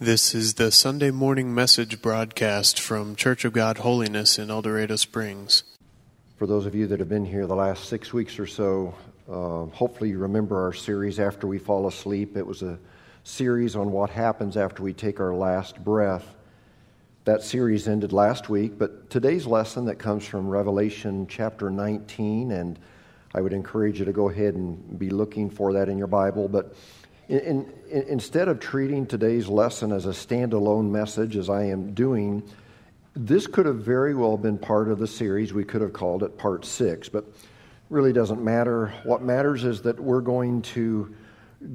This 0.00 0.32
is 0.32 0.54
the 0.54 0.70
Sunday 0.70 1.10
morning 1.10 1.52
message 1.52 2.00
broadcast 2.00 2.78
from 2.78 3.16
Church 3.16 3.44
of 3.44 3.52
God 3.52 3.78
Holiness 3.78 4.38
in 4.38 4.48
El 4.48 4.62
Dorado 4.62 4.94
Springs. 4.94 5.64
For 6.36 6.46
those 6.46 6.66
of 6.66 6.74
you 6.76 6.86
that 6.86 7.00
have 7.00 7.08
been 7.08 7.24
here 7.24 7.48
the 7.48 7.56
last 7.56 7.88
six 7.88 8.12
weeks 8.12 8.38
or 8.38 8.46
so, 8.46 8.94
uh, 9.28 9.64
hopefully 9.74 10.10
you 10.10 10.18
remember 10.18 10.62
our 10.62 10.72
series 10.72 11.18
After 11.18 11.48
We 11.48 11.58
Fall 11.58 11.88
Asleep. 11.88 12.36
It 12.36 12.46
was 12.46 12.62
a 12.62 12.78
series 13.24 13.74
on 13.74 13.90
what 13.90 14.10
happens 14.10 14.56
after 14.56 14.84
we 14.84 14.92
take 14.92 15.18
our 15.18 15.34
last 15.34 15.82
breath. 15.82 16.36
That 17.24 17.42
series 17.42 17.88
ended 17.88 18.12
last 18.12 18.48
week, 18.48 18.78
but 18.78 19.10
today's 19.10 19.48
lesson 19.48 19.86
that 19.86 19.96
comes 19.96 20.24
from 20.24 20.48
Revelation 20.48 21.26
chapter 21.26 21.70
19, 21.70 22.52
and 22.52 22.78
I 23.34 23.40
would 23.40 23.52
encourage 23.52 23.98
you 23.98 24.04
to 24.04 24.12
go 24.12 24.28
ahead 24.28 24.54
and 24.54 24.96
be 24.96 25.10
looking 25.10 25.50
for 25.50 25.72
that 25.72 25.88
in 25.88 25.98
your 25.98 26.06
Bible. 26.06 26.46
But 26.46 26.76
in, 27.28 27.72
in, 27.90 28.02
instead 28.02 28.48
of 28.48 28.58
treating 28.58 29.06
today's 29.06 29.48
lesson 29.48 29.92
as 29.92 30.06
a 30.06 30.10
standalone 30.10 30.90
message, 30.90 31.36
as 31.36 31.50
I 31.50 31.64
am 31.64 31.92
doing, 31.94 32.42
this 33.14 33.46
could 33.46 33.66
have 33.66 33.80
very 33.80 34.14
well 34.14 34.36
been 34.36 34.58
part 34.58 34.88
of 34.88 34.98
the 34.98 35.06
series. 35.06 35.52
We 35.52 35.64
could 35.64 35.82
have 35.82 35.92
called 35.92 36.22
it 36.22 36.38
part 36.38 36.64
six, 36.64 37.08
but 37.08 37.24
really 37.90 38.12
doesn't 38.12 38.42
matter. 38.42 38.94
What 39.04 39.22
matters 39.22 39.64
is 39.64 39.82
that 39.82 39.98
we're 39.98 40.20
going 40.20 40.62
to 40.62 41.14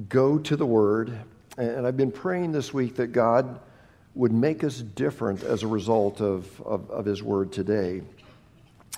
go 0.08 0.38
to 0.38 0.56
the 0.56 0.66
Word. 0.66 1.12
And 1.56 1.86
I've 1.86 1.96
been 1.96 2.12
praying 2.12 2.52
this 2.52 2.74
week 2.74 2.96
that 2.96 3.08
God 3.08 3.60
would 4.14 4.32
make 4.32 4.64
us 4.64 4.78
different 4.78 5.42
as 5.42 5.62
a 5.62 5.66
result 5.66 6.20
of, 6.20 6.60
of, 6.62 6.90
of 6.90 7.04
His 7.04 7.22
Word 7.22 7.52
today. 7.52 8.02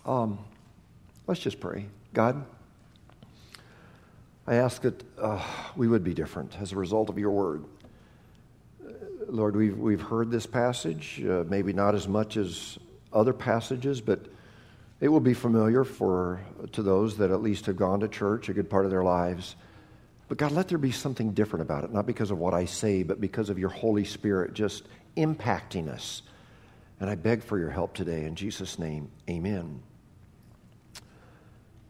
Um, 0.04 0.38
let's 1.26 1.40
just 1.40 1.58
pray. 1.58 1.86
God, 2.14 2.44
I 4.46 4.56
ask 4.56 4.82
that 4.82 5.02
uh, 5.18 5.42
we 5.74 5.88
would 5.88 6.04
be 6.04 6.14
different 6.14 6.56
as 6.60 6.72
a 6.72 6.76
result 6.76 7.08
of 7.08 7.18
your 7.18 7.32
Word. 7.32 7.64
Lord, 9.28 9.56
we've, 9.56 9.76
we've 9.76 10.00
heard 10.00 10.30
this 10.30 10.46
passage, 10.46 11.20
uh, 11.24 11.42
maybe 11.48 11.72
not 11.72 11.96
as 11.96 12.06
much 12.06 12.36
as 12.36 12.78
other 13.12 13.32
passages, 13.32 14.00
but 14.00 14.20
it 15.00 15.08
will 15.08 15.20
be 15.20 15.34
familiar 15.34 15.82
for, 15.82 16.40
to 16.72 16.82
those 16.82 17.16
that 17.16 17.32
at 17.32 17.42
least 17.42 17.66
have 17.66 17.76
gone 17.76 18.00
to 18.00 18.08
church 18.08 18.48
a 18.48 18.54
good 18.54 18.70
part 18.70 18.84
of 18.84 18.92
their 18.92 19.02
lives. 19.02 19.56
But 20.28 20.38
God, 20.38 20.52
let 20.52 20.68
there 20.68 20.78
be 20.78 20.92
something 20.92 21.32
different 21.32 21.62
about 21.62 21.82
it, 21.82 21.92
not 21.92 22.06
because 22.06 22.30
of 22.30 22.38
what 22.38 22.54
I 22.54 22.66
say, 22.66 23.02
but 23.02 23.20
because 23.20 23.50
of 23.50 23.58
your 23.58 23.68
Holy 23.68 24.04
Spirit 24.04 24.54
just 24.54 24.84
impacting 25.16 25.88
us. 25.88 26.22
And 27.00 27.10
I 27.10 27.16
beg 27.16 27.42
for 27.42 27.58
your 27.58 27.70
help 27.70 27.94
today. 27.94 28.24
In 28.24 28.36
Jesus' 28.36 28.78
name, 28.78 29.10
amen. 29.28 29.82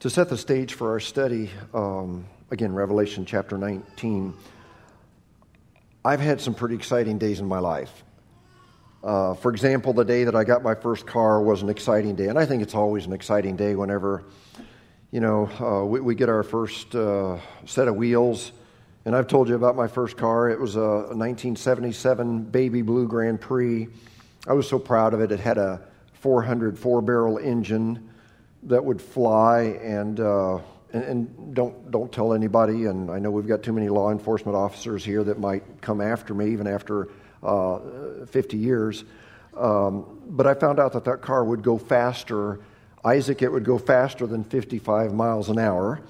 To 0.01 0.11
set 0.11 0.29
the 0.29 0.37
stage 0.37 0.75
for 0.75 0.91
our 0.91 1.01
study, 1.01 1.51
um, 1.73 2.27
again, 2.51 2.75
Revelation 2.75 3.25
chapter 3.25 3.57
19, 3.57 4.35
I've 6.05 6.21
had 6.21 6.39
some 6.41 6.55
pretty 6.55 6.75
exciting 6.75 7.17
days 7.17 7.41
in 7.41 7.47
my 7.47 7.61
life. 7.61 8.05
Uh, 9.03 9.33
for 9.35 9.51
example, 9.51 9.95
the 9.95 10.05
day 10.05 10.25
that 10.25 10.35
I 10.35 10.45
got 10.45 10.63
my 10.63 10.75
first 10.75 11.07
car 11.07 11.41
was 11.41 11.63
an 11.63 11.71
exciting 11.71 12.15
day, 12.15 12.29
and 12.29 12.39
I 12.39 12.45
think 12.45 12.63
it's 12.63 12.75
always 12.75 13.07
an 13.07 13.15
exciting 13.15 13.57
day 13.57 13.75
whenever, 13.75 14.25
you 15.11 15.21
know, 15.21 15.49
uh, 15.61 15.87
we, 15.87 16.01
we, 16.01 16.15
get 16.15 16.29
our 16.29 16.43
first 16.43 16.95
uh, 16.95 17.39
set 17.65 17.89
of 17.89 17.97
wheels 17.97 18.53
and 19.07 19.15
I've 19.15 19.29
told 19.29 19.49
you 19.49 19.55
about 19.55 19.77
my 19.77 19.87
first 19.87 20.17
car. 20.17 20.51
It 20.51 20.59
was 20.59 20.75
a 20.75 20.81
1977 20.81 22.43
Baby 22.43 22.83
Blue 22.83 23.07
Grand 23.07 23.41
Prix. 23.41 23.87
I 24.49 24.53
was 24.53 24.69
so 24.69 24.81
proud 24.81 25.15
of 25.15 25.21
it. 25.21 25.31
It 25.31 25.39
had 25.39 25.59
a 25.59 25.81
400 26.15 26.77
four 26.77 27.01
barrel 27.01 27.39
engine 27.39 28.11
that 28.67 28.85
would 28.85 29.01
fly 29.01 29.79
and, 29.83 30.21
uh, 30.21 30.59
and, 30.93 31.05
and, 31.05 31.55
don't, 31.55 31.91
don't 31.91 32.13
tell 32.13 32.33
anybody. 32.33 32.85
And 32.87 33.11
I 33.11 33.19
know 33.19 33.31
we've 33.31 33.47
got 33.47 33.63
too 33.63 33.73
many 33.73 33.89
law 33.89 34.11
enforcement 34.11 34.57
officers 34.57 35.05
here 35.05 35.23
that 35.25 35.39
might 35.39 35.81
come 35.81 36.01
after 36.01 36.35
me 36.35 36.51
even 36.51 36.67
after 36.67 37.09
uh, 37.43 37.79
50 38.27 38.57
years. 38.57 39.05
Um, 39.57 40.21
but 40.27 40.47
I 40.47 40.55
found 40.55 40.81
out 40.81 40.93
that 40.93 41.05
that 41.05 41.23
car 41.23 41.45
would 41.45 41.63
go 41.63 41.79
faster. 41.79 42.61
Isaac, 43.05 43.41
it 43.41 43.51
would 43.51 43.65
go 43.65 43.79
faster 43.79 44.27
than 44.27 44.45
55 44.45 45.15
miles 45.15 45.49
an 45.49 45.59
hour. 45.59 46.01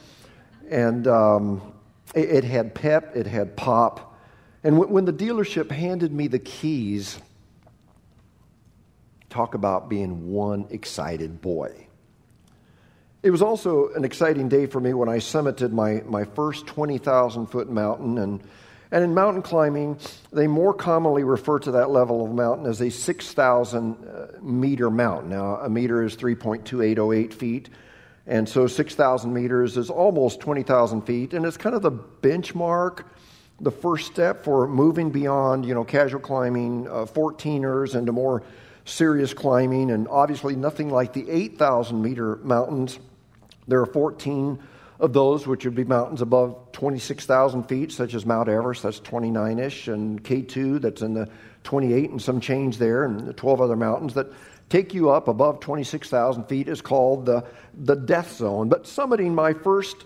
And 0.69 1.07
um, 1.07 1.75
it, 2.15 2.31
it 2.31 2.45
had 2.45 2.75
pep, 2.75 3.15
it 3.17 3.27
had 3.27 3.57
pop. 3.57 4.19
And 4.65 4.77
w- 4.77 4.93
when 4.93 5.05
the 5.05 5.13
dealership 5.13 5.71
handed 5.71 6.13
me 6.13 6.27
the 6.27 6.39
keys, 6.39 7.19
talk 9.29 9.55
about 9.55 9.89
being 9.89 10.31
one 10.33 10.67
excited 10.71 11.43
boy. 11.43 11.86
It 13.27 13.31
was 13.31 13.43
also 13.43 13.89
an 13.95 14.05
exciting 14.05 14.49
day 14.49 14.67
for 14.67 14.79
me 14.79 14.95
when 14.95 15.09
I 15.09 15.17
summited 15.17 15.73
my, 15.73 16.01
my 16.07 16.23
first 16.23 16.69
20,000 16.69 17.49
foot 17.49 17.69
mountain. 17.69 18.19
And, 18.19 18.41
and 18.93 19.03
in 19.03 19.15
mountain 19.15 19.43
climbing, 19.43 19.99
they 20.33 20.47
more 20.47 20.73
commonly 20.73 21.25
refer 21.25 21.59
to 21.59 21.73
that 21.73 21.91
level 21.91 22.25
of 22.25 22.31
mountain 22.31 22.67
as 22.67 22.81
a 22.81 22.89
6,000 22.89 23.97
uh, 24.07 24.27
meter 24.41 24.91
mountain. 24.91 25.31
Now, 25.31 25.57
a 25.57 25.69
meter 25.69 26.05
is 26.05 26.17
3.2808 26.17 27.33
feet. 27.33 27.69
And 28.29 28.49
so 28.49 28.69
6,000 28.69 29.35
meters 29.35 29.77
is 29.77 29.91
almost 29.91 30.39
20,000 30.39 31.03
feet, 31.03 31.35
and 31.35 31.45
it's 31.45 31.57
kind 31.57 31.75
of 31.75 31.83
the 31.83 31.91
benchmark, 31.91 33.07
the 33.61 33.73
first 33.73 34.07
step 34.07 34.45
for 34.45 34.69
moving 34.69 35.11
beyond, 35.11 35.67
you 35.67 35.75
know, 35.75 35.83
casual 35.83 36.21
climbing, 36.21 36.87
uh, 36.87 37.07
14ers, 37.07 37.97
into 37.97 38.13
more 38.13 38.45
serious 38.85 39.35
climbing, 39.35 39.91
and 39.91 40.07
obviously 40.07 40.55
nothing 40.55 40.91
like 40.91 41.13
the 41.13 41.29
8,000 41.29 42.01
meter 42.01 42.37
mountains. 42.37 43.01
There 43.69 43.81
are 43.81 43.87
14 43.87 44.59
of 44.99 45.13
those, 45.13 45.47
which 45.47 45.65
would 45.65 45.75
be 45.75 45.85
mountains 45.85 46.23
above 46.23 46.73
26,000 46.73 47.65
feet, 47.65 47.93
such 47.93 48.15
as 48.15 48.25
Mount 48.25 48.49
Everest, 48.49 48.83
that's 48.83 49.01
29 49.01 49.59
ish, 49.59 49.89
and 49.89 50.23
K2, 50.23 50.81
that's 50.81 51.03
in 51.03 51.15
the 51.15 51.29
28 51.65 52.11
and 52.11 52.23
some 52.23 52.41
change 52.41 52.79
there, 52.79 53.05
and 53.05 53.27
the 53.27 53.33
12 53.33 53.61
other 53.61 53.77
mountains 53.77 54.15
that 54.15 54.29
take 54.69 54.95
you 54.95 55.11
up 55.11 55.29
above 55.29 55.61
26,000 55.61 56.45
feet 56.45 56.69
is 56.69 56.81
called 56.81 57.27
the, 57.27 57.45
the 57.75 57.95
death 57.95 58.37
zone. 58.37 58.69
But 58.69 58.85
summiting 58.85 59.33
my 59.33 59.53
first 59.53 59.97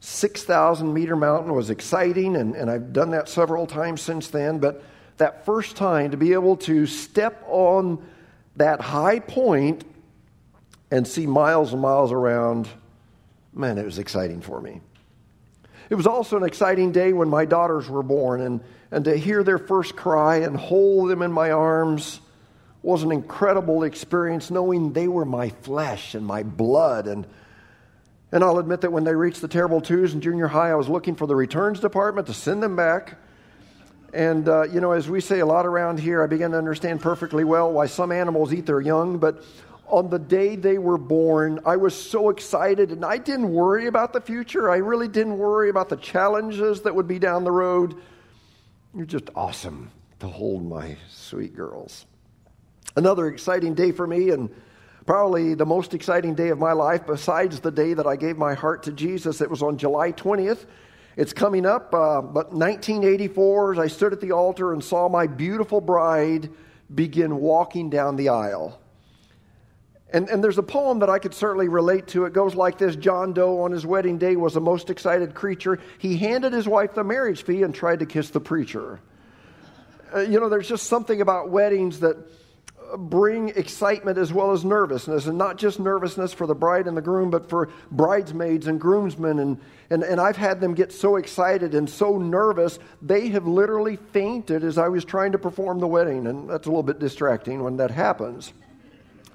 6,000 0.00 0.92
meter 0.92 1.16
mountain 1.16 1.54
was 1.54 1.70
exciting, 1.70 2.36
and, 2.36 2.56
and 2.56 2.70
I've 2.70 2.92
done 2.92 3.10
that 3.10 3.28
several 3.28 3.66
times 3.66 4.00
since 4.02 4.28
then. 4.28 4.58
But 4.58 4.82
that 5.18 5.46
first 5.46 5.76
time 5.76 6.10
to 6.10 6.16
be 6.16 6.32
able 6.32 6.56
to 6.56 6.86
step 6.86 7.44
on 7.46 8.04
that 8.56 8.80
high 8.80 9.20
point 9.20 9.84
and 10.90 11.06
see 11.06 11.26
miles 11.26 11.72
and 11.72 11.80
miles 11.80 12.12
around, 12.12 12.68
man, 13.52 13.78
it 13.78 13.84
was 13.84 13.98
exciting 13.98 14.40
for 14.40 14.60
me. 14.60 14.80
It 15.90 15.94
was 15.94 16.06
also 16.06 16.36
an 16.36 16.44
exciting 16.44 16.92
day 16.92 17.12
when 17.12 17.28
my 17.28 17.44
daughters 17.44 17.88
were 17.88 18.02
born, 18.02 18.40
and, 18.40 18.60
and 18.90 19.04
to 19.04 19.16
hear 19.16 19.42
their 19.42 19.58
first 19.58 19.94
cry 19.94 20.36
and 20.38 20.56
hold 20.56 21.10
them 21.10 21.22
in 21.22 21.32
my 21.32 21.50
arms 21.50 22.20
was 22.82 23.02
an 23.02 23.12
incredible 23.12 23.84
experience 23.84 24.50
knowing 24.50 24.92
they 24.92 25.06
were 25.06 25.24
my 25.24 25.50
flesh 25.50 26.14
and 26.14 26.26
my 26.26 26.42
blood. 26.42 27.06
And, 27.06 27.26
and 28.32 28.42
I'll 28.42 28.58
admit 28.58 28.80
that 28.80 28.90
when 28.90 29.04
they 29.04 29.14
reached 29.14 29.40
the 29.40 29.48
terrible 29.48 29.80
twos 29.80 30.14
in 30.14 30.20
junior 30.20 30.48
high, 30.48 30.70
I 30.70 30.74
was 30.74 30.88
looking 30.88 31.14
for 31.14 31.26
the 31.26 31.36
returns 31.36 31.78
department 31.78 32.26
to 32.26 32.34
send 32.34 32.62
them 32.62 32.74
back. 32.74 33.18
And, 34.12 34.48
uh, 34.48 34.64
you 34.64 34.80
know, 34.80 34.92
as 34.92 35.08
we 35.08 35.20
say 35.20 35.38
a 35.38 35.46
lot 35.46 35.64
around 35.64 36.00
here, 36.00 36.22
I 36.22 36.26
began 36.26 36.50
to 36.50 36.58
understand 36.58 37.00
perfectly 37.00 37.44
well 37.44 37.72
why 37.72 37.86
some 37.86 38.12
animals 38.12 38.52
eat 38.52 38.66
their 38.66 38.80
young. 38.80 39.18
But 39.18 39.44
on 39.86 40.08
the 40.08 40.18
day 40.18 40.56
they 40.56 40.78
were 40.78 40.98
born, 40.98 41.60
I 41.66 41.76
was 41.76 41.94
so 41.94 42.30
excited 42.30 42.90
and 42.92 43.04
I 43.04 43.18
didn't 43.18 43.52
worry 43.52 43.86
about 43.86 44.12
the 44.12 44.20
future. 44.20 44.70
I 44.70 44.76
really 44.76 45.08
didn't 45.08 45.38
worry 45.38 45.68
about 45.68 45.88
the 45.88 45.96
challenges 45.96 46.82
that 46.82 46.94
would 46.94 47.08
be 47.08 47.18
down 47.18 47.44
the 47.44 47.52
road. 47.52 47.96
You're 48.94 49.06
just 49.06 49.30
awesome 49.34 49.90
to 50.20 50.28
hold 50.28 50.64
my 50.64 50.96
sweet 51.10 51.54
girls. 51.54 52.06
Another 52.96 53.26
exciting 53.28 53.74
day 53.74 53.90
for 53.90 54.06
me, 54.06 54.30
and 54.30 54.50
probably 55.06 55.54
the 55.54 55.66
most 55.66 55.94
exciting 55.94 56.34
day 56.34 56.48
of 56.48 56.58
my 56.58 56.72
life, 56.72 57.06
besides 57.06 57.60
the 57.60 57.70
day 57.70 57.94
that 57.94 58.06
I 58.06 58.16
gave 58.16 58.36
my 58.36 58.54
heart 58.54 58.82
to 58.84 58.92
Jesus. 58.92 59.40
It 59.40 59.50
was 59.50 59.62
on 59.62 59.78
July 59.78 60.12
20th. 60.12 60.66
It's 61.16 61.32
coming 61.32 61.66
up, 61.66 61.94
uh, 61.94 62.22
but 62.22 62.52
1984, 62.52 63.72
as 63.74 63.78
I 63.78 63.86
stood 63.86 64.12
at 64.12 64.20
the 64.20 64.32
altar 64.32 64.72
and 64.72 64.82
saw 64.82 65.08
my 65.08 65.26
beautiful 65.26 65.80
bride 65.80 66.50
begin 66.94 67.36
walking 67.36 67.90
down 67.90 68.16
the 68.16 68.28
aisle. 68.28 68.78
And, 70.12 70.28
and 70.28 70.44
there's 70.44 70.58
a 70.58 70.62
poem 70.62 70.98
that 70.98 71.08
I 71.08 71.18
could 71.18 71.32
certainly 71.32 71.68
relate 71.68 72.06
to. 72.08 72.26
It 72.26 72.34
goes 72.34 72.54
like 72.54 72.76
this 72.76 72.96
John 72.96 73.32
Doe 73.32 73.62
on 73.62 73.72
his 73.72 73.86
wedding 73.86 74.18
day 74.18 74.36
was 74.36 74.54
the 74.54 74.60
most 74.60 74.90
excited 74.90 75.34
creature. 75.34 75.78
He 75.98 76.18
handed 76.18 76.52
his 76.52 76.68
wife 76.68 76.94
the 76.94 77.04
marriage 77.04 77.44
fee 77.44 77.62
and 77.62 77.74
tried 77.74 78.00
to 78.00 78.06
kiss 78.06 78.30
the 78.30 78.40
preacher. 78.40 79.00
Uh, 80.14 80.20
you 80.20 80.38
know, 80.38 80.50
there's 80.50 80.68
just 80.68 80.86
something 80.86 81.22
about 81.22 81.48
weddings 81.48 82.00
that 82.00 82.16
bring 82.98 83.48
excitement 83.50 84.18
as 84.18 84.34
well 84.34 84.52
as 84.52 84.64
nervousness, 84.64 85.26
and 85.26 85.38
not 85.38 85.56
just 85.56 85.80
nervousness 85.80 86.34
for 86.34 86.46
the 86.46 86.54
bride 86.54 86.86
and 86.86 86.94
the 86.96 87.02
groom, 87.02 87.30
but 87.30 87.48
for 87.48 87.70
bridesmaids 87.90 88.66
and 88.66 88.80
groomsmen. 88.80 89.38
And, 89.38 89.60
and, 89.88 90.02
and 90.02 90.20
I've 90.20 90.36
had 90.36 90.60
them 90.60 90.74
get 90.74 90.92
so 90.92 91.16
excited 91.16 91.74
and 91.74 91.88
so 91.88 92.18
nervous, 92.18 92.78
they 93.00 93.28
have 93.28 93.46
literally 93.46 93.96
fainted 94.12 94.62
as 94.62 94.76
I 94.76 94.88
was 94.88 95.04
trying 95.04 95.32
to 95.32 95.38
perform 95.38 95.80
the 95.80 95.86
wedding. 95.86 96.26
And 96.26 96.50
that's 96.50 96.66
a 96.66 96.70
little 96.70 96.82
bit 96.82 96.98
distracting 96.98 97.62
when 97.62 97.78
that 97.78 97.90
happens. 97.90 98.52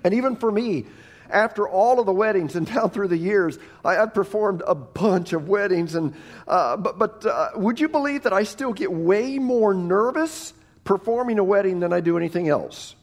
And 0.07 0.15
even 0.15 0.38
for 0.38 0.50
me, 0.50 0.86
after 1.30 1.68
all 1.68 2.00
of 2.00 2.06
the 2.06 2.13
weddings 2.13 2.56
and 2.56 2.65
down 2.74 2.92
through 2.92 3.09
the 3.09 3.18
years, 3.18 3.59
I, 3.83 3.95
have 3.95 4.13
performed 4.13 4.63
a 4.65 4.74
bunch 4.74 5.33
of 5.33 5.50
weddings. 5.50 5.95
And, 5.95 6.13
uh, 6.48 6.77
but 6.77 6.98
but 6.98 7.25
uh, 7.25 7.50
would 7.56 7.77
you 7.77 7.89
believe 7.89 8.24
that 8.24 8.31
I 8.31 8.44
still 8.44 8.71
get 8.71 8.89
way 8.89 9.38
more 9.38 9.74
nervous 9.74 10.54
performing 10.86 11.39
a 11.39 11.44
wedding 11.44 11.81
than 11.81 11.92
I 11.92 12.00
do 12.00 12.15
anything 12.15 12.48
else. 12.48 12.95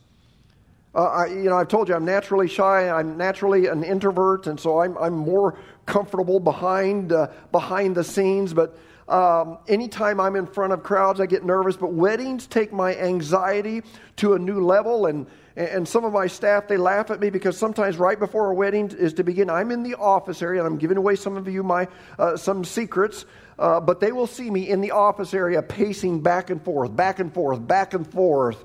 Uh, 0.95 1.03
I, 1.05 1.27
you 1.27 1.45
know, 1.45 1.59
I've 1.59 1.69
told 1.69 1.91
you 1.91 1.95
I'm 1.95 2.07
naturally 2.07 2.49
shy. 2.49 2.89
I'm 2.89 3.19
naturally 3.19 3.67
an 3.67 3.85
introvert, 3.85 4.47
and 4.47 4.59
so 4.59 4.81
I'm, 4.81 4.97
I'm 4.97 5.19
more 5.19 5.59
comfortable 5.85 6.41
behind 6.41 7.13
uh, 7.13 7.27
behind 7.53 7.97
the 7.97 8.05
scenes. 8.05 8.55
But 8.55 8.79
um, 9.07 9.59
anytime 9.69 10.19
I'm 10.19 10.37
in 10.37 10.47
front 10.47 10.73
of 10.73 10.83
crowds, 10.83 11.21
I 11.21 11.27
get 11.27 11.45
nervous. 11.45 11.77
But 11.77 11.93
weddings 11.93 12.47
take 12.47 12.73
my 12.73 12.97
anxiety 12.97 13.83
to 14.17 14.33
a 14.33 14.39
new 14.39 14.65
level, 14.65 15.05
and 15.05 15.27
and 15.57 15.87
some 15.87 16.05
of 16.05 16.13
my 16.13 16.27
staff 16.27 16.67
they 16.67 16.77
laugh 16.77 17.11
at 17.11 17.21
me 17.21 17.31
because 17.31 17.57
sometimes 17.57 17.97
right 17.97 18.19
before 18.19 18.51
a 18.51 18.55
wedding 18.55 18.91
is 18.91 19.15
to 19.15 19.25
begin, 19.25 19.49
I'm 19.49 19.71
in 19.71 19.83
the 19.83 19.95
office 19.95 20.43
area 20.43 20.61
and 20.61 20.67
I'm 20.67 20.79
giving 20.79 20.97
away 20.97 21.17
some 21.17 21.37
of 21.37 21.49
you 21.49 21.63
my 21.63 21.89
uh, 22.19 22.37
some 22.37 22.65
secrets. 22.65 23.25
Uh, 23.57 23.79
but 23.79 24.01
they 24.01 24.11
will 24.11 24.27
see 24.27 24.51
me 24.51 24.69
in 24.69 24.81
the 24.81 24.91
office 24.91 25.33
area 25.33 25.63
pacing 25.63 26.21
back 26.23 26.51
and 26.51 26.61
forth, 26.65 26.97
back 26.97 27.21
and 27.21 27.33
forth, 27.33 27.65
back 27.65 27.95
and 27.95 28.11
forth 28.11 28.65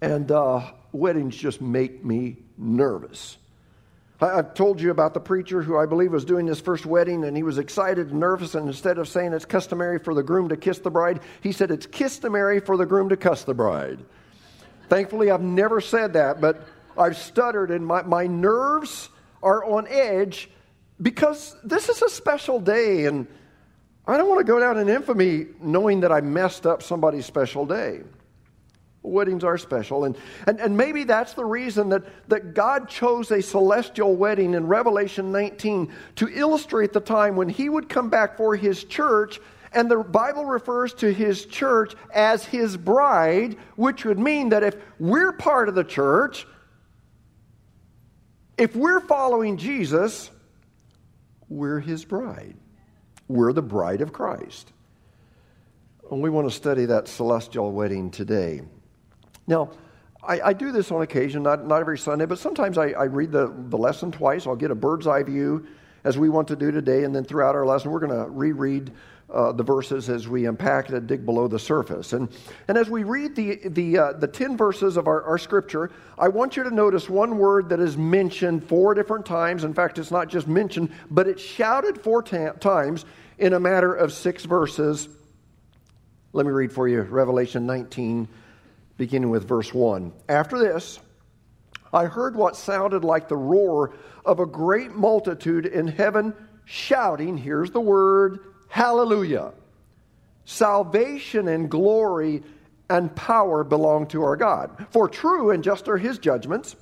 and 0.00 0.30
uh, 0.30 0.62
weddings 0.92 1.36
just 1.36 1.60
make 1.60 2.04
me 2.04 2.36
nervous. 2.58 3.38
I, 4.20 4.36
have 4.36 4.54
told 4.54 4.80
you 4.80 4.90
about 4.90 5.14
the 5.14 5.20
preacher 5.20 5.62
who 5.62 5.76
I 5.76 5.86
believe 5.86 6.12
was 6.12 6.24
doing 6.24 6.46
his 6.46 6.60
first 6.60 6.86
wedding, 6.86 7.24
and 7.24 7.36
he 7.36 7.42
was 7.42 7.58
excited 7.58 8.10
and 8.10 8.20
nervous. 8.20 8.54
And 8.54 8.66
instead 8.66 8.98
of 8.98 9.08
saying 9.08 9.32
it's 9.32 9.44
customary 9.44 9.98
for 9.98 10.14
the 10.14 10.22
groom 10.22 10.48
to 10.48 10.56
kiss 10.56 10.78
the 10.78 10.90
bride, 10.90 11.20
he 11.42 11.52
said 11.52 11.70
it's 11.70 11.86
customary 11.86 12.60
for 12.60 12.76
the 12.76 12.86
groom 12.86 13.10
to 13.10 13.16
cuss 13.16 13.44
the 13.44 13.54
bride. 13.54 14.04
Thankfully, 14.88 15.30
I've 15.30 15.42
never 15.42 15.80
said 15.80 16.12
that, 16.14 16.40
but 16.40 16.62
I've 16.96 17.16
stuttered, 17.16 17.70
and 17.70 17.86
my, 17.86 18.02
my 18.02 18.26
nerves 18.26 19.08
are 19.42 19.64
on 19.64 19.86
edge 19.88 20.50
because 21.00 21.56
this 21.62 21.88
is 21.88 22.02
a 22.02 22.08
special 22.08 22.60
day, 22.60 23.04
and 23.04 23.26
I 24.06 24.16
don't 24.16 24.28
want 24.28 24.38
to 24.38 24.44
go 24.44 24.58
down 24.58 24.78
in 24.78 24.88
infamy 24.88 25.46
knowing 25.60 26.00
that 26.00 26.12
I 26.12 26.20
messed 26.20 26.66
up 26.66 26.82
somebody's 26.82 27.26
special 27.26 27.66
day. 27.66 28.00
Weddings 29.02 29.44
are 29.44 29.58
special. 29.58 30.04
And, 30.04 30.16
and, 30.46 30.60
and 30.60 30.76
maybe 30.76 31.04
that's 31.04 31.34
the 31.34 31.44
reason 31.44 31.90
that, 31.90 32.04
that 32.28 32.54
God 32.54 32.88
chose 32.88 33.30
a 33.30 33.40
celestial 33.40 34.16
wedding 34.16 34.54
in 34.54 34.66
Revelation 34.66 35.30
19 35.30 35.92
to 36.16 36.28
illustrate 36.28 36.92
the 36.92 37.00
time 37.00 37.36
when 37.36 37.48
He 37.48 37.68
would 37.68 37.88
come 37.88 38.10
back 38.10 38.36
for 38.36 38.56
His 38.56 38.82
church. 38.84 39.40
And 39.72 39.90
the 39.90 39.98
Bible 39.98 40.44
refers 40.44 40.94
to 40.94 41.12
His 41.12 41.44
church 41.46 41.94
as 42.12 42.44
His 42.44 42.76
bride, 42.76 43.56
which 43.76 44.04
would 44.04 44.18
mean 44.18 44.50
that 44.50 44.62
if 44.62 44.76
we're 44.98 45.32
part 45.32 45.68
of 45.68 45.74
the 45.74 45.84
church, 45.84 46.46
if 48.56 48.74
we're 48.74 49.00
following 49.00 49.56
Jesus, 49.56 50.30
we're 51.48 51.80
His 51.80 52.04
bride. 52.04 52.56
We're 53.28 53.52
the 53.52 53.62
bride 53.62 54.00
of 54.00 54.12
Christ. 54.12 54.72
And 56.10 56.22
we 56.22 56.30
want 56.30 56.48
to 56.48 56.54
study 56.54 56.86
that 56.86 57.08
celestial 57.08 57.72
wedding 57.72 58.10
today. 58.10 58.62
Now, 59.46 59.70
I, 60.22 60.40
I, 60.40 60.52
do 60.52 60.72
this 60.72 60.90
on 60.90 61.02
occasion, 61.02 61.42
not, 61.42 61.66
not 61.66 61.80
every 61.80 61.98
Sunday, 61.98 62.26
but 62.26 62.38
sometimes 62.38 62.78
I, 62.78 62.90
I, 62.90 63.04
read 63.04 63.32
the, 63.32 63.52
the 63.68 63.76
lesson 63.76 64.10
twice. 64.10 64.46
I'll 64.46 64.56
get 64.56 64.70
a 64.70 64.74
bird's 64.74 65.06
eye 65.06 65.22
view, 65.22 65.66
as 66.04 66.18
we 66.18 66.28
want 66.28 66.48
to 66.48 66.56
do 66.56 66.70
today, 66.70 67.04
and 67.04 67.14
then 67.14 67.24
throughout 67.24 67.54
our 67.54 67.66
lesson, 67.66 67.90
we're 67.90 68.00
going 68.00 68.24
to 68.24 68.30
reread 68.30 68.92
uh, 69.32 69.52
the 69.52 69.62
verses 69.62 70.08
as 70.08 70.28
we 70.28 70.46
unpack 70.46 70.88
it 70.88 70.94
and 70.94 71.06
dig 71.06 71.26
below 71.26 71.48
the 71.48 71.58
surface. 71.58 72.12
And, 72.12 72.28
and 72.68 72.78
as 72.78 72.88
we 72.88 73.02
read 73.02 73.34
the, 73.34 73.60
the, 73.68 73.98
uh, 73.98 74.12
the 74.12 74.28
10 74.28 74.56
verses 74.56 74.96
of 74.96 75.08
our, 75.08 75.22
our 75.22 75.38
scripture, 75.38 75.90
I 76.18 76.28
want 76.28 76.56
you 76.56 76.62
to 76.62 76.70
notice 76.70 77.10
one 77.10 77.38
word 77.38 77.68
that 77.70 77.80
is 77.80 77.96
mentioned 77.96 78.68
four 78.68 78.94
different 78.94 79.26
times. 79.26 79.64
In 79.64 79.74
fact, 79.74 79.98
it's 79.98 80.10
not 80.10 80.28
just 80.28 80.46
mentioned, 80.46 80.90
but 81.10 81.26
it's 81.26 81.42
shouted 81.42 82.00
four 82.00 82.22
ta- 82.22 82.52
times 82.52 83.04
in 83.38 83.52
a 83.52 83.60
matter 83.60 83.92
of 83.92 84.12
six 84.12 84.44
verses. 84.44 85.08
Let 86.32 86.46
me 86.46 86.52
read 86.52 86.72
for 86.72 86.86
you 86.86 87.02
Revelation 87.02 87.66
19 87.66 88.28
beginning 88.96 89.30
with 89.30 89.46
verse 89.46 89.74
1. 89.74 90.12
After 90.28 90.58
this, 90.58 90.98
I 91.92 92.06
heard 92.06 92.34
what 92.34 92.56
sounded 92.56 93.04
like 93.04 93.28
the 93.28 93.36
roar 93.36 93.92
of 94.24 94.40
a 94.40 94.46
great 94.46 94.92
multitude 94.92 95.66
in 95.66 95.86
heaven 95.86 96.34
shouting, 96.64 97.36
here's 97.36 97.70
the 97.70 97.80
word, 97.80 98.40
hallelujah. 98.76 99.54
Salvation 100.44 101.48
and 101.48 101.70
glory 101.70 102.42
and 102.90 103.14
power 103.16 103.64
belong 103.64 104.06
to 104.08 104.22
our 104.22 104.36
God. 104.36 104.86
For 104.90 105.08
true 105.08 105.50
and 105.50 105.64
just 105.64 105.88
are 105.88 105.96
his 105.96 106.18
judgments. 106.18 106.76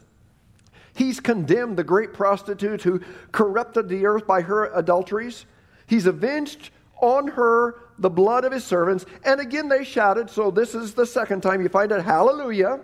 He's 0.97 1.21
condemned 1.21 1.77
the 1.77 1.85
great 1.85 2.13
prostitute 2.13 2.83
who 2.83 3.01
corrupted 3.31 3.89
the 3.89 4.07
earth 4.07 4.27
by 4.27 4.41
her 4.41 4.73
adulteries. 4.75 5.47
He's 5.87 6.07
avenged 6.07 6.71
on 7.01 7.29
her 7.29 7.77
the 8.01 8.11
blood 8.11 8.45
of 8.45 8.51
his 8.51 8.65
servants. 8.65 9.07
And 9.25 9.41
again 9.41 9.69
they 9.69 9.85
shouted. 9.85 10.29
So 10.29 10.51
this 10.51 10.75
is 10.75 10.95
the 10.95 11.07
second 11.07 11.43
time 11.43 11.63
you 11.63 11.69
find 11.69 11.93
it. 11.93 12.03
Hallelujah. 12.03 12.81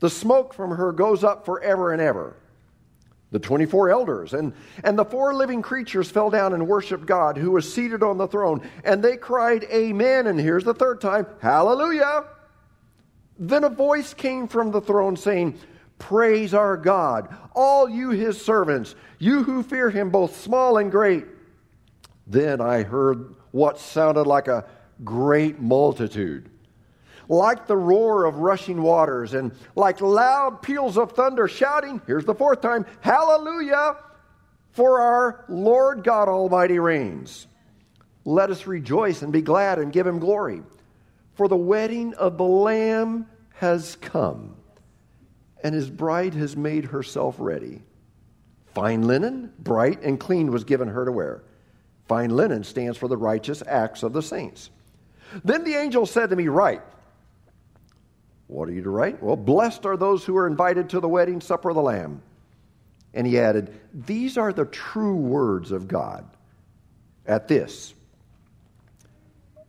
The 0.00 0.08
smoke 0.08 0.54
from 0.54 0.70
her 0.70 0.90
goes 0.90 1.22
up 1.22 1.44
forever 1.44 1.92
and 1.92 2.00
ever. 2.00 2.34
The 3.32 3.38
24 3.40 3.90
elders 3.90 4.34
and, 4.34 4.52
and 4.84 4.96
the 4.98 5.04
four 5.04 5.34
living 5.34 5.60
creatures 5.60 6.10
fell 6.10 6.30
down 6.30 6.52
and 6.52 6.68
worshiped 6.68 7.06
God 7.06 7.36
who 7.36 7.50
was 7.50 7.72
seated 7.72 8.02
on 8.02 8.18
the 8.18 8.28
throne. 8.28 8.62
And 8.84 9.02
they 9.02 9.16
cried, 9.16 9.64
Amen. 9.64 10.26
And 10.28 10.38
here's 10.38 10.64
the 10.64 10.74
third 10.74 11.00
time, 11.00 11.26
Hallelujah. 11.40 12.24
Then 13.38 13.64
a 13.64 13.68
voice 13.68 14.14
came 14.14 14.48
from 14.48 14.70
the 14.70 14.80
throne 14.80 15.16
saying, 15.16 15.58
Praise 15.98 16.54
our 16.54 16.76
God, 16.76 17.34
all 17.54 17.88
you 17.88 18.10
his 18.10 18.40
servants, 18.40 18.94
you 19.18 19.42
who 19.42 19.62
fear 19.62 19.90
him, 19.90 20.10
both 20.10 20.40
small 20.40 20.76
and 20.78 20.90
great. 20.90 21.24
Then 22.26 22.60
I 22.60 22.82
heard 22.82 23.34
what 23.50 23.78
sounded 23.78 24.26
like 24.26 24.48
a 24.48 24.66
great 25.04 25.60
multitude, 25.60 26.50
like 27.28 27.66
the 27.66 27.76
roar 27.76 28.24
of 28.24 28.36
rushing 28.36 28.82
waters, 28.82 29.34
and 29.34 29.52
like 29.74 30.00
loud 30.00 30.62
peals 30.62 30.96
of 30.96 31.12
thunder 31.12 31.48
shouting, 31.48 32.00
here's 32.06 32.24
the 32.24 32.34
fourth 32.34 32.60
time, 32.60 32.86
Hallelujah, 33.00 33.96
for 34.72 35.00
our 35.00 35.44
Lord 35.48 36.04
God 36.04 36.28
Almighty 36.28 36.78
reigns. 36.78 37.46
Let 38.24 38.50
us 38.50 38.66
rejoice 38.66 39.22
and 39.22 39.32
be 39.32 39.42
glad 39.42 39.78
and 39.78 39.92
give 39.92 40.06
him 40.06 40.18
glory. 40.18 40.62
For 41.34 41.48
the 41.48 41.56
wedding 41.56 42.14
of 42.14 42.38
the 42.38 42.44
Lamb 42.44 43.26
has 43.54 43.96
come, 43.96 44.56
and 45.62 45.74
his 45.74 45.90
bride 45.90 46.34
has 46.34 46.56
made 46.56 46.86
herself 46.86 47.36
ready. 47.38 47.82
Fine 48.74 49.06
linen, 49.06 49.52
bright 49.58 50.02
and 50.02 50.20
clean, 50.20 50.50
was 50.50 50.64
given 50.64 50.88
her 50.88 51.04
to 51.04 51.12
wear. 51.12 51.42
Fine 52.08 52.30
linen 52.30 52.62
stands 52.64 52.98
for 52.98 53.08
the 53.08 53.16
righteous 53.16 53.62
acts 53.66 54.02
of 54.02 54.12
the 54.12 54.22
saints. 54.22 54.70
Then 55.44 55.64
the 55.64 55.74
angel 55.74 56.06
said 56.06 56.30
to 56.30 56.36
me, 56.36 56.48
Write. 56.48 56.82
What 58.48 58.68
are 58.68 58.72
you 58.72 58.82
to 58.82 58.90
write? 58.90 59.22
Well, 59.22 59.36
blessed 59.36 59.86
are 59.86 59.96
those 59.96 60.24
who 60.24 60.36
are 60.36 60.46
invited 60.46 60.90
to 60.90 61.00
the 61.00 61.08
wedding 61.08 61.40
supper 61.40 61.70
of 61.70 61.76
the 61.76 61.82
Lamb. 61.82 62.22
And 63.12 63.26
he 63.26 63.38
added, 63.38 63.72
These 63.92 64.38
are 64.38 64.52
the 64.52 64.66
true 64.66 65.16
words 65.16 65.72
of 65.72 65.88
God. 65.88 66.24
At 67.26 67.48
this, 67.48 67.94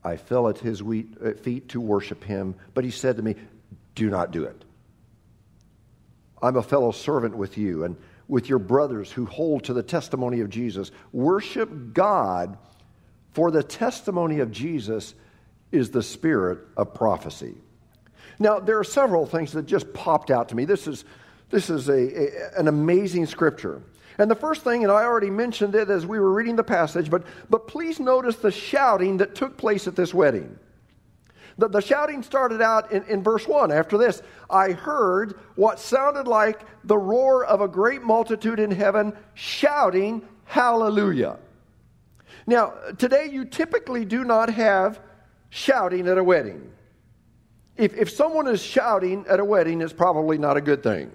I 0.04 0.18
fell 0.18 0.48
at 0.48 0.60
his 0.60 0.82
uh, 0.82 1.34
feet 1.42 1.70
to 1.70 1.82
worship 1.82 2.24
him, 2.24 2.56
but 2.74 2.84
he 2.84 2.92
said 2.92 3.18
to 3.18 3.24
me, 3.24 3.36
Do 3.96 4.10
not 4.10 4.32
do 4.32 4.44
it. 4.44 4.64
I'm 6.42 6.56
a 6.56 6.62
fellow 6.62 6.92
servant 6.92 7.36
with 7.36 7.58
you, 7.58 7.84
and 7.84 7.98
with 8.28 8.50
your 8.50 8.60
brothers 8.60 9.12
who 9.12 9.26
hold 9.26 9.64
to 9.64 9.74
the 9.74 9.84
testimony 9.84 10.42
of 10.42 10.50
Jesus. 10.50 10.92
Worship 11.12 11.94
God, 11.94 12.58
for 13.32 13.50
the 13.50 13.64
testimony 13.64 14.40
of 14.40 14.52
Jesus 14.52 15.16
is 15.72 15.90
the 15.90 16.04
spirit 16.04 16.60
of 16.76 16.94
prophecy. 16.94 17.56
Now, 18.40 18.60
there 18.60 18.78
are 18.80 18.84
several 18.84 19.26
things 19.26 19.52
that 19.54 19.66
just 19.66 19.92
popped 19.94 20.32
out 20.32 20.50
to 20.50 20.56
me. 20.56 20.66
This 20.66 20.88
is, 20.88 21.06
this 21.50 21.70
is 21.70 21.90
a, 21.90 21.94
a, 21.94 22.60
an 22.60 22.68
amazing 22.68 23.26
scripture. 23.26 23.82
And 24.20 24.30
the 24.30 24.36
first 24.36 24.64
thing, 24.64 24.84
and 24.84 24.92
I 24.92 25.04
already 25.04 25.30
mentioned 25.30 25.76
it 25.76 25.90
as 25.90 26.06
we 26.06 26.20
were 26.20 26.32
reading 26.32 26.56
the 26.56 26.64
passage, 26.64 27.10
but, 27.10 27.24
but 27.50 27.68
please 27.68 28.00
notice 28.00 28.36
the 28.38 28.52
shouting 28.52 29.18
that 29.18 29.36
took 29.36 29.58
place 29.58 29.88
at 29.88 29.96
this 29.96 30.14
wedding. 30.14 30.58
The, 31.58 31.68
the 31.68 31.82
shouting 31.82 32.24
started 32.24 32.62
out 32.62 32.92
in, 32.92 33.04
in 33.04 33.24
verse 33.24 33.48
1. 33.48 33.72
After 33.72 33.98
this, 33.98 34.22
I 34.50 34.72
heard 34.72 35.40
what 35.56 35.80
sounded 35.80 36.28
like 36.28 36.62
the 36.84 36.98
roar 36.98 37.46
of 37.46 37.62
a 37.62 37.68
great 37.68 38.04
multitude 38.04 38.60
in 38.60 38.72
heaven 38.72 39.14
shouting, 39.34 40.22
Hallelujah. 40.46 41.38
Now, 42.46 42.74
today 42.98 43.28
you 43.30 43.44
typically 43.44 44.06
do 44.06 44.24
not 44.24 44.50
have 44.50 45.02
shouting 45.50 46.08
at 46.08 46.18
a 46.18 46.24
wedding. 46.24 46.72
If, 47.78 47.96
if 47.96 48.10
someone 48.10 48.48
is 48.48 48.62
shouting 48.62 49.26
at 49.30 49.40
a 49.40 49.46
wedding, 49.46 49.82
it's 49.82 49.94
probably 49.94 50.38
not 50.38 50.58
a 50.58 50.62
good 50.62 50.84
thing. 50.84 51.12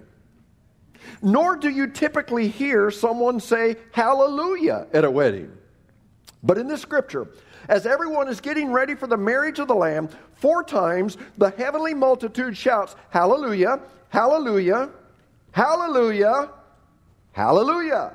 Nor 1.20 1.56
do 1.56 1.68
you 1.68 1.88
typically 1.88 2.48
hear 2.48 2.90
someone 2.90 3.40
say 3.40 3.76
hallelujah 3.92 4.86
at 4.92 5.04
a 5.04 5.10
wedding. 5.10 5.52
But 6.42 6.58
in 6.58 6.66
this 6.66 6.80
scripture, 6.80 7.28
as 7.68 7.86
everyone 7.86 8.28
is 8.28 8.40
getting 8.40 8.72
ready 8.72 8.94
for 8.94 9.06
the 9.06 9.16
marriage 9.16 9.58
of 9.58 9.68
the 9.68 9.74
Lamb, 9.74 10.08
four 10.34 10.64
times 10.64 11.16
the 11.38 11.50
heavenly 11.50 11.94
multitude 11.94 12.56
shouts, 12.56 12.96
Hallelujah, 13.10 13.80
Hallelujah, 14.08 14.90
Hallelujah, 15.52 16.50
Hallelujah. 17.32 18.14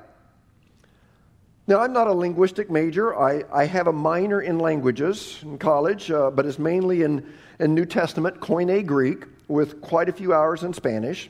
Now, 1.69 1.81
I'm 1.81 1.91
not 1.91 2.07
a 2.07 2.13
linguistic 2.13 2.71
major. 2.71 3.13
I, 3.19 3.43
I 3.51 3.65
have 3.65 3.87
a 3.87 3.93
minor 3.93 4.39
in 4.39 4.57
languages 4.57 5.39
in 5.43 5.57
college, 5.57 6.09
uh, 6.09 6.31
but 6.31 6.45
it's 6.45 6.57
mainly 6.57 7.03
in, 7.03 7.29
in 7.59 7.75
New 7.75 7.85
Testament, 7.85 8.39
Koine 8.39 8.85
Greek, 8.85 9.25
with 9.49 9.81
quite 9.81 10.07
a 10.07 10.13
few 10.13 10.33
hours 10.33 10.63
in 10.63 10.73
Spanish. 10.73 11.29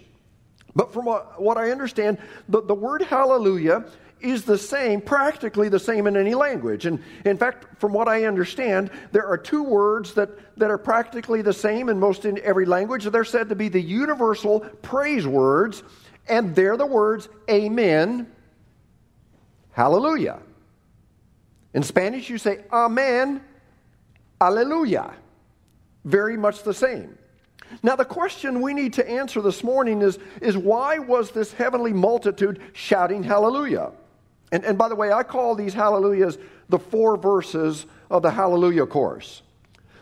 But 0.75 0.93
from 0.93 1.05
what, 1.05 1.41
what 1.41 1.57
I 1.57 1.71
understand, 1.71 2.19
the, 2.47 2.61
the 2.61 2.75
word 2.75 3.01
hallelujah 3.01 3.85
is 4.21 4.45
the 4.45 4.59
same, 4.59 5.01
practically 5.01 5.69
the 5.69 5.79
same 5.79 6.05
in 6.05 6.15
any 6.15 6.35
language. 6.35 6.85
And 6.85 7.03
in 7.25 7.37
fact, 7.37 7.79
from 7.79 7.93
what 7.93 8.07
I 8.07 8.25
understand, 8.25 8.91
there 9.11 9.25
are 9.25 9.39
two 9.39 9.63
words 9.63 10.13
that, 10.13 10.29
that 10.57 10.69
are 10.69 10.77
practically 10.77 11.41
the 11.41 11.53
same 11.53 11.89
in 11.89 11.99
most 11.99 12.25
in 12.25 12.39
every 12.43 12.67
language. 12.67 13.05
They're 13.05 13.23
said 13.23 13.49
to 13.49 13.55
be 13.55 13.69
the 13.69 13.81
universal 13.81 14.59
praise 14.83 15.25
words, 15.25 15.81
and 16.27 16.55
they're 16.55 16.77
the 16.77 16.85
words 16.85 17.27
amen 17.49 18.31
Hallelujah. 19.77 20.39
In 21.75 21.83
Spanish, 21.83 22.31
you 22.31 22.39
say 22.39 22.65
Amen, 22.73 23.41
Alleluia. 24.41 25.13
Very 26.03 26.35
much 26.35 26.63
the 26.63 26.73
same. 26.73 27.15
Now, 27.83 27.95
the 27.95 28.03
question 28.03 28.61
we 28.61 28.73
need 28.73 28.93
to 28.93 29.07
answer 29.07 29.39
this 29.39 29.63
morning 29.63 30.01
is, 30.01 30.17
is 30.41 30.57
why 30.57 30.97
was 30.97 31.29
this 31.29 31.53
heavenly 31.53 31.93
multitude 31.93 32.59
shouting 32.73 33.21
hallelujah? 33.21 33.91
And, 34.51 34.65
and 34.65 34.79
by 34.79 34.89
the 34.89 34.95
way, 34.95 35.11
I 35.11 35.21
call 35.21 35.53
these 35.53 35.75
hallelujahs 35.75 36.39
the 36.69 36.79
four 36.79 37.15
verses 37.15 37.85
of 38.09 38.23
the 38.23 38.31
hallelujah 38.31 38.87
chorus. 38.87 39.43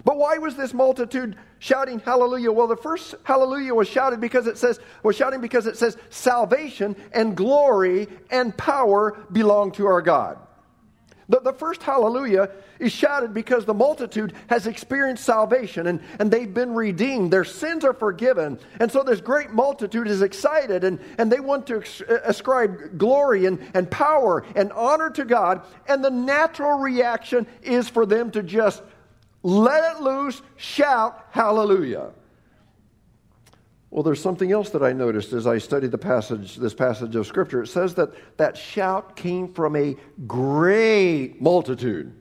But 0.05 0.17
why 0.17 0.37
was 0.37 0.55
this 0.55 0.73
multitude 0.73 1.35
shouting 1.57 1.99
hallelujah? 1.99 2.51
Well, 2.51 2.67
the 2.67 2.77
first 2.77 3.15
hallelujah 3.23 3.73
was 3.73 3.87
shouted 3.87 4.21
because 4.21 4.45
it 4.45 4.57
says 4.57 4.79
was 5.01 5.15
shouting 5.15 5.41
because 5.41 5.65
it 5.65 5.77
says 5.77 5.97
salvation 6.11 6.95
and 7.11 7.35
glory 7.35 8.07
and 8.29 8.55
power 8.55 9.17
belong 9.31 9.71
to 9.73 9.87
our 9.87 10.03
God. 10.03 10.37
The, 11.27 11.39
the 11.39 11.53
first 11.53 11.81
hallelujah 11.81 12.51
is 12.77 12.91
shouted 12.91 13.33
because 13.33 13.65
the 13.65 13.73
multitude 13.73 14.33
has 14.45 14.67
experienced 14.67 15.23
salvation 15.23 15.87
and, 15.87 15.99
and 16.19 16.29
they've 16.29 16.53
been 16.53 16.75
redeemed. 16.75 17.33
Their 17.33 17.45
sins 17.45 17.83
are 17.83 17.93
forgiven. 17.93 18.59
And 18.79 18.91
so 18.91 19.01
this 19.01 19.21
great 19.21 19.49
multitude 19.49 20.07
is 20.07 20.21
excited 20.21 20.83
and, 20.83 20.99
and 21.17 21.31
they 21.31 21.39
want 21.39 21.65
to 21.67 21.77
uh, 21.77 22.19
ascribe 22.25 22.99
glory 22.99 23.47
and, 23.47 23.59
and 23.73 23.89
power 23.89 24.45
and 24.55 24.71
honor 24.73 25.09
to 25.11 25.25
God. 25.25 25.63
And 25.87 26.05
the 26.05 26.11
natural 26.11 26.77
reaction 26.77 27.47
is 27.63 27.89
for 27.89 28.05
them 28.05 28.29
to 28.31 28.43
just 28.43 28.83
let 29.45 29.95
it 29.95 30.01
loose, 30.01 30.41
shout 30.57 31.27
hallelujah. 31.29 32.09
Well, 33.91 34.01
there's 34.01 34.19
something 34.19 34.51
else 34.51 34.71
that 34.71 34.81
I 34.81 34.91
noticed 34.91 35.33
as 35.33 35.45
I 35.45 35.59
studied 35.59 35.91
the 35.91 35.99
passage, 35.99 36.55
this 36.55 36.73
passage 36.73 37.15
of 37.15 37.27
Scripture. 37.27 37.61
It 37.61 37.67
says 37.67 37.93
that 37.93 38.09
that 38.37 38.57
shout 38.57 39.15
came 39.15 39.53
from 39.53 39.75
a 39.75 39.95
great 40.25 41.39
multitude. 41.39 42.11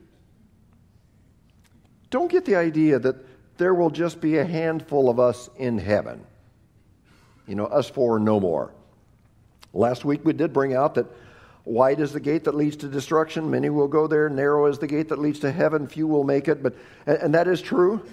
Don't 2.11 2.31
get 2.31 2.45
the 2.45 2.55
idea 2.55 2.99
that 2.99 3.15
there 3.57 3.73
will 3.73 3.89
just 3.89 4.21
be 4.21 4.37
a 4.37 4.45
handful 4.45 5.09
of 5.09 5.19
us 5.19 5.49
in 5.57 5.79
heaven. 5.79 6.23
You 7.47 7.55
know, 7.55 7.65
us 7.65 7.89
four 7.89 8.19
no 8.19 8.39
more. 8.39 8.71
Last 9.73 10.05
week 10.05 10.23
we 10.23 10.33
did 10.33 10.53
bring 10.53 10.75
out 10.75 10.93
that 10.93 11.07
Wide 11.65 11.99
is 11.99 12.13
the 12.13 12.19
gate 12.19 12.43
that 12.43 12.55
leads 12.55 12.75
to 12.77 12.87
destruction. 12.87 13.49
Many 13.49 13.69
will 13.71 13.87
go 13.87 14.05
there. 14.05 14.29
Narrow 14.29 14.67
is 14.67 14.77
the 14.77 14.87
gate 14.87 15.09
that 15.09 15.19
leads 15.19 15.39
to 15.39 15.51
heaven. 15.51 15.87
Few 15.87 16.07
will 16.07 16.23
make 16.23 16.47
it. 16.47 16.61
But, 16.61 16.75
and 17.07 17.33
that 17.33 17.47
is 17.47 17.59
true. 17.59 18.05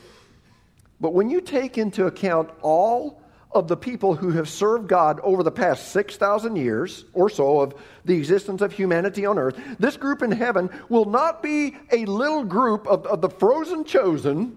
But 1.00 1.12
when 1.12 1.28
you 1.28 1.42
take 1.42 1.76
into 1.76 2.06
account 2.06 2.48
all 2.62 3.20
of 3.50 3.68
the 3.68 3.76
people 3.76 4.14
who 4.14 4.30
have 4.30 4.48
served 4.48 4.88
God 4.88 5.20
over 5.20 5.42
the 5.42 5.50
past 5.50 5.92
6,000 5.92 6.56
years 6.56 7.04
or 7.12 7.28
so 7.28 7.60
of 7.60 7.74
the 8.06 8.16
existence 8.16 8.62
of 8.62 8.72
humanity 8.72 9.26
on 9.26 9.38
earth, 9.38 9.60
this 9.78 9.98
group 9.98 10.22
in 10.22 10.32
heaven 10.32 10.70
will 10.88 11.04
not 11.04 11.42
be 11.42 11.76
a 11.90 12.06
little 12.06 12.44
group 12.44 12.86
of, 12.86 13.04
of 13.06 13.20
the 13.20 13.28
frozen 13.28 13.84
chosen. 13.84 14.56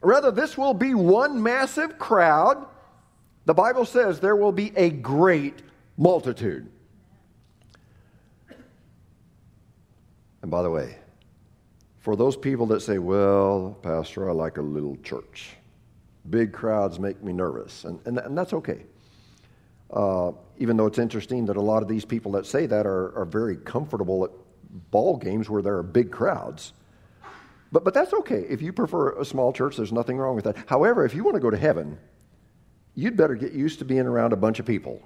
Rather, 0.00 0.30
this 0.30 0.56
will 0.56 0.74
be 0.74 0.94
one 0.94 1.42
massive 1.42 1.98
crowd. 1.98 2.64
The 3.46 3.54
Bible 3.54 3.84
says 3.84 4.20
there 4.20 4.36
will 4.36 4.52
be 4.52 4.72
a 4.76 4.90
great 4.90 5.60
multitude. 5.96 6.68
And 10.42 10.50
by 10.50 10.62
the 10.62 10.70
way, 10.70 10.98
for 12.00 12.16
those 12.16 12.36
people 12.36 12.66
that 12.66 12.80
say, 12.80 12.98
well, 12.98 13.78
Pastor, 13.82 14.28
I 14.28 14.32
like 14.32 14.58
a 14.58 14.62
little 14.62 14.96
church, 15.04 15.50
big 16.30 16.52
crowds 16.52 16.98
make 16.98 17.22
me 17.22 17.32
nervous, 17.32 17.84
and, 17.84 18.00
and, 18.04 18.18
and 18.18 18.36
that's 18.36 18.52
okay. 18.52 18.82
Uh, 19.92 20.32
even 20.58 20.76
though 20.76 20.86
it's 20.86 20.98
interesting 20.98 21.46
that 21.46 21.56
a 21.56 21.60
lot 21.60 21.82
of 21.82 21.88
these 21.88 22.04
people 22.04 22.32
that 22.32 22.46
say 22.46 22.66
that 22.66 22.86
are, 22.86 23.16
are 23.16 23.24
very 23.24 23.56
comfortable 23.56 24.24
at 24.24 24.30
ball 24.90 25.16
games 25.16 25.48
where 25.50 25.62
there 25.62 25.76
are 25.76 25.82
big 25.82 26.10
crowds. 26.10 26.72
But, 27.70 27.84
but 27.84 27.94
that's 27.94 28.12
okay. 28.12 28.46
If 28.48 28.62
you 28.62 28.72
prefer 28.72 29.18
a 29.18 29.24
small 29.24 29.52
church, 29.52 29.76
there's 29.76 29.92
nothing 29.92 30.16
wrong 30.16 30.34
with 30.34 30.44
that. 30.44 30.56
However, 30.66 31.04
if 31.04 31.14
you 31.14 31.24
want 31.24 31.36
to 31.36 31.40
go 31.40 31.50
to 31.50 31.56
heaven, 31.56 31.98
you'd 32.94 33.16
better 33.16 33.34
get 33.34 33.52
used 33.52 33.78
to 33.80 33.84
being 33.84 34.06
around 34.06 34.32
a 34.32 34.36
bunch 34.36 34.58
of 34.60 34.66
people. 34.66 35.00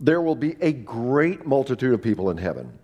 There 0.00 0.22
will 0.22 0.36
be 0.36 0.56
a 0.60 0.72
great 0.72 1.46
multitude 1.46 1.92
of 1.92 2.02
people 2.02 2.30
in 2.30 2.36
heaven. 2.36 2.78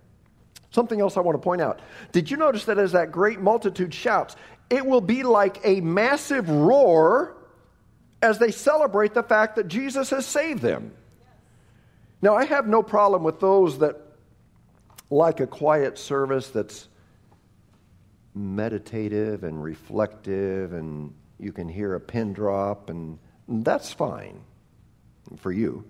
Something 0.74 1.00
else 1.00 1.16
I 1.16 1.20
want 1.20 1.36
to 1.36 1.40
point 1.40 1.60
out. 1.62 1.78
Did 2.10 2.28
you 2.28 2.36
notice 2.36 2.64
that 2.64 2.78
as 2.78 2.90
that 2.92 3.12
great 3.12 3.38
multitude 3.40 3.94
shouts, 3.94 4.34
it 4.68 4.84
will 4.84 5.00
be 5.00 5.22
like 5.22 5.60
a 5.62 5.80
massive 5.80 6.50
roar 6.50 7.36
as 8.20 8.40
they 8.40 8.50
celebrate 8.50 9.14
the 9.14 9.22
fact 9.22 9.54
that 9.54 9.68
Jesus 9.68 10.10
has 10.10 10.26
saved 10.26 10.62
them? 10.62 10.90
Now, 12.20 12.34
I 12.34 12.44
have 12.46 12.66
no 12.66 12.82
problem 12.82 13.22
with 13.22 13.38
those 13.38 13.78
that 13.78 14.00
like 15.10 15.38
a 15.38 15.46
quiet 15.46 15.96
service 15.96 16.48
that's 16.48 16.88
meditative 18.34 19.44
and 19.44 19.62
reflective, 19.62 20.72
and 20.72 21.14
you 21.38 21.52
can 21.52 21.68
hear 21.68 21.94
a 21.94 22.00
pin 22.00 22.32
drop, 22.32 22.90
and 22.90 23.16
that's 23.46 23.92
fine 23.92 24.40
for 25.36 25.52
you. 25.52 25.84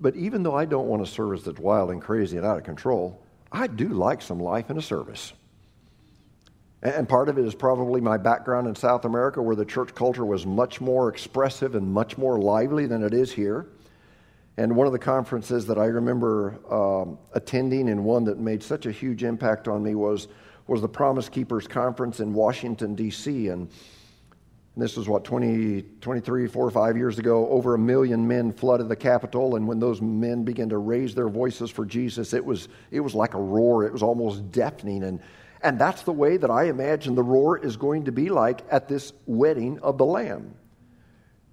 But 0.00 0.16
even 0.16 0.42
though 0.42 0.54
I 0.54 0.64
don't 0.64 0.86
want 0.86 1.02
a 1.02 1.06
service 1.06 1.42
that's 1.42 1.58
wild 1.58 1.90
and 1.90 2.00
crazy 2.00 2.36
and 2.36 2.46
out 2.46 2.58
of 2.58 2.64
control, 2.64 3.22
I 3.50 3.66
do 3.66 3.88
like 3.88 4.22
some 4.22 4.38
life 4.38 4.70
in 4.70 4.78
a 4.78 4.82
service. 4.82 5.32
And 6.82 7.08
part 7.08 7.28
of 7.28 7.38
it 7.38 7.44
is 7.44 7.54
probably 7.54 8.00
my 8.00 8.16
background 8.16 8.68
in 8.68 8.76
South 8.76 9.04
America, 9.04 9.42
where 9.42 9.56
the 9.56 9.64
church 9.64 9.94
culture 9.94 10.24
was 10.24 10.46
much 10.46 10.80
more 10.80 11.08
expressive 11.08 11.74
and 11.74 11.92
much 11.92 12.16
more 12.16 12.38
lively 12.38 12.86
than 12.86 13.02
it 13.02 13.12
is 13.12 13.32
here. 13.32 13.66
And 14.56 14.76
one 14.76 14.86
of 14.86 14.92
the 14.92 14.98
conferences 14.98 15.66
that 15.66 15.78
I 15.78 15.86
remember 15.86 16.58
um, 16.72 17.18
attending, 17.32 17.88
and 17.88 18.04
one 18.04 18.24
that 18.24 18.38
made 18.38 18.62
such 18.62 18.86
a 18.86 18.92
huge 18.92 19.24
impact 19.24 19.66
on 19.66 19.82
me, 19.82 19.96
was, 19.96 20.28
was 20.68 20.80
the 20.80 20.88
Promise 20.88 21.28
Keepers 21.28 21.66
Conference 21.66 22.20
in 22.20 22.32
Washington, 22.32 22.94
D.C. 22.94 23.48
And 23.48 23.70
this 24.82 24.96
was 24.96 25.08
what, 25.08 25.24
20, 25.24 25.82
23, 26.00 26.46
4 26.46 26.66
or 26.66 26.70
5 26.70 26.96
years 26.96 27.18
ago. 27.18 27.48
Over 27.48 27.74
a 27.74 27.78
million 27.78 28.26
men 28.28 28.52
flooded 28.52 28.88
the 28.88 28.96
Capitol. 28.96 29.56
And 29.56 29.66
when 29.66 29.80
those 29.80 30.00
men 30.00 30.44
began 30.44 30.68
to 30.68 30.78
raise 30.78 31.14
their 31.14 31.28
voices 31.28 31.70
for 31.70 31.84
Jesus, 31.84 32.32
it 32.32 32.44
was, 32.44 32.68
it 32.90 33.00
was 33.00 33.14
like 33.14 33.34
a 33.34 33.40
roar. 33.40 33.84
It 33.84 33.92
was 33.92 34.02
almost 34.02 34.52
deafening. 34.52 35.02
And, 35.02 35.20
and 35.62 35.78
that's 35.78 36.02
the 36.02 36.12
way 36.12 36.36
that 36.36 36.50
I 36.50 36.64
imagine 36.64 37.14
the 37.14 37.22
roar 37.22 37.58
is 37.58 37.76
going 37.76 38.04
to 38.04 38.12
be 38.12 38.28
like 38.28 38.60
at 38.70 38.88
this 38.88 39.12
wedding 39.26 39.78
of 39.80 39.98
the 39.98 40.04
Lamb. 40.04 40.54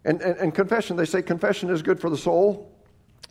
And, 0.04 0.22
and, 0.22 0.38
and 0.38 0.54
confession, 0.54 0.96
they 0.96 1.06
say 1.06 1.22
confession 1.22 1.70
is 1.70 1.82
good 1.82 2.00
for 2.00 2.10
the 2.10 2.18
soul. 2.18 2.72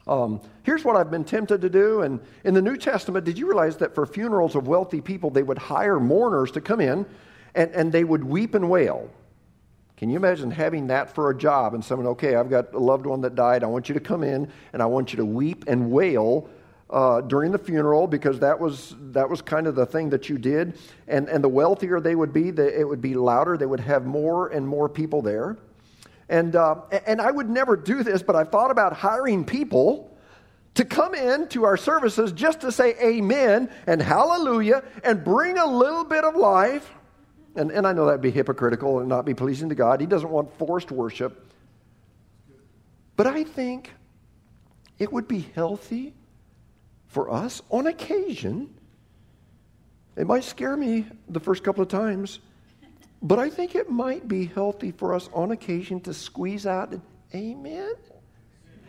Um, 0.07 0.41
here's 0.65 0.85
what 0.85 0.97
I've 0.97 1.11
been 1.11 1.25
tempted 1.25 1.61
to 1.61 1.71
do. 1.71 2.03
And 2.03 2.21
in 2.45 2.53
the 2.53 2.63
New 2.63 2.77
Testament, 2.77 3.25
did 3.25 3.39
you 3.39 3.47
realize 3.47 3.77
that 3.79 3.95
for 3.95 4.07
funerals 4.07 4.55
of 4.55 4.67
wealthy 4.67 5.01
people, 5.01 5.31
they 5.31 5.43
would 5.43 5.59
hire 5.59 6.01
mourners 6.01 6.51
to 6.53 6.61
come 6.61 6.81
in 6.81 7.07
and, 7.55 7.71
and 7.71 7.93
they 7.93 8.05
would 8.05 8.25
weep 8.25 8.55
and 8.55 8.69
wail? 8.69 9.11
Can 9.97 10.11
you 10.11 10.17
imagine 10.17 10.51
having 10.51 10.89
that 10.89 11.15
for 11.15 11.31
a 11.31 11.37
job 11.37 11.75
and 11.75 11.85
someone, 11.85 12.09
okay, 12.09 12.35
I've 12.35 12.51
got 12.51 12.75
a 12.75 12.79
loved 12.79 13.07
one 13.07 13.21
that 13.21 13.35
died. 13.35 13.63
I 13.63 13.67
want 13.67 13.89
you 13.89 13.95
to 13.95 14.01
come 14.01 14.25
in 14.25 14.51
and 14.73 14.83
I 14.83 14.87
want 14.87 15.13
you 15.13 15.19
to 15.19 15.25
weep 15.25 15.65
and 15.69 15.91
wail 15.91 16.49
uh, 16.91 17.21
during 17.21 17.53
the 17.53 17.59
funeral 17.59 18.07
because 18.07 18.41
that 18.41 18.59
was, 18.59 18.95
that 19.13 19.31
was 19.31 19.41
kind 19.41 19.67
of 19.67 19.77
the 19.77 19.87
thing 19.87 20.11
that 20.11 20.29
you 20.29 20.37
did. 20.37 20.79
And, 21.07 21.29
and 21.29 21.43
the 21.43 21.49
wealthier 21.49 22.01
they 22.01 22.15
would 22.15 22.33
be, 22.33 22.51
the, 22.51 22.79
it 22.79 22.89
would 22.89 23.01
be 23.01 23.15
louder. 23.15 23.57
They 23.57 23.67
would 23.67 23.81
have 23.81 24.05
more 24.05 24.49
and 24.49 24.67
more 24.67 24.89
people 24.89 25.23
there. 25.23 25.57
And, 26.29 26.57
uh, 26.57 26.77
and 27.07 27.21
I 27.21 27.31
would 27.31 27.49
never 27.49 27.77
do 27.77 28.03
this, 28.03 28.23
but 28.23 28.35
I've 28.35 28.51
thought 28.51 28.71
about 28.71 28.95
hiring 28.95 29.45
people 29.45 30.17
to 30.75 30.85
come 30.85 31.15
in 31.15 31.49
to 31.49 31.65
our 31.65 31.77
services 31.77 32.33
just 32.33 32.63
to 32.63 32.73
say 32.73 32.95
amen 33.01 33.71
and 33.87 34.03
hallelujah 34.03 34.83
and 35.05 35.23
bring 35.23 35.57
a 35.57 35.67
little 35.67 36.05
bit 36.05 36.25
of 36.25 36.35
life 36.35 36.91
and, 37.57 37.71
and 37.71 37.87
I 37.87 37.93
know 37.93 38.07
that'd 38.07 38.21
be 38.21 38.31
hypocritical 38.31 39.01
and 39.01 39.09
not 39.09 39.25
be 39.25 39.35
pleasing 39.35 39.69
to 39.69 39.75
God. 39.75 40.01
He 40.01 40.07
doesn't 40.07 40.31
want 40.31 40.57
forced 40.59 40.91
worship. 40.91 41.47
But 43.17 43.27
I 43.27 43.45
think 43.45 43.93
it 44.99 45.13
would 45.13 45.29
be 45.29 45.47
healthy 45.55 46.15
for 47.07 47.31
us 47.31 47.63
on 47.71 47.87
occasion. 47.87 48.75
It 50.17 50.27
might 50.27 50.45
scare 50.45 50.77
me 50.77 51.07
the 51.29 51.41
first 51.41 51.63
couple 51.63 51.83
of 51.83 51.89
times, 51.89 52.41
but 53.23 53.39
I 53.39 53.51
think 53.51 53.75
it 53.75 53.89
might 53.89 54.27
be 54.27 54.47
healthy 54.47 54.91
for 54.91 55.15
us 55.15 55.29
on 55.33 55.53
occasion 55.53 56.01
to 56.03 56.15
squeeze 56.15 56.67
out 56.67 56.91
an 56.91 57.03
amen, 57.35 57.95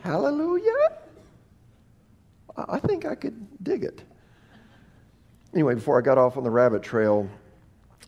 hallelujah. 0.01 0.97
I 2.57 2.79
think 2.79 3.05
I 3.05 3.15
could 3.15 3.63
dig 3.63 3.83
it. 3.83 4.01
anyway, 5.53 5.75
before 5.75 5.99
I 5.99 6.01
got 6.01 6.17
off 6.17 6.37
on 6.37 6.43
the 6.43 6.49
rabbit 6.49 6.83
trail, 6.83 7.29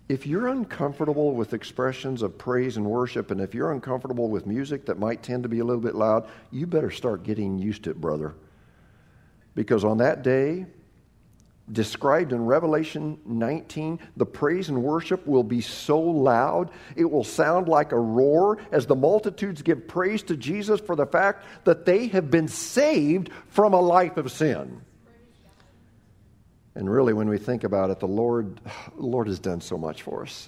if 0.09 0.25
you're 0.25 0.47
uncomfortable 0.47 1.33
with 1.33 1.53
expressions 1.53 2.21
of 2.21 2.37
praise 2.37 2.77
and 2.77 2.85
worship, 2.85 3.29
and 3.29 3.41
if 3.41 3.53
you're 3.53 3.71
uncomfortable 3.71 4.29
with 4.29 4.45
music 4.45 4.85
that 4.85 4.97
might 4.97 5.21
tend 5.21 5.43
to 5.43 5.49
be 5.49 5.59
a 5.59 5.65
little 5.65 5.81
bit 5.81 5.95
loud, 5.95 6.29
you 6.49 6.65
better 6.65 6.91
start 6.91 7.23
getting 7.23 7.57
used 7.57 7.83
to 7.83 7.89
it, 7.89 7.99
brother. 7.99 8.33
Because 9.53 9.83
on 9.83 9.97
that 9.97 10.23
day, 10.23 10.65
described 11.69 12.31
in 12.31 12.45
Revelation 12.45 13.19
19, 13.25 13.99
the 14.15 14.25
praise 14.25 14.69
and 14.69 14.81
worship 14.81 15.27
will 15.27 15.43
be 15.43 15.59
so 15.59 15.99
loud, 15.99 16.71
it 16.95 17.05
will 17.05 17.25
sound 17.25 17.67
like 17.67 17.91
a 17.91 17.99
roar 17.99 18.59
as 18.71 18.85
the 18.85 18.95
multitudes 18.95 19.61
give 19.61 19.89
praise 19.89 20.23
to 20.23 20.37
Jesus 20.37 20.79
for 20.79 20.95
the 20.95 21.05
fact 21.05 21.43
that 21.65 21.85
they 21.85 22.07
have 22.07 22.31
been 22.31 22.47
saved 22.47 23.29
from 23.49 23.73
a 23.73 23.81
life 23.81 24.15
of 24.15 24.31
sin. 24.31 24.81
And 26.77 26.87
really, 26.87 27.11
when 27.11 27.27
we 27.27 27.39
think 27.39 27.63
about 27.63 27.89
it, 27.89 27.99
the 27.99 28.07
Lord, 28.07 28.61
the 28.95 29.05
Lord 29.05 29.27
has 29.27 29.39
done 29.39 29.61
so 29.61 29.79
much 29.79 30.03
for 30.03 30.21
us. 30.21 30.47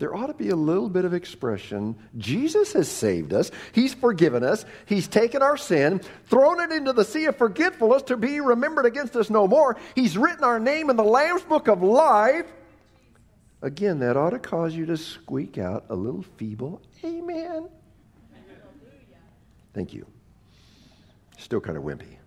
There 0.00 0.16
ought 0.16 0.26
to 0.26 0.34
be 0.34 0.48
a 0.48 0.56
little 0.56 0.88
bit 0.88 1.04
of 1.04 1.14
expression. 1.14 1.94
Jesus 2.18 2.72
has 2.72 2.88
saved 2.88 3.32
us. 3.32 3.52
He's 3.72 3.94
forgiven 3.94 4.42
us. 4.42 4.64
He's 4.86 5.06
taken 5.06 5.42
our 5.42 5.56
sin, 5.56 6.00
thrown 6.26 6.58
it 6.60 6.72
into 6.72 6.92
the 6.92 7.04
sea 7.04 7.26
of 7.26 7.36
forgetfulness 7.36 8.02
to 8.04 8.16
be 8.16 8.40
remembered 8.40 8.86
against 8.86 9.14
us 9.14 9.30
no 9.30 9.46
more. 9.46 9.76
He's 9.94 10.18
written 10.18 10.42
our 10.42 10.58
name 10.58 10.90
in 10.90 10.96
the 10.96 11.04
Lamb's 11.04 11.42
book 11.42 11.68
of 11.68 11.82
life. 11.82 12.46
Again, 13.62 14.00
that 14.00 14.16
ought 14.16 14.30
to 14.30 14.38
cause 14.38 14.74
you 14.74 14.86
to 14.86 14.96
squeak 14.96 15.58
out 15.58 15.84
a 15.90 15.94
little 15.94 16.24
feeble 16.36 16.82
amen. 17.04 17.68
Thank 19.72 19.94
you. 19.94 20.06
Still 21.38 21.60
kind 21.60 21.78
of 21.78 21.84
wimpy. 21.84 22.19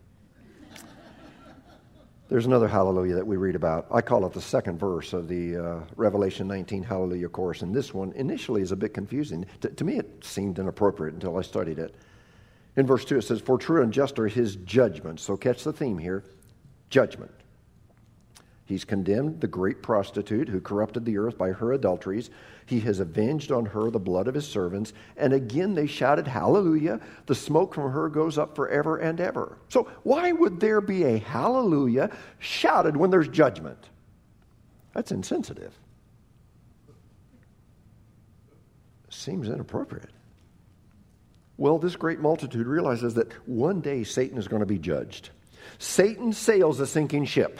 There's 2.33 2.47
another 2.47 2.67
hallelujah 2.67 3.13
that 3.13 3.27
we 3.27 3.37
read 3.37 3.55
about. 3.55 3.85
I 3.91 4.01
call 4.01 4.25
it 4.25 4.33
the 4.33 4.41
second 4.41 4.79
verse 4.79 5.13
of 5.13 5.27
the 5.27 5.55
uh, 5.55 5.79
Revelation 5.95 6.47
19 6.47 6.81
hallelujah 6.81 7.29
chorus. 7.29 7.61
And 7.61 7.75
this 7.75 7.93
one 7.93 8.11
initially 8.13 8.63
is 8.63 8.71
a 8.71 8.75
bit 8.75 8.91
confusing. 8.91 9.45
T- 9.61 9.69
to 9.69 9.83
me, 9.83 9.99
it 9.99 10.25
seemed 10.25 10.57
inappropriate 10.57 11.13
until 11.13 11.37
I 11.37 11.43
studied 11.43 11.77
it. 11.77 11.93
In 12.75 12.87
verse 12.87 13.05
2, 13.05 13.19
it 13.19 13.21
says, 13.21 13.39
For 13.39 13.59
true 13.59 13.83
and 13.83 13.93
just 13.93 14.17
are 14.17 14.27
his 14.27 14.55
judgments. 14.55 15.21
So 15.21 15.37
catch 15.37 15.63
the 15.63 15.71
theme 15.71 15.99
here 15.99 16.23
judgment. 16.89 17.29
He's 18.73 18.85
condemned 18.85 19.39
the 19.39 19.47
great 19.47 19.83
prostitute 19.83 20.49
who 20.49 20.59
corrupted 20.59 21.05
the 21.05 21.19
earth 21.19 21.37
by 21.37 21.51
her 21.51 21.73
adulteries. 21.73 22.31
He 22.65 22.79
has 22.79 22.99
avenged 22.99 23.51
on 23.51 23.67
her 23.67 23.91
the 23.91 23.99
blood 23.99 24.27
of 24.27 24.33
his 24.33 24.47
servants. 24.47 24.93
And 25.15 25.31
again 25.31 25.75
they 25.75 25.85
shouted, 25.85 26.25
Hallelujah. 26.25 26.99
The 27.27 27.35
smoke 27.35 27.75
from 27.75 27.91
her 27.91 28.09
goes 28.09 28.39
up 28.39 28.55
forever 28.55 28.97
and 28.97 29.21
ever. 29.21 29.59
So, 29.69 29.91
why 30.01 30.31
would 30.31 30.59
there 30.59 30.81
be 30.81 31.03
a 31.03 31.19
hallelujah 31.19 32.09
shouted 32.39 32.97
when 32.97 33.11
there's 33.11 33.27
judgment? 33.27 33.77
That's 34.93 35.11
insensitive. 35.11 35.77
Seems 39.11 39.49
inappropriate. 39.49 40.09
Well, 41.57 41.77
this 41.77 41.95
great 41.95 42.21
multitude 42.21 42.65
realizes 42.65 43.13
that 43.13 43.33
one 43.47 43.81
day 43.81 44.03
Satan 44.03 44.39
is 44.39 44.47
going 44.47 44.61
to 44.61 44.65
be 44.65 44.79
judged. 44.79 45.29
Satan 45.77 46.33
sails 46.33 46.79
a 46.79 46.87
sinking 46.87 47.25
ship 47.25 47.59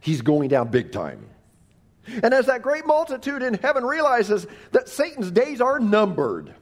he's 0.00 0.22
going 0.22 0.48
down 0.48 0.68
big 0.68 0.92
time. 0.92 1.26
And 2.22 2.32
as 2.32 2.46
that 2.46 2.62
great 2.62 2.86
multitude 2.86 3.42
in 3.42 3.54
heaven 3.54 3.84
realizes 3.84 4.46
that 4.72 4.88
Satan's 4.88 5.30
days 5.30 5.60
are 5.60 5.78
numbered, 5.78 6.54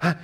uh, 0.00 0.14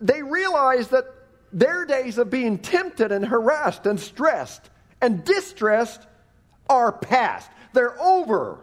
they 0.00 0.22
realize 0.22 0.88
that 0.88 1.06
their 1.52 1.84
days 1.84 2.18
of 2.18 2.30
being 2.30 2.58
tempted 2.58 3.10
and 3.10 3.26
harassed 3.26 3.86
and 3.86 3.98
stressed 3.98 4.70
and 5.00 5.24
distressed 5.24 6.06
are 6.68 6.92
past. 6.92 7.50
They're 7.72 8.00
over. 8.00 8.60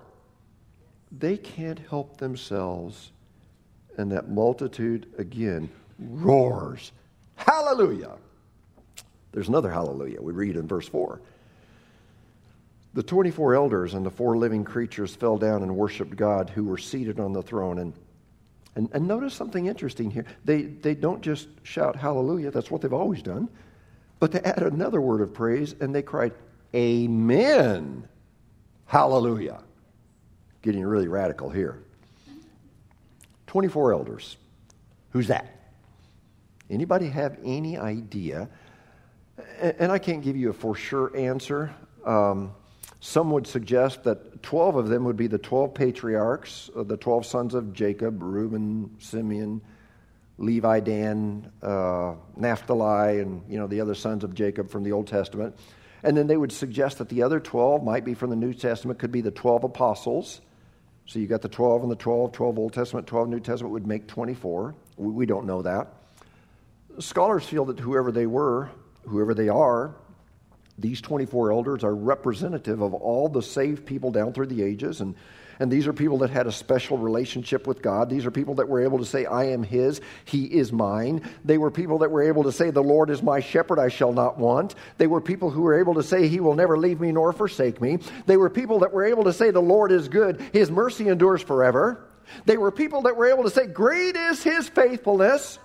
They 1.11 1.37
can't 1.37 1.79
help 1.89 2.17
themselves. 2.17 3.11
And 3.97 4.11
that 4.11 4.29
multitude 4.29 5.07
again 5.17 5.69
roars, 5.99 6.91
Hallelujah. 7.35 8.13
There's 9.31 9.47
another 9.47 9.71
hallelujah. 9.71 10.21
We 10.21 10.33
read 10.33 10.55
in 10.55 10.67
verse 10.67 10.87
4. 10.87 11.19
The 12.93 13.03
24 13.03 13.55
elders 13.55 13.93
and 13.95 14.05
the 14.05 14.11
four 14.11 14.37
living 14.37 14.63
creatures 14.63 15.15
fell 15.15 15.37
down 15.37 15.63
and 15.63 15.75
worshiped 15.75 16.15
God 16.15 16.49
who 16.49 16.65
were 16.65 16.77
seated 16.77 17.19
on 17.19 17.33
the 17.33 17.41
throne. 17.41 17.79
And, 17.79 17.93
and, 18.75 18.89
and 18.93 19.07
notice 19.07 19.33
something 19.33 19.65
interesting 19.65 20.11
here. 20.11 20.25
They, 20.45 20.63
they 20.63 20.93
don't 20.93 21.21
just 21.21 21.47
shout 21.63 21.95
hallelujah, 21.95 22.51
that's 22.51 22.69
what 22.69 22.81
they've 22.81 22.93
always 22.93 23.23
done, 23.23 23.49
but 24.19 24.31
they 24.31 24.41
add 24.41 24.61
another 24.61 25.01
word 25.01 25.21
of 25.21 25.33
praise 25.33 25.75
and 25.79 25.93
they 25.93 26.03
cried, 26.03 26.33
Amen. 26.75 28.07
Hallelujah. 28.85 29.63
Getting 30.61 30.85
really 30.85 31.07
radical 31.07 31.49
here. 31.49 31.83
24 33.47 33.93
elders. 33.93 34.37
Who's 35.11 35.27
that? 35.27 35.47
Anybody 36.69 37.09
have 37.09 37.37
any 37.43 37.77
idea? 37.77 38.49
And 39.59 39.91
I 39.91 39.99
can't 39.99 40.23
give 40.23 40.35
you 40.35 40.49
a 40.49 40.53
for 40.53 40.75
sure 40.75 41.15
answer. 41.15 41.73
Um, 42.05 42.53
some 43.03 43.31
would 43.31 43.45
suggest 43.45 44.05
that 44.05 44.41
12 44.43 44.77
of 44.77 44.87
them 44.87 45.03
would 45.03 45.17
be 45.17 45.27
the 45.27 45.37
12 45.37 45.73
patriarchs, 45.73 46.69
uh, 46.73 46.83
the 46.83 46.95
12 46.95 47.25
sons 47.25 47.53
of 47.53 47.73
Jacob 47.73 48.23
Reuben, 48.23 48.95
Simeon, 48.97 49.59
Levi, 50.37 50.79
Dan, 50.79 51.51
uh, 51.61 52.13
Naphtali, 52.37 53.19
and 53.19 53.41
you 53.49 53.59
know 53.59 53.67
the 53.67 53.81
other 53.81 53.93
sons 53.93 54.23
of 54.23 54.33
Jacob 54.33 54.69
from 54.69 54.83
the 54.83 54.93
Old 54.93 55.07
Testament. 55.07 55.53
And 56.01 56.15
then 56.15 56.27
they 56.27 56.37
would 56.37 56.53
suggest 56.53 56.99
that 56.99 57.09
the 57.09 57.23
other 57.23 57.41
12 57.41 57.83
might 57.83 58.05
be 58.05 58.13
from 58.13 58.29
the 58.29 58.37
New 58.37 58.53
Testament, 58.53 58.99
could 58.99 59.11
be 59.11 59.19
the 59.19 59.31
12 59.31 59.65
apostles. 59.65 60.39
So 61.05 61.19
you 61.19 61.27
got 61.27 61.41
the 61.41 61.49
12 61.49 61.81
and 61.81 61.91
the 61.91 61.97
12, 61.97 62.31
12 62.31 62.57
Old 62.57 62.71
Testament, 62.71 63.05
12 63.05 63.27
New 63.27 63.41
Testament 63.41 63.73
would 63.73 63.85
make 63.85 64.07
24. 64.07 64.75
We, 64.95 65.11
we 65.11 65.25
don't 65.25 65.45
know 65.45 65.61
that. 65.63 65.89
Scholars 66.99 67.43
feel 67.43 67.65
that 67.65 67.81
whoever 67.81 68.13
they 68.13 68.27
were, 68.27 68.69
whoever 69.01 69.33
they 69.33 69.49
are, 69.49 69.93
these 70.77 71.01
24 71.01 71.51
elders 71.51 71.83
are 71.83 71.95
representative 71.95 72.81
of 72.81 72.93
all 72.93 73.29
the 73.29 73.41
saved 73.41 73.85
people 73.85 74.11
down 74.11 74.33
through 74.33 74.47
the 74.47 74.63
ages. 74.63 75.01
And, 75.01 75.15
and 75.59 75.71
these 75.71 75.85
are 75.85 75.93
people 75.93 76.17
that 76.19 76.31
had 76.31 76.47
a 76.47 76.51
special 76.51 76.97
relationship 76.97 77.67
with 77.67 77.81
God. 77.81 78.09
These 78.09 78.25
are 78.25 78.31
people 78.31 78.55
that 78.55 78.67
were 78.67 78.83
able 78.83 78.97
to 78.97 79.05
say, 79.05 79.25
I 79.25 79.45
am 79.45 79.61
His, 79.61 80.01
He 80.25 80.45
is 80.45 80.71
mine. 80.71 81.29
They 81.45 81.59
were 81.59 81.69
people 81.69 81.99
that 81.99 82.09
were 82.09 82.23
able 82.23 82.43
to 82.43 82.51
say, 82.51 82.71
The 82.71 82.81
Lord 82.81 83.11
is 83.11 83.21
my 83.21 83.39
shepherd, 83.39 83.77
I 83.77 83.89
shall 83.89 84.13
not 84.13 84.39
want. 84.39 84.73
They 84.97 85.07
were 85.07 85.21
people 85.21 85.51
who 85.51 85.61
were 85.61 85.79
able 85.79 85.93
to 85.95 86.03
say, 86.03 86.27
He 86.27 86.39
will 86.39 86.55
never 86.55 86.77
leave 86.77 86.99
me 86.99 87.11
nor 87.11 87.33
forsake 87.33 87.79
me. 87.79 87.99
They 88.25 88.37
were 88.37 88.49
people 88.49 88.79
that 88.79 88.93
were 88.93 89.05
able 89.05 89.25
to 89.25 89.33
say, 89.33 89.51
The 89.51 89.61
Lord 89.61 89.91
is 89.91 90.07
good, 90.07 90.41
His 90.53 90.71
mercy 90.71 91.07
endures 91.07 91.43
forever. 91.43 92.03
They 92.45 92.57
were 92.57 92.71
people 92.71 93.03
that 93.03 93.15
were 93.15 93.27
able 93.27 93.43
to 93.43 93.51
say, 93.51 93.67
Great 93.67 94.15
is 94.15 94.41
His 94.41 94.67
faithfulness. 94.69 95.59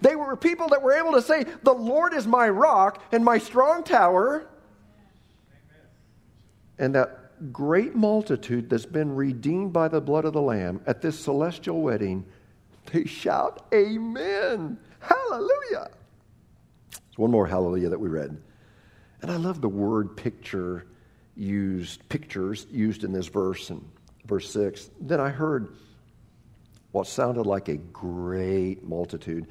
They 0.00 0.16
were 0.16 0.36
people 0.36 0.68
that 0.68 0.82
were 0.82 0.92
able 0.92 1.12
to 1.12 1.22
say, 1.22 1.44
The 1.62 1.72
Lord 1.72 2.14
is 2.14 2.26
my 2.26 2.48
rock 2.48 3.02
and 3.12 3.24
my 3.24 3.38
strong 3.38 3.82
tower. 3.82 4.46
And 6.78 6.94
that 6.94 7.52
great 7.52 7.94
multitude 7.94 8.70
that's 8.70 8.86
been 8.86 9.14
redeemed 9.14 9.72
by 9.72 9.88
the 9.88 10.00
blood 10.00 10.24
of 10.24 10.32
the 10.32 10.40
Lamb 10.40 10.80
at 10.86 11.02
this 11.02 11.18
celestial 11.18 11.82
wedding, 11.82 12.24
they 12.92 13.04
shout, 13.04 13.66
Amen. 13.72 14.78
Hallelujah. 15.00 15.90
There's 16.90 17.18
one 17.18 17.30
more 17.30 17.46
hallelujah 17.46 17.88
that 17.90 18.00
we 18.00 18.08
read. 18.08 18.36
And 19.22 19.30
I 19.30 19.36
love 19.36 19.60
the 19.60 19.68
word 19.68 20.16
picture 20.16 20.86
used, 21.36 22.08
pictures 22.08 22.66
used 22.70 23.04
in 23.04 23.12
this 23.12 23.26
verse 23.26 23.70
in 23.70 23.84
verse 24.26 24.50
6. 24.50 24.90
Then 25.00 25.20
I 25.20 25.30
heard 25.30 25.74
what 26.92 27.06
sounded 27.06 27.46
like 27.46 27.68
a 27.68 27.76
great 27.76 28.84
multitude 28.84 29.46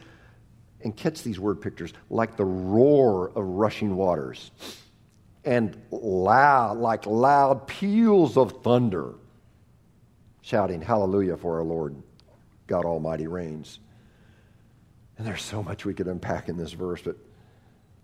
and 0.82 0.96
catch 0.96 1.24
these 1.24 1.40
word 1.40 1.62
pictures 1.62 1.94
like 2.10 2.38
the 2.38 2.46
roar 2.46 3.30
of 3.30 3.44
rushing 3.44 3.96
waters 3.96 4.52
and 5.44 5.82
loud, 5.92 6.78
like 6.78 7.06
loud 7.06 7.68
peals 7.68 8.38
of 8.38 8.64
thunder, 8.64 9.16
shouting, 10.42 10.82
Hallelujah 10.82 11.38
for 11.38 11.58
our 11.58 11.64
Lord, 11.64 11.96
God 12.68 12.86
Almighty 12.86 13.28
reigns. 13.28 13.80
And 15.18 15.26
there's 15.26 15.42
so 15.42 15.64
much 15.64 15.86
we 15.86 15.94
could 15.94 16.08
unpack 16.08 16.50
in 16.50 16.58
this 16.58 16.74
verse, 16.74 17.02
but 17.02 17.16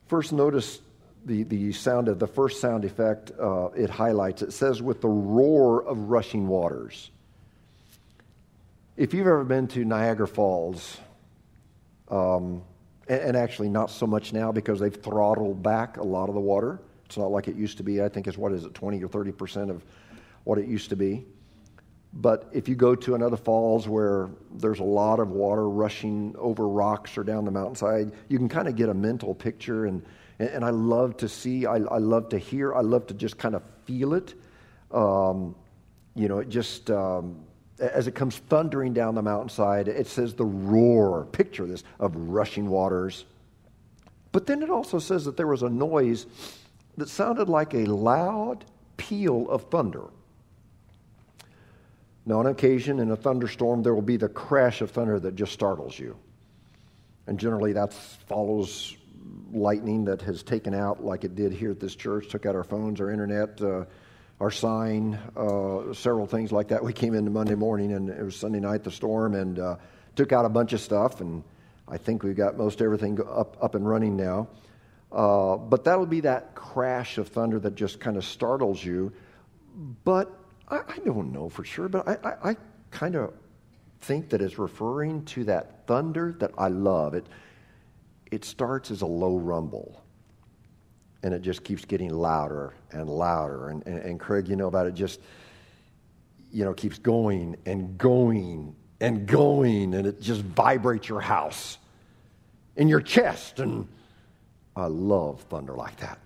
first 0.07 0.31
notice 0.31 0.79
the, 1.25 1.43
the 1.43 1.71
sound 1.73 2.07
of 2.07 2.19
the 2.19 2.27
first 2.27 2.59
sound 2.59 2.85
effect 2.85 3.31
uh, 3.39 3.69
it 3.75 3.89
highlights. 3.89 4.41
It 4.41 4.53
says, 4.53 4.81
with 4.81 5.01
the 5.01 5.09
roar 5.09 5.83
of 5.83 6.09
rushing 6.09 6.47
waters. 6.47 7.11
If 8.95 9.13
you've 9.13 9.27
ever 9.27 9.43
been 9.43 9.67
to 9.69 9.83
Niagara 9.83 10.27
Falls, 10.27 10.97
um, 12.13 12.61
and, 13.07 13.21
and, 13.21 13.37
actually 13.37 13.69
not 13.69 13.89
so 13.89 14.05
much 14.05 14.33
now 14.33 14.51
because 14.51 14.79
they've 14.79 14.95
throttled 14.95 15.63
back 15.63 15.97
a 15.97 16.03
lot 16.03 16.29
of 16.29 16.35
the 16.35 16.41
water. 16.41 16.79
It's 17.05 17.17
not 17.17 17.31
like 17.31 17.47
it 17.47 17.55
used 17.55 17.77
to 17.77 17.83
be. 17.83 18.03
I 18.03 18.09
think 18.09 18.27
it's 18.27 18.37
what 18.37 18.53
is 18.53 18.65
it, 18.65 18.73
20 18.73 19.03
or 19.03 19.07
30 19.07 19.31
percent 19.31 19.71
of 19.71 19.83
what 20.43 20.59
it 20.59 20.67
used 20.67 20.89
to 20.89 20.95
be. 20.95 21.25
But 22.13 22.47
if 22.53 22.69
you 22.69 22.75
go 22.75 22.93
to 22.93 23.15
another 23.15 23.37
falls 23.37 23.87
where 23.87 24.29
there's 24.51 24.79
a 24.79 24.83
lot 24.83 25.19
of 25.19 25.31
water 25.31 25.67
rushing 25.67 26.35
over 26.37 26.67
rocks 26.67 27.17
or 27.17 27.23
down 27.23 27.45
the 27.45 27.51
mountainside, 27.51 28.11
you 28.27 28.37
can 28.37 28.47
kind 28.47 28.67
of 28.67 28.75
get 28.75 28.89
a 28.89 28.93
mental 28.93 29.33
picture. 29.33 29.87
And, 29.87 30.05
and, 30.37 30.63
I 30.63 30.69
love 30.69 31.17
to 31.17 31.27
see, 31.27 31.65
I, 31.65 31.77
I 31.77 31.97
love 31.97 32.29
to 32.29 32.37
hear, 32.37 32.75
I 32.75 32.81
love 32.81 33.07
to 33.07 33.15
just 33.15 33.39
kind 33.39 33.55
of 33.55 33.63
feel 33.85 34.13
it. 34.13 34.35
Um, 34.91 35.55
you 36.13 36.27
know, 36.27 36.37
it 36.37 36.49
just, 36.49 36.91
um, 36.91 37.39
as 37.91 38.07
it 38.07 38.15
comes 38.15 38.37
thundering 38.37 38.93
down 38.93 39.15
the 39.15 39.21
mountainside, 39.21 39.87
it 39.87 40.07
says 40.07 40.33
the 40.33 40.45
roar, 40.45 41.25
picture 41.25 41.65
this, 41.65 41.83
of 41.99 42.15
rushing 42.15 42.69
waters. 42.69 43.25
But 44.31 44.45
then 44.45 44.63
it 44.63 44.69
also 44.69 44.99
says 44.99 45.25
that 45.25 45.37
there 45.37 45.47
was 45.47 45.63
a 45.63 45.69
noise 45.69 46.25
that 46.97 47.09
sounded 47.09 47.49
like 47.49 47.73
a 47.73 47.85
loud 47.85 48.65
peal 48.97 49.49
of 49.49 49.63
thunder. 49.69 50.05
Now, 52.25 52.39
on 52.39 52.47
occasion, 52.47 52.99
in 52.99 53.11
a 53.11 53.17
thunderstorm, 53.17 53.83
there 53.83 53.93
will 53.93 54.01
be 54.01 54.17
the 54.17 54.29
crash 54.29 54.81
of 54.81 54.91
thunder 54.91 55.19
that 55.19 55.35
just 55.35 55.51
startles 55.51 55.99
you. 55.99 56.15
And 57.27 57.37
generally, 57.37 57.73
that 57.73 57.93
follows 57.93 58.95
lightning 59.51 60.05
that 60.05 60.21
has 60.21 60.41
taken 60.41 60.73
out, 60.73 61.03
like 61.03 61.23
it 61.23 61.35
did 61.35 61.51
here 61.51 61.71
at 61.71 61.79
this 61.79 61.95
church, 61.95 62.29
took 62.29 62.45
out 62.45 62.55
our 62.55 62.63
phones, 62.63 63.01
our 63.01 63.11
internet, 63.11 63.61
uh, 63.61 63.85
our 64.39 64.51
sign, 64.51 65.19
uh, 65.35 65.93
several 65.93 66.25
things 66.25 66.51
like 66.51 66.67
that. 66.69 66.83
We 66.83 66.93
came 66.93 67.13
into 67.13 67.31
Monday 67.31 67.55
morning, 67.55 67.93
and 67.93 68.09
it 68.09 68.23
was 68.23 68.35
Sunday 68.35 68.59
night, 68.59 68.83
the 68.83 68.91
storm, 68.91 69.35
and 69.35 69.59
uh, 69.59 69.75
took 70.15 70.31
out 70.31 70.45
a 70.45 70.49
bunch 70.49 70.73
of 70.73 70.81
stuff. 70.81 71.21
And 71.21 71.43
I 71.87 71.97
think 71.97 72.23
we've 72.23 72.35
got 72.35 72.57
most 72.57 72.81
everything 72.81 73.19
up, 73.21 73.57
up 73.61 73.75
and 73.75 73.87
running 73.87 74.17
now. 74.17 74.47
Uh, 75.11 75.57
but 75.57 75.83
that'll 75.83 76.05
be 76.05 76.21
that 76.21 76.55
crash 76.55 77.17
of 77.17 77.27
thunder 77.27 77.59
that 77.59 77.75
just 77.75 77.99
kind 77.99 78.17
of 78.17 78.25
startles 78.25 78.83
you. 78.83 79.13
But 80.03 80.31
I, 80.67 80.77
I 80.87 80.97
don't 81.05 81.31
know 81.31 81.49
for 81.49 81.63
sure, 81.63 81.87
but 81.87 82.07
I, 82.07 82.17
I, 82.23 82.49
I 82.51 82.57
kind 82.91 83.15
of 83.15 83.33
think 84.01 84.29
that 84.29 84.41
it's 84.41 84.57
referring 84.57 85.23
to 85.25 85.45
that 85.45 85.87
thunder 85.87 86.35
that 86.39 86.51
I 86.57 86.67
love. 86.67 87.13
It, 87.13 87.25
it 88.31 88.43
starts 88.43 88.91
as 88.91 89.01
a 89.01 89.05
low 89.05 89.37
rumble 89.37 90.02
and 91.23 91.33
it 91.33 91.41
just 91.41 91.63
keeps 91.63 91.85
getting 91.85 92.09
louder 92.09 92.73
and 92.91 93.09
louder. 93.09 93.69
And, 93.69 93.85
and, 93.87 93.99
and, 93.99 94.19
Craig, 94.19 94.47
you 94.47 94.55
know 94.55 94.67
about 94.67 94.87
it, 94.87 94.93
just, 94.93 95.21
you 96.51 96.65
know, 96.65 96.73
keeps 96.73 96.99
going 96.99 97.55
and 97.65 97.97
going 97.97 98.75
and 98.99 99.25
going, 99.25 99.95
and 99.95 100.05
it 100.05 100.21
just 100.21 100.41
vibrates 100.41 101.09
your 101.09 101.21
house 101.21 101.77
in 102.75 102.87
your 102.87 103.01
chest. 103.01 103.59
And 103.59 103.87
I 104.75 104.85
love 104.85 105.41
thunder 105.43 105.73
like 105.73 105.97
that. 105.97 106.19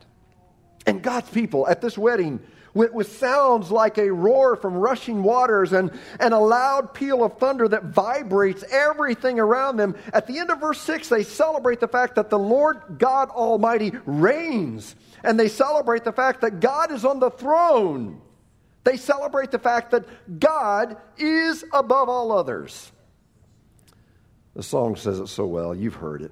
And 0.85 1.01
God's 1.01 1.29
people 1.29 1.67
at 1.67 1.81
this 1.81 1.97
wedding, 1.97 2.39
with, 2.77 2.93
with, 2.93 3.17
sounds 3.17 3.71
like 3.71 3.97
a 3.97 4.11
roar 4.11 4.55
from 4.55 4.75
rushing 4.75 5.23
waters 5.23 5.73
and, 5.73 5.91
and 6.19 6.33
a 6.33 6.39
loud 6.39 6.93
peal 6.93 7.23
of 7.23 7.37
thunder 7.37 7.67
that 7.67 7.85
vibrates 7.85 8.63
everything 8.71 9.39
around 9.39 9.77
them. 9.77 9.95
At 10.13 10.27
the 10.27 10.37
end 10.37 10.51
of 10.51 10.59
verse 10.59 10.79
6, 10.81 11.09
they 11.09 11.23
celebrate 11.23 11.79
the 11.79 11.87
fact 11.87 12.15
that 12.15 12.29
the 12.29 12.39
Lord 12.39 12.81
God 12.97 13.29
Almighty 13.29 13.91
reigns. 14.05 14.95
And 15.23 15.39
they 15.39 15.49
celebrate 15.49 16.03
the 16.03 16.13
fact 16.13 16.41
that 16.41 16.59
God 16.59 16.91
is 16.91 17.03
on 17.03 17.19
the 17.19 17.31
throne. 17.31 18.21
They 18.83 18.95
celebrate 18.95 19.51
the 19.51 19.59
fact 19.59 19.91
that 19.91 20.39
God 20.39 20.97
is 21.17 21.65
above 21.73 22.07
all 22.07 22.31
others. 22.31 22.91
The 24.53 24.63
song 24.63 24.95
says 24.95 25.19
it 25.19 25.27
so 25.27 25.45
well. 25.45 25.75
You've 25.75 25.95
heard 25.95 26.21
it. 26.21 26.31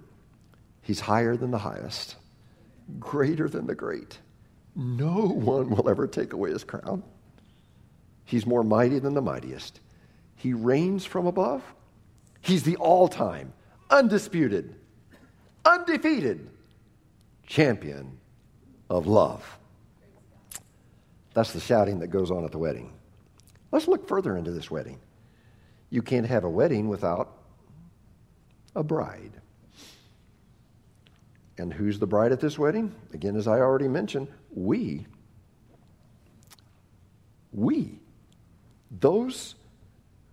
He's 0.81 0.99
higher 0.99 1.35
than 1.35 1.51
the 1.51 1.57
highest, 1.57 2.15
greater 2.99 3.49
than 3.49 3.65
the 3.65 3.75
great. 3.75 4.19
No 4.75 5.27
one 5.27 5.69
will 5.69 5.89
ever 5.89 6.07
take 6.07 6.33
away 6.33 6.51
his 6.51 6.63
crown. 6.63 7.03
He's 8.25 8.45
more 8.45 8.63
mighty 8.63 8.99
than 8.99 9.13
the 9.13 9.21
mightiest. 9.21 9.79
He 10.35 10.53
reigns 10.53 11.05
from 11.05 11.27
above. 11.27 11.63
He's 12.41 12.63
the 12.63 12.75
all 12.75 13.07
time, 13.07 13.53
undisputed, 13.89 14.75
undefeated 15.63 16.49
champion 17.47 18.17
of 18.89 19.07
love. 19.07 19.57
That's 21.33 21.53
the 21.53 21.59
shouting 21.59 21.99
that 21.99 22.07
goes 22.07 22.31
on 22.31 22.43
at 22.43 22.51
the 22.51 22.57
wedding. 22.57 22.93
Let's 23.71 23.87
look 23.87 24.07
further 24.07 24.37
into 24.37 24.51
this 24.51 24.69
wedding. 24.71 24.99
You 25.89 26.01
can't 26.01 26.25
have 26.25 26.43
a 26.43 26.49
wedding 26.49 26.87
without 26.87 27.37
a 28.75 28.83
bride. 28.83 29.31
And 31.57 31.73
who's 31.73 31.99
the 31.99 32.07
bride 32.07 32.31
at 32.31 32.39
this 32.39 32.59
wedding? 32.59 32.93
Again, 33.13 33.35
as 33.35 33.47
I 33.47 33.59
already 33.59 33.87
mentioned, 33.87 34.27
we. 34.51 35.07
We. 37.53 37.99
Those 38.91 39.55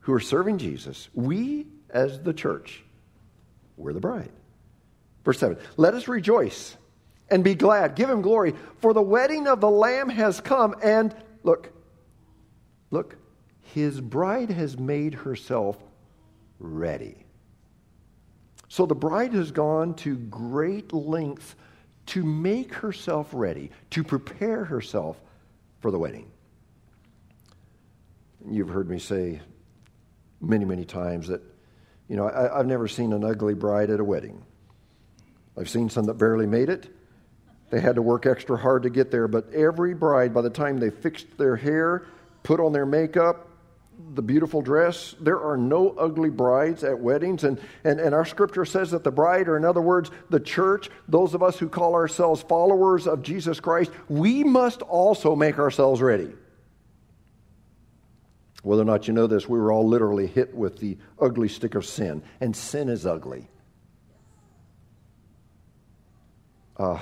who 0.00 0.12
are 0.12 0.20
serving 0.20 0.58
Jesus, 0.58 1.08
we 1.14 1.66
as 1.90 2.20
the 2.20 2.32
church, 2.32 2.82
we're 3.76 3.92
the 3.92 4.00
bride. 4.00 4.30
Verse 5.24 5.38
7 5.38 5.56
Let 5.76 5.94
us 5.94 6.08
rejoice 6.08 6.76
and 7.30 7.44
be 7.44 7.54
glad, 7.54 7.94
give 7.94 8.10
him 8.10 8.20
glory, 8.22 8.54
for 8.78 8.92
the 8.92 9.02
wedding 9.02 9.46
of 9.46 9.60
the 9.60 9.70
Lamb 9.70 10.08
has 10.08 10.40
come, 10.40 10.74
and 10.82 11.14
look, 11.42 11.72
look, 12.90 13.16
his 13.60 14.00
bride 14.00 14.50
has 14.50 14.78
made 14.78 15.14
herself 15.14 15.76
ready. 16.58 17.21
So 18.72 18.86
the 18.86 18.94
bride 18.94 19.34
has 19.34 19.50
gone 19.50 19.92
to 19.96 20.16
great 20.16 20.94
lengths 20.94 21.56
to 22.06 22.24
make 22.24 22.72
herself 22.72 23.28
ready, 23.34 23.70
to 23.90 24.02
prepare 24.02 24.64
herself 24.64 25.20
for 25.80 25.90
the 25.90 25.98
wedding. 25.98 26.30
You've 28.48 28.70
heard 28.70 28.88
me 28.88 28.98
say 28.98 29.42
many, 30.40 30.64
many 30.64 30.86
times 30.86 31.28
that, 31.28 31.42
you 32.08 32.16
know, 32.16 32.30
I, 32.30 32.56
have 32.56 32.66
never 32.66 32.88
seen 32.88 33.12
an 33.12 33.24
ugly 33.24 33.52
bride 33.52 33.90
at 33.90 34.00
a 34.00 34.04
wedding. 34.04 34.42
I've 35.54 35.68
seen 35.68 35.90
some 35.90 36.06
that 36.06 36.14
barely 36.14 36.46
made 36.46 36.70
it. 36.70 36.88
They 37.68 37.78
had 37.78 37.96
to 37.96 38.02
work 38.02 38.24
extra 38.24 38.56
hard 38.56 38.84
to 38.84 38.88
get 38.88 39.10
there, 39.10 39.28
but 39.28 39.52
every 39.52 39.92
bride, 39.92 40.32
by 40.32 40.40
the 40.40 40.48
time 40.48 40.78
they 40.78 40.88
fixed 40.88 41.36
their 41.36 41.56
hair, 41.56 42.06
put 42.42 42.58
on 42.58 42.72
their 42.72 42.86
makeup, 42.86 43.50
the 44.14 44.22
beautiful 44.22 44.62
dress. 44.62 45.14
There 45.20 45.40
are 45.40 45.56
no 45.56 45.90
ugly 45.90 46.30
brides 46.30 46.84
at 46.84 46.98
weddings. 46.98 47.44
And, 47.44 47.60
and, 47.84 48.00
and 48.00 48.14
our 48.14 48.24
scripture 48.24 48.64
says 48.64 48.90
that 48.90 49.04
the 49.04 49.10
bride, 49.10 49.48
or 49.48 49.56
in 49.56 49.64
other 49.64 49.80
words, 49.80 50.10
the 50.30 50.40
church, 50.40 50.90
those 51.08 51.34
of 51.34 51.42
us 51.42 51.58
who 51.58 51.68
call 51.68 51.94
ourselves 51.94 52.42
followers 52.42 53.06
of 53.06 53.22
Jesus 53.22 53.60
Christ, 53.60 53.90
we 54.08 54.44
must 54.44 54.82
also 54.82 55.34
make 55.34 55.58
ourselves 55.58 56.02
ready. 56.02 56.32
Whether 58.62 58.82
or 58.82 58.86
not 58.86 59.08
you 59.08 59.14
know 59.14 59.26
this, 59.26 59.48
we 59.48 59.58
were 59.58 59.72
all 59.72 59.88
literally 59.88 60.26
hit 60.26 60.54
with 60.54 60.78
the 60.78 60.96
ugly 61.20 61.48
stick 61.48 61.74
of 61.74 61.84
sin, 61.84 62.22
and 62.40 62.54
sin 62.54 62.88
is 62.88 63.06
ugly. 63.06 63.48
Uh, 66.76 67.00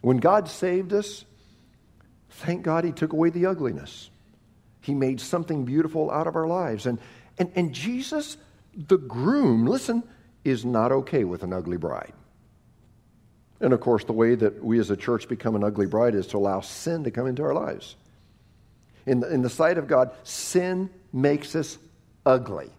when 0.00 0.18
God 0.18 0.48
saved 0.48 0.92
us, 0.92 1.24
thank 2.30 2.62
God 2.62 2.84
He 2.84 2.92
took 2.92 3.12
away 3.12 3.30
the 3.30 3.46
ugliness. 3.46 4.10
He 4.84 4.94
made 4.94 5.20
something 5.20 5.64
beautiful 5.64 6.10
out 6.10 6.26
of 6.26 6.36
our 6.36 6.46
lives. 6.46 6.84
And, 6.86 6.98
and, 7.38 7.50
and 7.54 7.72
Jesus, 7.72 8.36
the 8.76 8.98
groom, 8.98 9.66
listen, 9.66 10.02
is 10.44 10.64
not 10.64 10.92
okay 10.92 11.24
with 11.24 11.42
an 11.42 11.52
ugly 11.52 11.78
bride. 11.78 12.12
And 13.60 13.72
of 13.72 13.80
course, 13.80 14.04
the 14.04 14.12
way 14.12 14.34
that 14.34 14.62
we 14.62 14.78
as 14.78 14.90
a 14.90 14.96
church 14.96 15.26
become 15.26 15.56
an 15.56 15.64
ugly 15.64 15.86
bride 15.86 16.14
is 16.14 16.26
to 16.28 16.36
allow 16.36 16.60
sin 16.60 17.04
to 17.04 17.10
come 17.10 17.26
into 17.26 17.42
our 17.42 17.54
lives. 17.54 17.96
In 19.06 19.20
the, 19.20 19.32
in 19.32 19.40
the 19.40 19.50
sight 19.50 19.78
of 19.78 19.86
God, 19.86 20.10
sin 20.22 20.90
makes 21.12 21.56
us 21.56 21.78
ugly. 22.26 22.70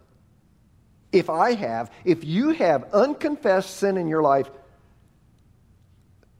If 1.10 1.28
I 1.28 1.54
have, 1.54 1.90
if 2.04 2.24
you 2.24 2.50
have 2.50 2.92
unconfessed 2.92 3.78
sin 3.78 3.96
in 3.96 4.06
your 4.06 4.22
life, 4.22 4.48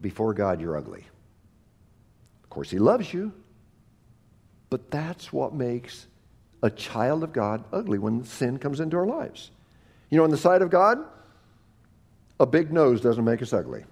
before 0.01 0.35
God, 0.35 0.61
you're 0.61 0.77
ugly. 0.77 1.05
Of 2.45 2.51
course, 2.51 2.71
He 2.71 2.79
loves 2.79 3.13
you. 3.13 3.33
But 4.71 4.91
that's 4.91 5.33
what 5.33 5.55
makes 5.55 6.07
a 6.63 6.71
child 6.71 7.23
of 7.23 7.33
God 7.33 7.65
ugly 7.73 7.99
when 7.99 8.25
sin 8.25 8.59
comes 8.59 8.81
into 8.81 8.97
our 8.97 9.07
lives. 9.07 9.51
You 10.11 10.19
know, 10.19 10.25
in 10.25 10.31
the 10.31 10.37
sight 10.37 10.63
of 10.63 10.71
God, 10.71 10.99
a 12.39 12.47
big 12.47 12.73
nose 12.73 13.01
doesn't 13.01 13.25
make 13.25 13.43
us 13.43 13.53
ugly. 13.53 13.85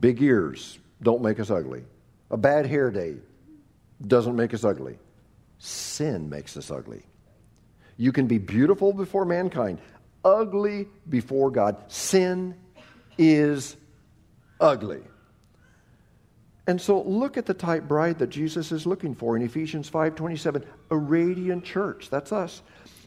Big 0.00 0.22
ears 0.22 0.78
don't 1.02 1.22
make 1.22 1.40
us 1.40 1.50
ugly. 1.50 1.84
A 2.30 2.36
bad 2.36 2.66
hair 2.66 2.90
day 2.90 3.16
doesn't 4.06 4.36
make 4.36 4.54
us 4.54 4.64
ugly. 4.64 4.98
Sin 5.58 6.28
makes 6.28 6.56
us 6.56 6.70
ugly. 6.70 7.02
You 7.96 8.12
can 8.12 8.26
be 8.26 8.38
beautiful 8.38 8.92
before 8.92 9.24
mankind, 9.24 9.78
ugly 10.24 10.88
before 11.08 11.50
God. 11.50 11.76
Sin 11.88 12.54
is 13.18 13.76
ugly. 14.60 15.02
And 16.66 16.80
so 16.80 17.02
look 17.02 17.36
at 17.36 17.46
the 17.46 17.54
type 17.54 17.88
bride 17.88 18.18
that 18.20 18.30
Jesus 18.30 18.70
is 18.70 18.86
looking 18.86 19.14
for 19.14 19.36
in 19.36 19.42
Ephesians 19.42 19.88
5:27, 19.90 20.64
a 20.90 20.96
radiant 20.96 21.64
church, 21.64 22.08
that's 22.08 22.32
us, 22.32 22.62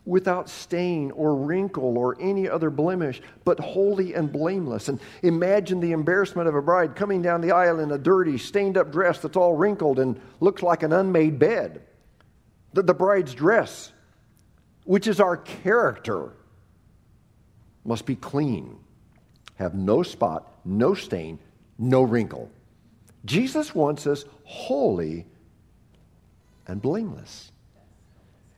without 0.06 0.50
stain 0.50 1.12
or 1.12 1.36
wrinkle 1.36 1.98
or 1.98 2.18
any 2.20 2.50
other 2.50 2.70
blemish, 2.70 3.22
but 3.46 3.60
holy 3.60 4.14
and 4.14 4.32
blameless. 4.32 4.90
And 4.90 5.00
imagine 5.24 5.80
the 5.80 5.94
embarrassment 5.94 6.48
of 6.48 6.56
a 6.56 6.62
bride 6.62 6.96
coming 6.96 7.22
down 7.22 7.42
the 7.42 7.52
aisle 7.52 7.80
in 7.80 7.92
a 7.92 7.98
dirty, 7.98 8.38
stained 8.38 8.78
up 8.78 8.92
dress 8.92 9.20
that's 9.20 9.38
all 9.38 9.56
wrinkled 9.56 10.00
and 10.00 10.20
looks 10.42 10.62
like 10.62 10.84
an 10.84 10.92
unmade 10.92 11.40
bed. 11.40 11.82
The, 12.74 12.84
the 12.84 12.94
bride's 12.94 13.34
dress, 13.34 13.92
which 14.84 15.08
is 15.08 15.22
our 15.22 15.38
character, 15.38 16.34
must 17.86 18.06
be 18.06 18.16
clean, 18.16 18.78
have 19.56 19.76
no 19.76 20.04
spot, 20.04 20.52
no 20.66 20.94
stain, 20.94 21.40
no 21.80 22.02
wrinkle. 22.02 22.52
Jesus 23.26 23.74
wants 23.74 24.08
us 24.08 24.24
holy 24.44 25.26
and 26.68 26.82
blameless. 26.82 27.52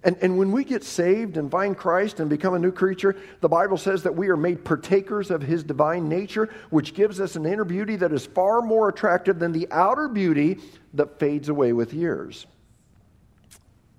And, 0.03 0.15
and 0.21 0.38
when 0.38 0.51
we 0.51 0.63
get 0.63 0.84
saved 0.84 1.38
and 1.38 1.49
find 1.49 1.75
Christ 1.75 2.19
and 2.19 2.30
become 2.30 2.53
a 2.53 2.60
new 2.60 2.71
creature, 2.71 3.15
the 3.41 3.49
Bible 3.49 3.77
says 3.77 4.03
that 4.03 4.15
we 4.15 4.30
are 4.30 4.38
made 4.38 4.63
partakers 4.63 5.32
of 5.32 5.41
his 5.41 5.63
divine 5.63 6.08
nature, 6.08 6.49
which 6.69 6.93
gives 6.93 7.19
us 7.19 7.36
an 7.36 7.45
inner 7.45 7.65
beauty 7.65 7.95
that 7.97 8.13
is 8.13 8.25
far 8.25 8.62
more 8.62 8.89
attractive 8.89 9.39
than 9.39 9.51
the 9.51 9.67
outer 9.71 10.08
beauty 10.08 10.60
that 10.93 11.19
fades 11.19 11.49
away 11.49 11.73
with 11.73 11.93
years. 11.93 12.45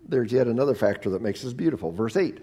There's 0.09 0.33
yet 0.33 0.47
another 0.47 0.75
factor 0.75 1.11
that 1.11 1.21
makes 1.21 1.45
us 1.45 1.53
beautiful. 1.53 1.91
Verse 1.91 2.17
8 2.17 2.39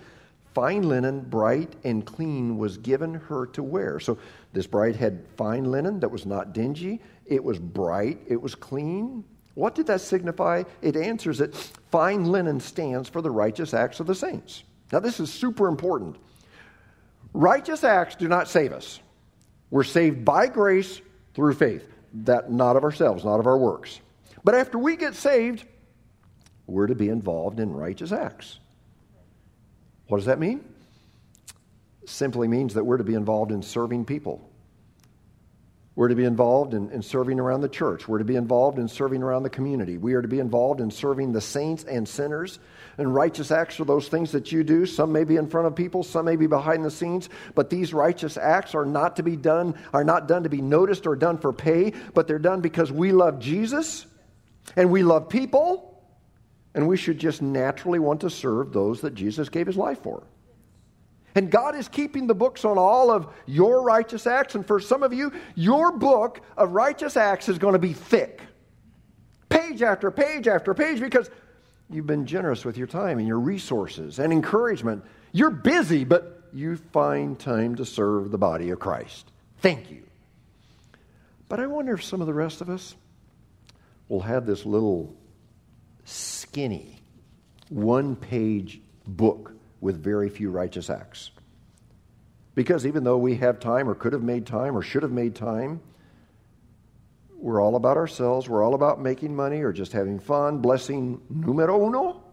Fine 0.54 0.84
linen, 0.84 1.22
bright 1.22 1.74
and 1.84 2.06
clean, 2.06 2.58
was 2.58 2.78
given 2.78 3.16
her 3.16 3.48
to 3.48 3.64
wear. 3.64 4.00
So 4.00 4.18
this 4.54 4.68
bride 4.68 4.96
had 4.96 5.26
fine 5.36 5.66
linen 5.66 6.00
that 6.02 6.12
was 6.12 6.26
not 6.26 6.54
dingy, 6.54 7.02
it 7.26 7.44
was 7.44 7.60
bright, 7.60 8.20
it 8.28 8.42
was 8.42 8.56
clean. 8.56 9.24
What 9.56 9.74
did 9.74 9.88
that 9.88 10.02
signify? 10.02 10.64
It 10.82 10.96
answers 10.96 11.38
that 11.38 11.56
fine 11.56 12.26
linen 12.26 12.60
stands 12.60 13.08
for 13.08 13.22
the 13.22 13.32
righteous 13.32 13.74
acts 13.74 14.00
of 14.00 14.08
the 14.08 14.16
saints. 14.16 14.64
Now, 14.92 15.00
this 15.00 15.20
is 15.20 15.32
super 15.32 15.68
important. 15.68 16.18
Righteous 17.34 17.84
acts 17.84 18.16
do 18.16 18.28
not 18.28 18.48
save 18.48 18.72
us. 18.72 19.00
We're 19.70 19.84
saved 19.84 20.24
by 20.24 20.48
grace 20.48 21.02
through 21.34 21.54
faith, 21.56 21.86
that 22.14 22.52
not 22.52 22.76
of 22.76 22.84
ourselves, 22.84 23.26
not 23.26 23.40
of 23.40 23.48
our 23.48 23.58
works. 23.58 24.00
But 24.44 24.56
after 24.56 24.78
we 24.78 24.96
get 24.96 25.16
saved, 25.16 25.66
we're 26.68 26.88
to 26.88 26.96
be 26.96 27.10
involved 27.10 27.60
in 27.60 27.74
righteous 27.74 28.12
acts. 28.12 28.60
What 30.08 30.18
does 30.18 30.26
that 30.28 30.40
mean? 30.40 30.64
Simply 32.06 32.48
means 32.48 32.74
that 32.76 32.84
we're 32.84 32.98
to 32.98 33.04
be 33.04 33.16
involved 33.16 33.52
in 33.52 33.62
serving 33.62 34.06
people. 34.06 34.50
We're 35.96 36.10
to 36.10 36.16
be 36.16 36.26
involved 36.26 36.74
in, 36.74 36.92
in, 36.92 37.02
serving 37.02 37.40
around 37.40 37.62
the 37.62 37.70
church. 37.70 38.06
We're 38.06 38.18
to 38.18 38.26
be 38.26 38.36
involved 38.36 38.80
in 38.80 38.90
serving 38.90 39.24
around 39.24 39.44
the 39.44 39.50
community. 39.50 39.98
We 39.98 40.14
are 40.14 40.22
to 40.22 40.28
be 40.28 40.40
involved 40.40 40.82
in 40.82 40.92
serving 40.92 41.32
the 41.32 41.40
saints 41.40 41.86
and 41.86 42.08
sinners. 42.08 42.60
And 42.98 43.16
righteous 43.16 43.50
acts 43.50 43.80
are 43.80 43.86
those 43.86 44.10
things 44.10 44.34
that 44.34 44.52
you 44.52 44.66
do. 44.66 44.86
Some 44.86 45.14
may 45.14 45.24
be 45.24 45.38
in 45.38 45.48
front 45.48 45.68
of 45.68 45.76
people, 45.76 46.04
some 46.04 46.26
may 46.26 46.36
be 46.36 46.48
behind 46.48 46.84
the 46.84 46.92
scenes. 46.92 47.30
But 47.54 47.70
these 47.70 47.94
righteous 47.94 48.36
acts 48.36 48.76
are 48.76 48.86
not 48.86 49.16
to 49.16 49.24
be 49.24 49.38
done, 49.38 49.76
are 49.94 50.04
not 50.04 50.28
done 50.28 50.44
to 50.44 50.50
be 50.50 50.62
noticed 50.62 51.08
or 51.08 51.16
done 51.16 51.38
for 51.38 51.54
pay, 51.54 51.94
but 52.14 52.28
they're 52.28 52.40
done 52.40 52.60
because 52.60 52.92
we 52.92 53.14
love 53.14 53.40
Jesus 53.40 54.06
and 54.76 54.92
we 54.92 55.02
love 55.02 55.30
people. 55.30 55.94
And 56.74 56.90
we 56.90 56.98
should 56.98 57.20
just 57.20 57.42
naturally 57.42 58.00
want 58.00 58.20
to 58.22 58.30
serve 58.30 58.74
those 58.74 59.00
that 59.02 59.16
Jesus 59.16 59.48
gave 59.48 59.66
his 59.66 59.78
life 59.78 60.04
for. 60.04 60.24
And 61.36 61.52
God 61.52 61.76
is 61.76 61.89
keeping 61.89 62.28
the 62.28 62.34
books 62.34 62.63
on 62.63 62.78
all 62.78 63.12
of 63.12 63.28
your 63.45 63.84
righteous 63.84 64.26
acts. 64.26 64.56
And 64.56 64.65
for 64.65 64.80
some 64.80 65.04
of 65.04 65.13
you, 65.13 65.34
your 65.54 65.91
book 65.91 66.39
of 66.58 66.71
righteous 66.71 67.17
acts 67.17 67.50
is 67.50 67.58
going 67.58 67.74
to 67.74 67.80
be 67.80 67.91
thick. 67.91 68.41
Page 69.50 69.82
after 69.82 70.10
page 70.12 70.48
after 70.48 70.74
page 70.74 71.02
because 71.02 71.30
you've 71.89 72.08
been 72.08 72.26
generous 72.26 72.63
with 72.63 72.78
your 72.78 72.88
time 72.88 73.19
and 73.19 73.28
your 73.28 73.39
resources 73.39 74.17
and 74.17 74.32
encouragement. 74.32 75.04
You're 75.34 75.52
busy, 75.52 76.06
but 76.06 76.50
you 76.54 76.78
find 76.78 77.38
time 77.38 77.76
to 77.76 77.86
serve 77.86 78.32
the 78.32 78.38
body 78.38 78.69
of 78.69 78.80
Christ. 78.80 79.30
Thank 79.60 79.91
you. 79.91 80.04
But 81.50 81.60
I 81.60 81.67
wonder 81.67 81.93
if 81.93 82.04
some 82.04 82.21
of 82.21 82.28
the 82.28 82.34
rest 82.34 82.62
of 82.62 82.69
us 82.69 82.95
will 84.08 84.21
have 84.21 84.45
this 84.45 84.65
little 84.65 85.13
skinny, 86.06 87.02
one 87.69 88.15
page 88.15 88.80
book 89.06 89.52
with 89.86 90.04
very 90.04 90.30
few 90.30 90.50
righteous 90.50 90.89
acts. 90.89 91.30
Because 92.56 92.88
even 92.88 93.04
though 93.04 93.19
we 93.19 93.36
have 93.36 93.60
time 93.60 93.88
or 93.88 93.93
could 93.93 94.13
have 94.13 94.24
made 94.24 94.48
time 94.48 94.76
or 94.76 94.82
should 94.82 95.04
have 95.04 95.12
made 95.12 95.36
time, 95.36 95.80
we're 97.38 97.62
all 97.62 97.76
about 97.76 97.95
ourselves. 97.95 98.50
We're 98.50 98.63
all 98.63 98.74
about 98.74 99.00
making 99.00 99.36
money 99.36 99.62
or 99.62 99.71
just 99.71 99.91
having 99.91 100.19
fun, 100.19 100.58
blessing 100.58 101.21
numero 101.30 101.86
uno, 101.86 102.24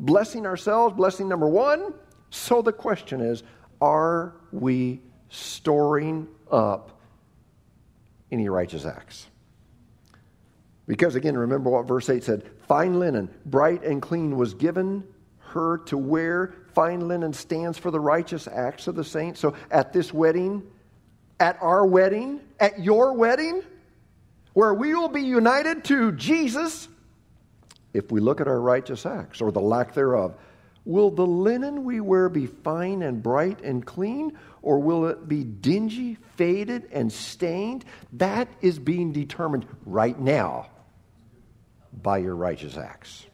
blessing 0.00 0.44
ourselves, 0.44 0.96
blessing 0.96 1.28
number 1.28 1.48
one. 1.48 1.94
So 2.30 2.62
the 2.62 2.72
question 2.72 3.20
is 3.20 3.44
are 3.80 4.34
we 4.50 5.00
storing 5.28 6.26
up 6.50 7.00
any 8.32 8.48
righteous 8.48 8.84
acts? 8.84 9.28
Because 10.88 11.14
again, 11.14 11.36
remember 11.36 11.70
what 11.70 11.86
verse 11.86 12.10
8 12.10 12.24
said 12.24 12.50
fine 12.66 12.98
linen, 12.98 13.30
bright 13.46 13.84
and 13.84 14.02
clean, 14.02 14.36
was 14.36 14.52
given 14.52 15.04
her 15.52 15.78
to 15.78 15.96
wear. 15.96 16.54
Fine 16.74 17.08
linen 17.08 17.32
stands 17.32 17.78
for 17.78 17.90
the 17.90 18.00
righteous 18.00 18.48
acts 18.48 18.86
of 18.86 18.94
the 18.94 19.04
saints. 19.04 19.40
So 19.40 19.54
at 19.70 19.92
this 19.92 20.12
wedding, 20.12 20.62
at 21.38 21.58
our 21.60 21.84
wedding, 21.86 22.40
at 22.60 22.80
your 22.80 23.14
wedding, 23.14 23.62
where 24.52 24.74
we 24.74 24.94
will 24.94 25.08
be 25.08 25.22
united 25.22 25.84
to 25.84 26.12
Jesus, 26.12 26.88
if 27.92 28.10
we 28.10 28.20
look 28.20 28.40
at 28.40 28.48
our 28.48 28.60
righteous 28.60 29.06
acts 29.06 29.40
or 29.40 29.50
the 29.50 29.60
lack 29.60 29.94
thereof, 29.94 30.34
will 30.84 31.10
the 31.10 31.26
linen 31.26 31.84
we 31.84 32.00
wear 32.00 32.28
be 32.28 32.46
fine 32.46 33.02
and 33.02 33.22
bright 33.22 33.60
and 33.62 33.84
clean, 33.84 34.36
or 34.62 34.78
will 34.78 35.06
it 35.06 35.28
be 35.28 35.44
dingy, 35.44 36.16
faded, 36.36 36.88
and 36.92 37.12
stained? 37.12 37.84
That 38.14 38.48
is 38.60 38.78
being 38.78 39.12
determined 39.12 39.66
right 39.84 40.18
now 40.18 40.70
by 42.02 42.18
your 42.18 42.34
righteous 42.34 42.76
acts. 42.76 43.26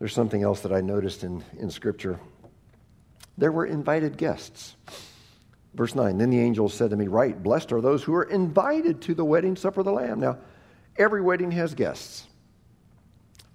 There's 0.00 0.14
something 0.14 0.42
else 0.42 0.60
that 0.62 0.72
I 0.72 0.80
noticed 0.80 1.22
in, 1.24 1.44
in 1.58 1.70
Scripture. 1.70 2.18
There 3.38 3.52
were 3.52 3.66
invited 3.66 4.16
guests. 4.16 4.74
Verse 5.74 5.94
9 5.94 6.18
Then 6.18 6.30
the 6.30 6.40
angel 6.40 6.68
said 6.70 6.90
to 6.90 6.96
me, 6.96 7.06
Write, 7.06 7.42
blessed 7.42 7.70
are 7.70 7.82
those 7.82 8.02
who 8.02 8.14
are 8.14 8.24
invited 8.24 9.02
to 9.02 9.14
the 9.14 9.24
wedding 9.24 9.56
supper 9.56 9.80
of 9.80 9.86
the 9.86 9.92
Lamb. 9.92 10.18
Now, 10.18 10.38
every 10.96 11.20
wedding 11.20 11.50
has 11.52 11.74
guests. 11.74 12.26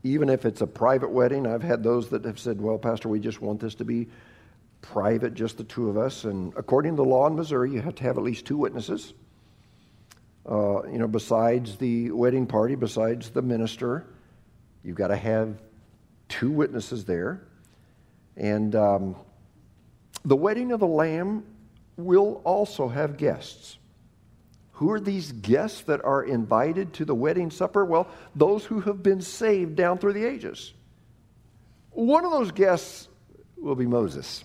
Even 0.03 0.29
if 0.29 0.45
it's 0.45 0.61
a 0.61 0.67
private 0.67 1.09
wedding, 1.09 1.47
I've 1.47 1.63
had 1.63 1.81
those 1.81 2.09
that 2.09 2.23
have 2.25 2.39
said, 2.39 2.61
Well, 2.61 2.77
Pastor, 2.77 3.09
we 3.09 3.19
just 3.19 3.41
want 3.41 3.59
this 3.59 3.73
to 3.75 3.83
be 3.83 4.07
private, 4.83 5.33
just 5.33 5.57
the 5.57 5.63
two 5.63 5.89
of 5.89 5.97
us. 5.97 6.25
And 6.25 6.53
according 6.55 6.95
to 6.95 6.97
the 6.97 7.09
law 7.09 7.25
in 7.25 7.35
Missouri, 7.35 7.71
you 7.71 7.81
have 7.81 7.95
to 7.95 8.03
have 8.03 8.19
at 8.19 8.23
least 8.23 8.45
two 8.45 8.57
witnesses. 8.57 9.15
Uh, 10.47 10.83
you 10.83 10.99
know, 10.99 11.07
besides 11.07 11.75
the 11.77 12.11
wedding 12.11 12.45
party, 12.45 12.75
besides 12.75 13.31
the 13.31 13.41
minister, 13.41 14.05
you've 14.83 14.95
got 14.95 15.07
to 15.07 15.15
have 15.15 15.59
two 16.29 16.51
witnesses 16.51 17.05
there. 17.05 17.41
And 18.37 18.75
um, 18.75 19.15
the 20.23 20.35
wedding 20.35 20.71
of 20.71 20.79
the 20.79 20.87
Lamb 20.87 21.45
will 21.97 22.41
also 22.43 22.87
have 22.87 23.17
guests. 23.17 23.77
Who 24.73 24.91
are 24.91 24.99
these 24.99 25.31
guests 25.31 25.81
that 25.83 26.03
are 26.03 26.23
invited 26.23 26.93
to 26.93 27.05
the 27.05 27.15
wedding 27.15 27.49
supper? 27.49 27.85
Well, 27.85 28.09
those 28.35 28.65
who 28.65 28.81
have 28.81 29.01
been 29.01 29.21
saved 29.21 29.75
down 29.75 29.99
through 29.99 30.13
the 30.13 30.25
ages. 30.25 30.73
One 31.91 32.25
of 32.25 32.31
those 32.31 32.51
guests 32.51 33.07
will 33.55 33.75
be 33.75 33.85
Moses. 33.85 34.43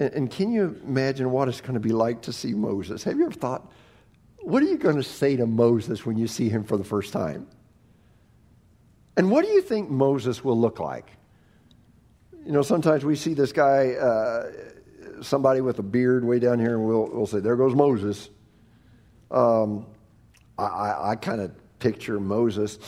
And, 0.00 0.12
and 0.12 0.30
can 0.30 0.50
you 0.50 0.80
imagine 0.84 1.30
what 1.30 1.48
it's 1.48 1.60
going 1.60 1.74
to 1.74 1.80
be 1.80 1.92
like 1.92 2.22
to 2.22 2.32
see 2.32 2.52
Moses? 2.52 3.04
Have 3.04 3.16
you 3.16 3.26
ever 3.26 3.32
thought, 3.32 3.70
what 4.38 4.62
are 4.62 4.66
you 4.66 4.76
going 4.76 4.96
to 4.96 5.04
say 5.04 5.36
to 5.36 5.46
Moses 5.46 6.04
when 6.04 6.16
you 6.16 6.26
see 6.26 6.48
him 6.48 6.64
for 6.64 6.76
the 6.76 6.84
first 6.84 7.12
time? 7.12 7.46
And 9.16 9.30
what 9.30 9.44
do 9.44 9.50
you 9.50 9.62
think 9.62 9.90
Moses 9.90 10.44
will 10.44 10.58
look 10.58 10.78
like? 10.78 11.10
You 12.44 12.52
know, 12.52 12.62
sometimes 12.62 13.04
we 13.04 13.16
see 13.16 13.34
this 13.34 13.52
guy, 13.52 13.92
uh, 13.92 14.50
somebody 15.22 15.60
with 15.60 15.78
a 15.78 15.82
beard 15.82 16.24
way 16.24 16.38
down 16.38 16.58
here, 16.58 16.76
and 16.76 16.86
we'll, 16.86 17.08
we'll 17.12 17.26
say, 17.26 17.40
There 17.40 17.56
goes 17.56 17.74
Moses. 17.74 18.28
Um, 19.30 19.86
I, 20.58 20.64
I, 20.64 21.10
I 21.10 21.16
kind 21.16 21.40
of 21.40 21.52
picture 21.78 22.20
Moses 22.20 22.78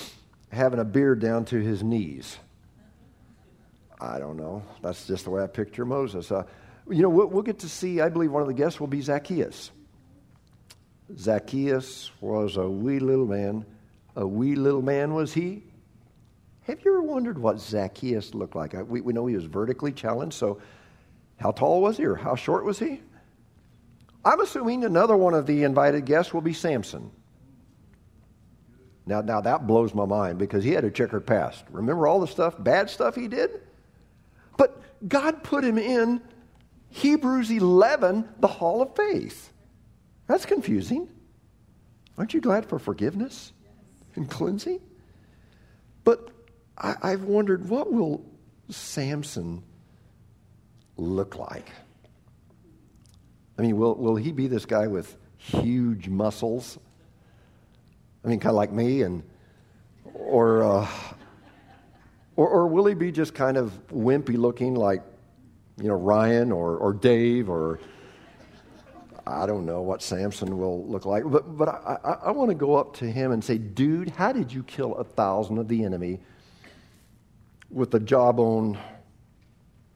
having 0.50 0.78
a 0.78 0.84
beard 0.84 1.20
down 1.20 1.44
to 1.46 1.60
his 1.60 1.82
knees. 1.82 2.38
I 4.00 4.18
don't 4.18 4.36
know. 4.36 4.62
That's 4.82 5.06
just 5.06 5.24
the 5.24 5.30
way 5.30 5.42
I 5.42 5.46
picture 5.46 5.84
Moses. 5.84 6.30
Uh, 6.30 6.44
you 6.88 7.02
know, 7.02 7.08
we'll, 7.08 7.26
we'll 7.26 7.42
get 7.42 7.58
to 7.60 7.68
see, 7.68 8.00
I 8.00 8.08
believe 8.08 8.30
one 8.30 8.42
of 8.42 8.48
the 8.48 8.54
guests 8.54 8.78
will 8.78 8.86
be 8.86 9.00
Zacchaeus. 9.00 9.70
Zacchaeus 11.16 12.10
was 12.20 12.56
a 12.56 12.68
wee 12.68 12.98
little 12.98 13.26
man. 13.26 13.64
A 14.14 14.26
wee 14.26 14.54
little 14.54 14.82
man 14.82 15.14
was 15.14 15.32
he. 15.34 15.62
Have 16.68 16.84
you 16.84 16.92
ever 16.92 17.02
wondered 17.02 17.38
what 17.38 17.58
Zacchaeus 17.58 18.34
looked 18.34 18.54
like? 18.54 18.74
We, 18.88 19.00
we 19.00 19.14
know 19.14 19.26
he 19.26 19.34
was 19.34 19.46
vertically 19.46 19.90
challenged, 19.90 20.36
so 20.36 20.60
how 21.38 21.50
tall 21.50 21.80
was 21.80 21.96
he 21.96 22.04
or 22.04 22.14
how 22.14 22.34
short 22.34 22.66
was 22.66 22.78
he? 22.78 23.00
I'm 24.22 24.40
assuming 24.40 24.84
another 24.84 25.16
one 25.16 25.32
of 25.32 25.46
the 25.46 25.64
invited 25.64 26.04
guests 26.04 26.34
will 26.34 26.42
be 26.42 26.52
Samson. 26.52 27.10
Now, 29.06 29.22
now 29.22 29.40
that 29.40 29.66
blows 29.66 29.94
my 29.94 30.04
mind 30.04 30.38
because 30.38 30.62
he 30.62 30.72
had 30.72 30.84
a 30.84 30.90
checkered 30.90 31.26
past. 31.26 31.64
Remember 31.70 32.06
all 32.06 32.20
the 32.20 32.26
stuff, 32.26 32.54
bad 32.58 32.90
stuff 32.90 33.14
he 33.14 33.28
did? 33.28 33.62
But 34.58 34.78
God 35.08 35.42
put 35.42 35.64
him 35.64 35.78
in 35.78 36.20
Hebrews 36.90 37.50
11, 37.50 38.28
the 38.40 38.46
hall 38.46 38.82
of 38.82 38.94
faith. 38.94 39.54
That's 40.26 40.44
confusing. 40.44 41.08
Aren't 42.18 42.34
you 42.34 42.42
glad 42.42 42.66
for 42.66 42.78
forgiveness 42.78 43.52
and 44.16 44.28
cleansing? 44.28 44.80
But 46.04 46.28
I, 46.80 47.10
have 47.10 47.24
wondered 47.24 47.68
what 47.68 47.92
will 47.92 48.24
Samson 48.70 49.62
look 50.96 51.36
like? 51.36 51.70
I 53.58 53.62
mean, 53.62 53.76
will, 53.76 53.96
will 53.96 54.14
he 54.14 54.30
be 54.30 54.46
this 54.46 54.64
guy 54.64 54.86
with 54.86 55.16
huge 55.36 56.08
muscles? 56.08 56.78
I 58.24 58.28
mean, 58.28 58.38
kind 58.38 58.50
of 58.50 58.56
like 58.56 58.70
me, 58.70 59.02
and 59.02 59.24
or, 60.14 60.62
uh, 60.62 60.88
or 62.36 62.48
or 62.48 62.66
will 62.68 62.86
he 62.86 62.94
be 62.94 63.10
just 63.10 63.34
kind 63.34 63.56
of 63.56 63.72
wimpy 63.88 64.36
looking, 64.36 64.74
like 64.74 65.02
you 65.80 65.88
know 65.88 65.94
Ryan 65.94 66.52
or 66.52 66.76
or 66.76 66.92
Dave 66.92 67.48
or 67.48 67.80
I 69.26 69.46
don't 69.46 69.66
know 69.66 69.82
what 69.82 70.02
Samson 70.02 70.58
will 70.58 70.86
look 70.86 71.04
like, 71.04 71.24
but 71.26 71.56
but 71.56 71.68
I, 71.68 71.98
I, 72.04 72.12
I 72.26 72.30
want 72.30 72.50
to 72.50 72.54
go 72.54 72.76
up 72.76 72.94
to 72.96 73.10
him 73.10 73.32
and 73.32 73.42
say, 73.42 73.58
dude, 73.58 74.10
how 74.10 74.32
did 74.32 74.52
you 74.52 74.62
kill 74.62 74.94
a 74.96 75.04
thousand 75.04 75.58
of 75.58 75.68
the 75.68 75.84
enemy 75.84 76.20
with 77.70 77.90
the 77.90 78.00
jawbone? 78.00 78.78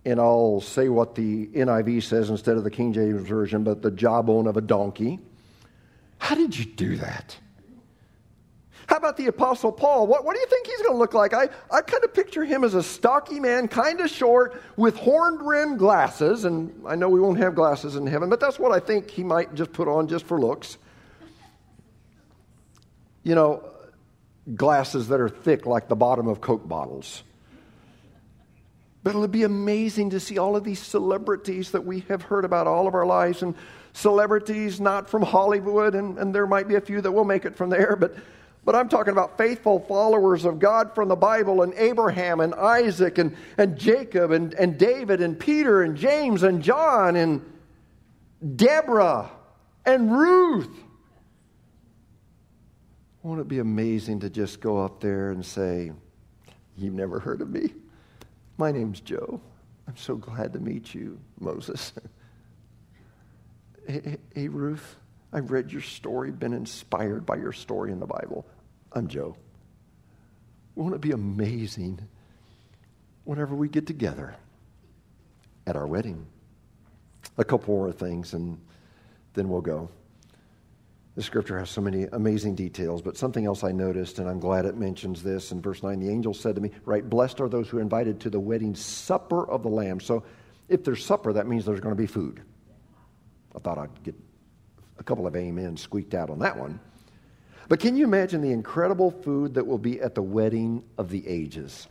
And 0.04 0.20
I'll 0.20 0.60
say 0.60 0.88
what 0.88 1.14
the 1.14 1.46
NIV 1.46 2.02
says 2.02 2.30
instead 2.30 2.56
of 2.56 2.64
the 2.64 2.70
King 2.70 2.92
James 2.92 3.26
version, 3.26 3.62
but 3.62 3.82
the 3.82 3.90
jawbone 3.90 4.46
of 4.46 4.56
a 4.56 4.60
donkey. 4.60 5.20
How 6.18 6.34
did 6.34 6.58
you 6.58 6.64
do 6.64 6.96
that? 6.96 7.36
How 8.86 8.96
about 8.96 9.16
the 9.16 9.26
Apostle 9.26 9.72
Paul? 9.72 10.06
What, 10.06 10.24
what 10.24 10.34
do 10.34 10.40
you 10.40 10.46
think 10.46 10.66
he's 10.66 10.82
going 10.82 10.92
to 10.92 10.98
look 10.98 11.14
like? 11.14 11.32
I, 11.32 11.48
I 11.70 11.80
kind 11.82 12.04
of 12.04 12.12
picture 12.12 12.44
him 12.44 12.62
as 12.62 12.74
a 12.74 12.82
stocky 12.82 13.40
man, 13.40 13.68
kind 13.68 14.00
of 14.00 14.10
short, 14.10 14.60
with 14.76 14.96
horned 14.96 15.40
rimmed 15.40 15.78
glasses. 15.78 16.44
And 16.44 16.82
I 16.86 16.96
know 16.96 17.08
we 17.08 17.20
won't 17.20 17.38
have 17.38 17.54
glasses 17.54 17.96
in 17.96 18.06
heaven, 18.06 18.28
but 18.28 18.40
that's 18.40 18.58
what 18.58 18.72
I 18.72 18.80
think 18.80 19.10
he 19.10 19.24
might 19.24 19.54
just 19.54 19.72
put 19.72 19.88
on 19.88 20.08
just 20.08 20.26
for 20.26 20.38
looks. 20.38 20.78
You 23.22 23.34
know, 23.34 23.64
glasses 24.54 25.08
that 25.08 25.20
are 25.20 25.28
thick 25.28 25.64
like 25.64 25.88
the 25.88 25.96
bottom 25.96 26.26
of 26.26 26.40
Coke 26.40 26.68
bottles. 26.68 27.22
But 29.02 29.10
it'll 29.10 29.26
be 29.28 29.42
amazing 29.42 30.10
to 30.10 30.20
see 30.20 30.38
all 30.38 30.54
of 30.56 30.64
these 30.64 30.80
celebrities 30.80 31.72
that 31.72 31.84
we 31.84 32.00
have 32.08 32.22
heard 32.22 32.44
about 32.44 32.66
all 32.66 32.86
of 32.86 32.94
our 32.94 33.06
lives, 33.06 33.42
and 33.42 33.54
celebrities 33.92 34.80
not 34.80 35.08
from 35.08 35.22
Hollywood, 35.22 35.94
and, 35.94 36.18
and 36.18 36.34
there 36.34 36.46
might 36.46 36.68
be 36.68 36.76
a 36.76 36.80
few 36.80 37.00
that 37.00 37.10
will 37.10 37.24
make 37.24 37.44
it 37.44 37.56
from 37.56 37.70
there, 37.70 37.96
but 37.96 38.14
but 38.64 38.76
I'm 38.76 38.88
talking 38.88 39.12
about 39.12 39.36
faithful 39.36 39.80
followers 39.80 40.44
of 40.44 40.60
God 40.60 40.94
from 40.94 41.08
the 41.08 41.16
Bible 41.16 41.62
and 41.62 41.74
Abraham 41.74 42.40
and 42.40 42.54
Isaac 42.54 43.18
and, 43.18 43.36
and 43.58 43.76
Jacob 43.76 44.30
and, 44.30 44.54
and 44.54 44.78
David 44.78 45.20
and 45.20 45.38
Peter 45.38 45.82
and 45.82 45.96
James 45.96 46.44
and 46.44 46.62
John 46.62 47.16
and 47.16 47.44
Deborah 48.56 49.30
and 49.84 50.16
Ruth. 50.16 50.70
Won't 53.22 53.40
it 53.40 53.48
be 53.48 53.58
amazing 53.58 54.20
to 54.20 54.30
just 54.30 54.60
go 54.60 54.78
up 54.78 55.00
there 55.00 55.30
and 55.30 55.44
say, 55.44 55.92
You've 56.76 56.94
never 56.94 57.18
heard 57.18 57.40
of 57.40 57.50
me? 57.50 57.72
My 58.56 58.70
name's 58.70 59.00
Joe. 59.00 59.40
I'm 59.88 59.96
so 59.96 60.16
glad 60.16 60.52
to 60.52 60.60
meet 60.60 60.94
you, 60.94 61.18
Moses. 61.40 61.92
hey, 63.86 64.18
hey, 64.34 64.48
Ruth. 64.48 64.96
I've 65.32 65.50
read 65.50 65.72
your 65.72 65.80
story, 65.80 66.30
been 66.30 66.52
inspired 66.52 67.24
by 67.24 67.36
your 67.36 67.52
story 67.52 67.90
in 67.90 68.00
the 68.00 68.06
Bible. 68.06 68.46
I'm 68.92 69.08
Joe. 69.08 69.36
Won't 70.74 70.94
it 70.94 71.00
be 71.00 71.12
amazing 71.12 72.00
whenever 73.24 73.54
we 73.54 73.68
get 73.68 73.86
together 73.86 74.36
at 75.66 75.74
our 75.74 75.86
wedding? 75.86 76.26
A 77.38 77.44
couple 77.44 77.74
more 77.74 77.92
things, 77.92 78.34
and 78.34 78.60
then 79.32 79.48
we'll 79.48 79.62
go. 79.62 79.88
The 81.14 81.22
scripture 81.22 81.58
has 81.58 81.68
so 81.68 81.82
many 81.82 82.04
amazing 82.04 82.54
details, 82.54 83.02
but 83.02 83.18
something 83.18 83.44
else 83.44 83.64
I 83.64 83.72
noticed, 83.72 84.18
and 84.18 84.28
I'm 84.28 84.40
glad 84.40 84.64
it 84.64 84.78
mentions 84.78 85.22
this 85.22 85.52
in 85.52 85.60
verse 85.60 85.82
9. 85.82 86.00
The 86.00 86.08
angel 86.08 86.32
said 86.32 86.54
to 86.54 86.62
me, 86.62 86.70
Write, 86.86 87.10
blessed 87.10 87.40
are 87.42 87.50
those 87.50 87.68
who 87.68 87.78
are 87.78 87.82
invited 87.82 88.20
to 88.20 88.30
the 88.30 88.40
wedding 88.40 88.74
supper 88.74 89.46
of 89.46 89.62
the 89.62 89.68
Lamb. 89.68 90.00
So 90.00 90.24
if 90.68 90.84
there's 90.84 91.04
supper, 91.04 91.34
that 91.34 91.46
means 91.46 91.66
there's 91.66 91.80
going 91.80 91.94
to 91.94 92.00
be 92.00 92.06
food. 92.06 92.40
I 93.54 93.58
thought 93.58 93.76
I'd 93.76 94.02
get 94.02 94.14
a 94.98 95.02
couple 95.02 95.26
of 95.26 95.36
amen 95.36 95.76
squeaked 95.76 96.14
out 96.14 96.30
on 96.30 96.38
that 96.38 96.56
one. 96.56 96.80
But 97.68 97.78
can 97.78 97.94
you 97.94 98.04
imagine 98.04 98.40
the 98.40 98.52
incredible 98.52 99.10
food 99.10 99.54
that 99.54 99.66
will 99.66 99.78
be 99.78 100.00
at 100.00 100.14
the 100.14 100.22
wedding 100.22 100.82
of 100.96 101.10
the 101.10 101.26
ages? 101.28 101.88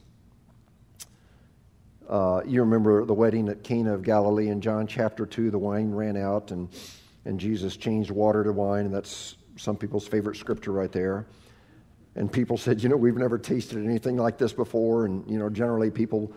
Uh, 2.10 2.42
you 2.46 2.62
remember 2.62 3.06
the 3.06 3.14
wedding 3.14 3.50
at 3.50 3.64
Cana 3.64 3.94
of 3.94 4.02
Galilee 4.02 4.50
in 4.50 4.62
John 4.62 4.88
chapter 4.88 5.28
2, 5.28 5.52
the 5.52 5.60
wine 5.60 5.92
ran 5.92 6.18
out 6.18 6.52
and, 6.52 6.70
and 7.26 7.40
Jesus 7.40 7.78
changed 7.78 8.12
water 8.12 8.44
to 8.44 8.52
wine, 8.52 8.86
and 8.86 8.94
that's 8.94 9.36
some 9.58 9.78
people's 9.78 10.08
favorite 10.08 10.38
scripture 10.38 10.72
right 10.72 10.92
there. 10.92 11.28
And 12.16 12.32
people 12.32 12.58
said, 12.58 12.84
you 12.84 12.90
know, 12.90 12.98
we've 12.98 13.16
never 13.16 13.38
tasted 13.38 13.84
anything 13.86 14.18
like 14.18 14.38
this 14.38 14.52
before. 14.52 15.06
And, 15.06 15.30
you 15.30 15.40
know, 15.40 15.50
generally 15.50 15.90
people 15.90 16.34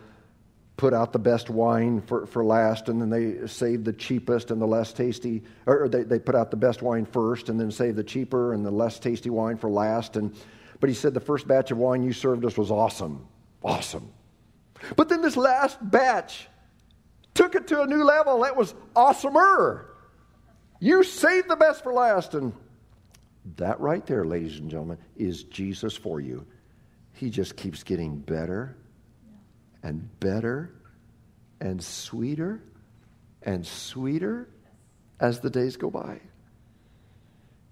put 0.77 0.95
out 0.95 1.13
the 1.13 1.19
best 1.19 1.51
wine 1.51 2.01
for, 2.01 2.27
for 2.27 2.45
last, 2.45 2.89
and 2.89 3.01
then 3.01 3.11
they 3.11 3.47
save 3.47 3.85
the 3.85 3.93
cheapest 3.93 4.51
and 4.51 4.61
the 4.61 4.67
less 4.67 4.93
tasty, 4.93 5.43
or 5.67 5.89
they, 5.89 6.03
they 6.03 6.19
put 6.19 6.35
out 6.35 6.51
the 6.51 6.57
best 6.57 6.83
wine 6.83 7.05
first, 7.05 7.49
and 7.49 7.59
then 7.59 7.71
save 7.71 7.97
the 7.97 8.05
cheaper 8.05 8.55
and 8.55 8.65
the 8.65 8.71
less 8.71 8.99
tasty 8.99 9.31
wine 9.31 9.57
for 9.57 9.71
last. 9.71 10.17
And, 10.17 10.35
but 10.81 10.89
he 10.89 10.95
said, 10.95 11.15
The 11.15 11.21
first 11.21 11.47
batch 11.47 11.71
of 11.71 11.79
wine 11.79 12.03
you 12.03 12.13
served 12.13 12.45
us 12.45 12.57
was 12.57 12.71
awesome. 12.71 13.27
Awesome. 13.63 14.13
But 14.97 15.09
then 15.09 15.23
this 15.23 15.37
last 15.37 15.79
batch 15.81 16.49
took 17.35 17.55
it 17.55 17.67
to 17.69 17.83
a 17.83 17.87
new 17.87 18.05
level. 18.05 18.45
It 18.45 18.55
was 18.55 18.75
awesomer. 18.95 19.87
You 20.85 21.03
saved 21.03 21.49
the 21.49 21.57
best 21.57 21.83
for 21.83 21.95
last. 21.95 22.35
And 22.35 22.53
that 23.57 23.81
right 23.81 24.05
there, 24.05 24.23
ladies 24.23 24.59
and 24.59 24.71
gentlemen, 24.71 24.99
is 25.17 25.45
Jesus 25.45 25.97
for 25.97 26.21
you. 26.21 26.45
He 27.15 27.31
just 27.31 27.57
keeps 27.57 27.83
getting 27.83 28.19
better 28.19 28.77
and 29.83 30.07
better 30.21 30.75
and 31.59 31.83
sweeter 31.83 32.63
and 33.41 33.67
sweeter 33.67 34.51
as 35.21 35.41
the 35.41 35.49
days 35.49 35.79
go 35.79 35.91
by. 35.91 36.21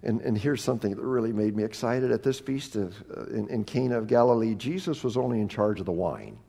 And, 0.01 0.19
and 0.21 0.35
here's 0.35 0.63
something 0.63 0.95
that 0.95 0.99
really 0.99 1.33
made 1.33 1.55
me 1.55 1.63
excited 1.63 2.11
at 2.11 2.23
this 2.23 2.39
feast 2.39 2.75
of, 2.75 2.95
uh, 3.15 3.25
in, 3.25 3.47
in 3.49 3.63
Cana 3.63 3.99
of 3.99 4.07
Galilee. 4.07 4.55
Jesus 4.55 5.03
was 5.03 5.17
only 5.17 5.39
in 5.39 5.49
charge 5.49 5.79
of 5.79 5.85
the 5.85 5.91
wine. 5.91 6.39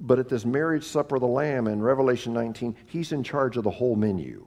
But 0.00 0.18
at 0.18 0.30
this 0.30 0.46
marriage 0.46 0.84
supper 0.84 1.16
of 1.16 1.20
the 1.20 1.28
Lamb 1.28 1.66
in 1.66 1.82
Revelation 1.82 2.32
19, 2.32 2.74
he's 2.86 3.12
in 3.12 3.22
charge 3.22 3.58
of 3.58 3.64
the 3.64 3.70
whole 3.70 3.96
menu. 3.96 4.46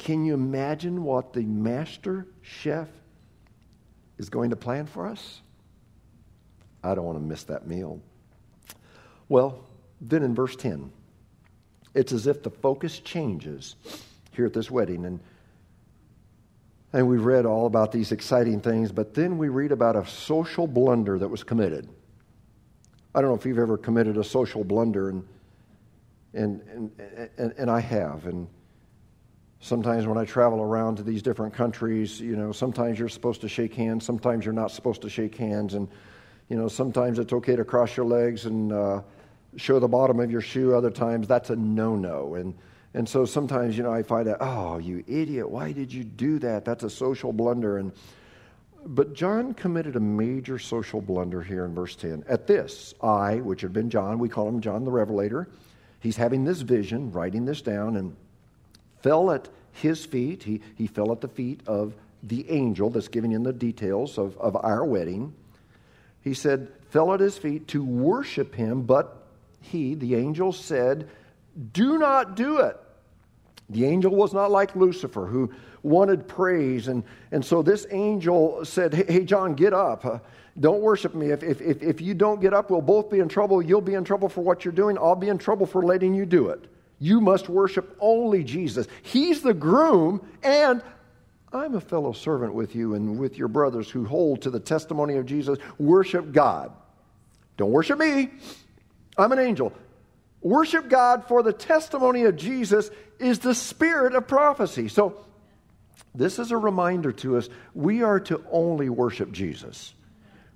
Can 0.00 0.24
you 0.24 0.32
imagine 0.32 1.04
what 1.04 1.34
the 1.34 1.42
master 1.42 2.26
chef 2.40 2.88
is 4.16 4.30
going 4.30 4.48
to 4.48 4.56
plan 4.56 4.86
for 4.86 5.06
us? 5.06 5.42
I 6.82 6.94
don't 6.94 7.04
want 7.04 7.18
to 7.18 7.22
miss 7.22 7.42
that 7.44 7.66
meal. 7.66 8.00
Well, 9.28 9.62
then 10.00 10.22
in 10.22 10.34
verse 10.34 10.56
10, 10.56 10.90
it's 11.92 12.12
as 12.12 12.26
if 12.26 12.42
the 12.42 12.48
focus 12.48 13.00
changes 13.00 13.76
here 14.32 14.46
at 14.46 14.54
this 14.54 14.70
wedding. 14.70 15.04
And, 15.04 15.20
and 16.94 17.06
we 17.06 17.18
read 17.18 17.44
all 17.44 17.66
about 17.66 17.92
these 17.92 18.10
exciting 18.10 18.62
things, 18.62 18.92
but 18.92 19.12
then 19.12 19.36
we 19.36 19.50
read 19.50 19.70
about 19.70 19.96
a 19.96 20.06
social 20.06 20.66
blunder 20.66 21.18
that 21.18 21.28
was 21.28 21.44
committed. 21.44 21.90
I 23.14 23.20
don't 23.20 23.28
know 23.28 23.36
if 23.36 23.44
you've 23.44 23.58
ever 23.58 23.76
committed 23.76 24.16
a 24.16 24.24
social 24.24 24.64
blunder, 24.64 25.10
and, 25.10 25.28
and, 26.32 26.62
and, 26.72 26.90
and, 27.36 27.54
and 27.58 27.70
I 27.70 27.80
have. 27.80 28.24
And 28.24 28.48
sometimes 29.60 30.06
when 30.06 30.18
I 30.18 30.24
travel 30.24 30.60
around 30.60 30.96
to 30.96 31.02
these 31.02 31.22
different 31.22 31.54
countries, 31.54 32.20
you 32.20 32.36
know, 32.36 32.50
sometimes 32.50 32.98
you're 32.98 33.08
supposed 33.08 33.42
to 33.42 33.48
shake 33.48 33.74
hands, 33.74 34.04
sometimes 34.04 34.44
you're 34.44 34.54
not 34.54 34.70
supposed 34.70 35.02
to 35.02 35.10
shake 35.10 35.36
hands. 35.36 35.74
And, 35.74 35.88
you 36.48 36.56
know, 36.56 36.66
sometimes 36.66 37.18
it's 37.18 37.32
okay 37.32 37.56
to 37.56 37.64
cross 37.64 37.96
your 37.96 38.06
legs 38.06 38.46
and, 38.46 38.72
uh, 38.72 39.02
show 39.56 39.78
the 39.78 39.88
bottom 39.88 40.20
of 40.20 40.30
your 40.30 40.40
shoe. 40.40 40.74
Other 40.74 40.90
times, 40.90 41.28
that's 41.28 41.50
a 41.50 41.56
no 41.56 41.96
no. 41.96 42.34
And, 42.34 42.54
and 42.94 43.08
so 43.08 43.24
sometimes, 43.24 43.76
you 43.76 43.82
know, 43.82 43.92
I 43.92 44.02
find 44.02 44.28
out, 44.28 44.38
oh, 44.40 44.78
you 44.78 45.04
idiot, 45.06 45.48
why 45.48 45.72
did 45.72 45.92
you 45.92 46.04
do 46.04 46.38
that? 46.40 46.64
That's 46.64 46.84
a 46.84 46.90
social 46.90 47.32
blunder. 47.32 47.78
And, 47.78 47.92
but 48.86 49.12
John 49.12 49.54
committed 49.54 49.96
a 49.96 50.00
major 50.00 50.58
social 50.58 51.00
blunder 51.00 51.42
here 51.42 51.64
in 51.64 51.74
verse 51.74 51.96
10. 51.96 52.24
At 52.28 52.46
this, 52.46 52.94
I, 53.02 53.36
which 53.36 53.60
had 53.60 53.72
been 53.72 53.90
John, 53.90 54.18
we 54.18 54.28
call 54.28 54.48
him 54.48 54.60
John 54.60 54.84
the 54.84 54.90
Revelator, 54.90 55.48
he's 56.00 56.16
having 56.16 56.44
this 56.44 56.62
vision, 56.62 57.12
writing 57.12 57.44
this 57.44 57.60
down, 57.60 57.96
and 57.96 58.16
fell 59.02 59.30
at 59.30 59.48
his 59.72 60.04
feet. 60.04 60.42
He, 60.42 60.60
he 60.76 60.86
fell 60.86 61.12
at 61.12 61.20
the 61.20 61.28
feet 61.28 61.60
of 61.66 61.94
the 62.22 62.50
angel 62.50 62.90
that's 62.90 63.08
giving 63.08 63.30
him 63.30 63.42
the 63.42 63.52
details 63.52 64.18
of, 64.18 64.36
of 64.38 64.56
our 64.56 64.84
wedding. 64.84 65.34
He 66.22 66.34
said, 66.34 66.68
fell 66.90 67.14
at 67.14 67.20
his 67.20 67.38
feet 67.38 67.68
to 67.68 67.84
worship 67.84 68.54
him, 68.54 68.82
but 68.82 69.26
he, 69.62 69.94
the 69.94 70.14
angel, 70.14 70.52
said, 70.52 71.08
Do 71.72 71.98
not 71.98 72.36
do 72.36 72.58
it. 72.58 72.76
The 73.70 73.84
angel 73.84 74.14
was 74.14 74.34
not 74.34 74.50
like 74.50 74.74
Lucifer, 74.74 75.26
who 75.26 75.52
wanted 75.82 76.26
praise. 76.26 76.88
And, 76.88 77.04
and 77.30 77.44
so 77.44 77.62
this 77.62 77.86
angel 77.90 78.64
said, 78.64 78.92
Hey, 78.94 79.24
John, 79.24 79.54
get 79.54 79.72
up. 79.72 80.04
Uh, 80.04 80.18
don't 80.58 80.80
worship 80.80 81.14
me. 81.14 81.30
If, 81.30 81.42
if, 81.42 81.60
if 81.60 82.00
you 82.00 82.12
don't 82.12 82.40
get 82.40 82.52
up, 82.52 82.70
we'll 82.70 82.82
both 82.82 83.08
be 83.08 83.20
in 83.20 83.28
trouble. 83.28 83.62
You'll 83.62 83.80
be 83.80 83.94
in 83.94 84.04
trouble 84.04 84.28
for 84.28 84.40
what 84.40 84.64
you're 84.64 84.72
doing. 84.72 84.98
I'll 84.98 85.16
be 85.16 85.28
in 85.28 85.38
trouble 85.38 85.64
for 85.64 85.82
letting 85.82 86.12
you 86.12 86.26
do 86.26 86.48
it. 86.48 86.64
You 87.00 87.20
must 87.20 87.48
worship 87.48 87.96
only 87.98 88.44
Jesus. 88.44 88.86
He's 89.02 89.40
the 89.40 89.54
groom, 89.54 90.20
and 90.42 90.82
I'm 91.52 91.74
a 91.74 91.80
fellow 91.80 92.12
servant 92.12 92.54
with 92.54 92.76
you 92.76 92.94
and 92.94 93.18
with 93.18 93.38
your 93.38 93.48
brothers 93.48 93.90
who 93.90 94.04
hold 94.04 94.42
to 94.42 94.50
the 94.50 94.60
testimony 94.60 95.16
of 95.16 95.26
Jesus. 95.26 95.58
Worship 95.78 96.30
God. 96.30 96.72
Don't 97.56 97.72
worship 97.72 97.98
me. 97.98 98.30
I'm 99.16 99.32
an 99.32 99.38
angel. 99.38 99.72
Worship 100.42 100.88
God 100.88 101.24
for 101.26 101.42
the 101.42 101.52
testimony 101.52 102.24
of 102.24 102.36
Jesus 102.36 102.90
is 103.18 103.38
the 103.38 103.54
spirit 103.54 104.14
of 104.14 104.28
prophecy. 104.28 104.88
So, 104.88 105.24
This 106.14 106.38
is 106.38 106.50
a 106.50 106.56
reminder 106.56 107.12
to 107.12 107.36
us 107.36 107.48
we 107.74 108.02
are 108.02 108.20
to 108.20 108.42
only 108.50 108.88
worship 108.88 109.32
Jesus. 109.32 109.94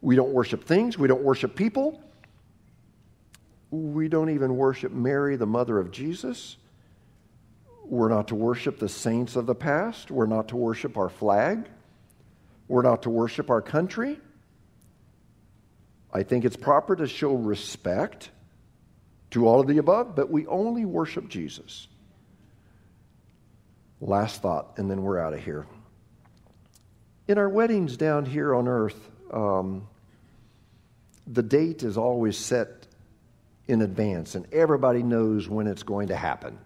We 0.00 0.16
don't 0.16 0.32
worship 0.32 0.64
things, 0.64 0.98
we 0.98 1.08
don't 1.08 1.22
worship 1.22 1.56
people, 1.56 2.03
we 3.74 4.08
don't 4.08 4.30
even 4.30 4.56
worship 4.56 4.92
Mary, 4.92 5.36
the 5.36 5.46
mother 5.46 5.78
of 5.78 5.90
Jesus. 5.90 6.56
We're 7.84 8.08
not 8.08 8.28
to 8.28 8.34
worship 8.34 8.78
the 8.78 8.88
saints 8.88 9.36
of 9.36 9.46
the 9.46 9.54
past. 9.54 10.10
We're 10.10 10.26
not 10.26 10.48
to 10.48 10.56
worship 10.56 10.96
our 10.96 11.08
flag. 11.08 11.68
We're 12.68 12.82
not 12.82 13.02
to 13.02 13.10
worship 13.10 13.50
our 13.50 13.60
country. 13.60 14.18
I 16.12 16.22
think 16.22 16.44
it's 16.44 16.56
proper 16.56 16.96
to 16.96 17.06
show 17.06 17.34
respect 17.34 18.30
to 19.32 19.46
all 19.46 19.60
of 19.60 19.66
the 19.66 19.78
above, 19.78 20.14
but 20.14 20.30
we 20.30 20.46
only 20.46 20.84
worship 20.84 21.28
Jesus. 21.28 21.88
Last 24.00 24.40
thought, 24.40 24.74
and 24.76 24.90
then 24.90 25.02
we're 25.02 25.18
out 25.18 25.34
of 25.34 25.44
here. 25.44 25.66
In 27.26 27.38
our 27.38 27.48
weddings 27.48 27.96
down 27.96 28.24
here 28.26 28.54
on 28.54 28.68
earth, 28.68 29.10
um, 29.32 29.88
the 31.26 31.42
date 31.42 31.82
is 31.82 31.96
always 31.96 32.36
set 32.36 32.83
in 33.66 33.82
advance, 33.82 34.34
and 34.34 34.46
everybody 34.52 35.02
knows 35.02 35.48
when 35.48 35.66
it's 35.66 35.82
going 35.82 36.08
to 36.08 36.16
happen. 36.16 36.58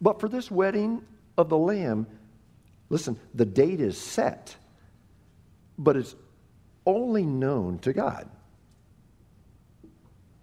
But 0.00 0.20
for 0.20 0.28
this 0.28 0.50
wedding 0.50 1.02
of 1.38 1.48
the 1.48 1.56
Lamb, 1.56 2.06
listen, 2.90 3.18
the 3.34 3.46
date 3.46 3.80
is 3.80 3.96
set, 3.98 4.54
but 5.78 5.96
it's 5.96 6.14
only 6.84 7.24
known 7.24 7.78
to 7.80 7.92
God. 7.92 8.28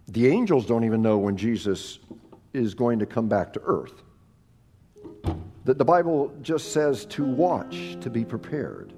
The 0.07 0.27
angels 0.27 0.65
don't 0.65 0.83
even 0.83 1.01
know 1.01 1.17
when 1.17 1.37
Jesus 1.37 1.99
is 2.53 2.73
going 2.73 2.99
to 2.99 3.05
come 3.05 3.29
back 3.29 3.53
to 3.53 3.61
earth. 3.63 4.03
The, 5.65 5.73
the 5.73 5.85
Bible 5.85 6.33
just 6.41 6.73
says 6.73 7.05
to 7.05 7.23
watch, 7.23 7.97
to 8.01 8.09
be 8.09 8.25
prepared. 8.25 8.93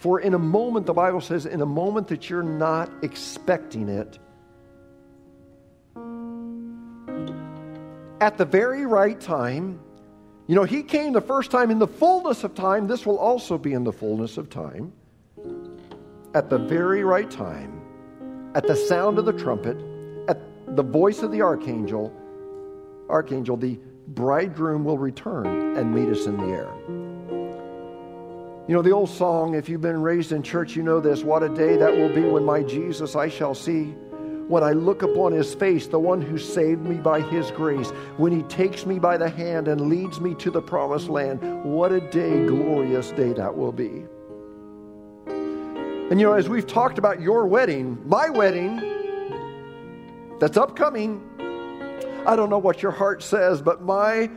For 0.00 0.20
in 0.20 0.34
a 0.34 0.38
moment, 0.38 0.86
the 0.86 0.94
Bible 0.94 1.20
says, 1.20 1.46
in 1.46 1.60
a 1.60 1.66
moment 1.66 2.08
that 2.08 2.28
you're 2.28 2.42
not 2.42 2.90
expecting 3.02 3.88
it, 3.88 4.18
at 8.20 8.36
the 8.36 8.44
very 8.44 8.86
right 8.86 9.18
time, 9.20 9.80
you 10.46 10.54
know, 10.54 10.64
he 10.64 10.82
came 10.82 11.12
the 11.12 11.20
first 11.20 11.50
time 11.50 11.70
in 11.70 11.78
the 11.78 11.86
fullness 11.86 12.44
of 12.44 12.54
time. 12.54 12.86
This 12.86 13.06
will 13.06 13.18
also 13.18 13.56
be 13.56 13.72
in 13.72 13.84
the 13.84 13.92
fullness 13.92 14.36
of 14.36 14.50
time. 14.50 14.92
At 16.34 16.50
the 16.50 16.58
very 16.58 17.02
right 17.02 17.30
time, 17.30 17.80
at 18.54 18.66
the 18.66 18.76
sound 18.76 19.18
of 19.18 19.24
the 19.24 19.32
trumpet, 19.32 19.76
at 20.28 20.38
the 20.76 20.82
voice 20.82 21.22
of 21.22 21.32
the 21.32 21.42
archangel, 21.42 22.12
archangel, 23.08 23.56
the 23.56 23.78
bridegroom 24.08 24.84
will 24.84 24.98
return 24.98 25.76
and 25.76 25.94
meet 25.94 26.08
us 26.08 26.26
in 26.26 26.36
the 26.36 26.46
air. 26.46 26.70
You 28.68 28.74
know, 28.76 28.82
the 28.82 28.92
old 28.92 29.08
song, 29.08 29.54
if 29.54 29.68
you've 29.68 29.80
been 29.80 30.02
raised 30.02 30.32
in 30.32 30.42
church, 30.42 30.76
you 30.76 30.82
know 30.82 31.00
this. 31.00 31.24
What 31.24 31.42
a 31.42 31.48
day 31.48 31.76
that 31.76 31.96
will 31.96 32.12
be 32.14 32.22
when 32.22 32.44
my 32.44 32.62
Jesus 32.62 33.16
I 33.16 33.28
shall 33.28 33.54
see. 33.54 33.94
When 34.50 34.64
I 34.64 34.72
look 34.72 35.02
upon 35.02 35.30
his 35.30 35.54
face, 35.54 35.86
the 35.86 36.00
one 36.00 36.20
who 36.20 36.36
saved 36.36 36.82
me 36.82 36.96
by 36.96 37.20
his 37.20 37.52
grace, 37.52 37.90
when 38.16 38.32
he 38.32 38.42
takes 38.42 38.84
me 38.84 38.98
by 38.98 39.16
the 39.16 39.30
hand 39.30 39.68
and 39.68 39.82
leads 39.82 40.20
me 40.20 40.34
to 40.34 40.50
the 40.50 40.60
promised 40.60 41.08
land, 41.08 41.62
what 41.62 41.92
a 41.92 42.00
day, 42.00 42.46
glorious 42.46 43.12
day 43.12 43.32
that 43.34 43.56
will 43.56 43.70
be. 43.70 44.04
And 45.28 46.18
you 46.18 46.26
know, 46.26 46.32
as 46.32 46.48
we've 46.48 46.66
talked 46.66 46.98
about 46.98 47.20
your 47.20 47.46
wedding, 47.46 47.96
my 48.04 48.28
wedding, 48.28 48.80
that's 50.40 50.56
upcoming, 50.56 51.22
I 52.26 52.34
don't 52.34 52.50
know 52.50 52.58
what 52.58 52.82
your 52.82 52.90
heart 52.90 53.22
says, 53.22 53.62
but 53.62 53.82
my 53.82 54.28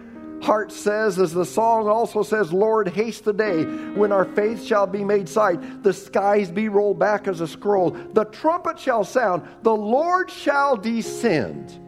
heart 0.43 0.71
says, 0.71 1.17
as 1.19 1.33
the 1.33 1.45
song 1.45 1.87
also 1.87 2.21
says, 2.21 2.51
Lord, 2.51 2.89
haste 2.89 3.23
the 3.23 3.33
day 3.33 3.63
when 3.63 4.11
our 4.11 4.25
faith 4.25 4.63
shall 4.63 4.85
be 4.85 5.03
made 5.03 5.27
sight, 5.27 5.83
the 5.83 5.93
skies 5.93 6.51
be 6.51 6.69
rolled 6.69 6.99
back 6.99 7.27
as 7.27 7.41
a 7.41 7.47
scroll, 7.47 7.91
the 7.91 8.25
trumpet 8.25 8.77
shall 8.77 9.03
sound, 9.03 9.47
the 9.63 9.75
Lord 9.75 10.29
shall 10.29 10.75
descend. 10.75 11.79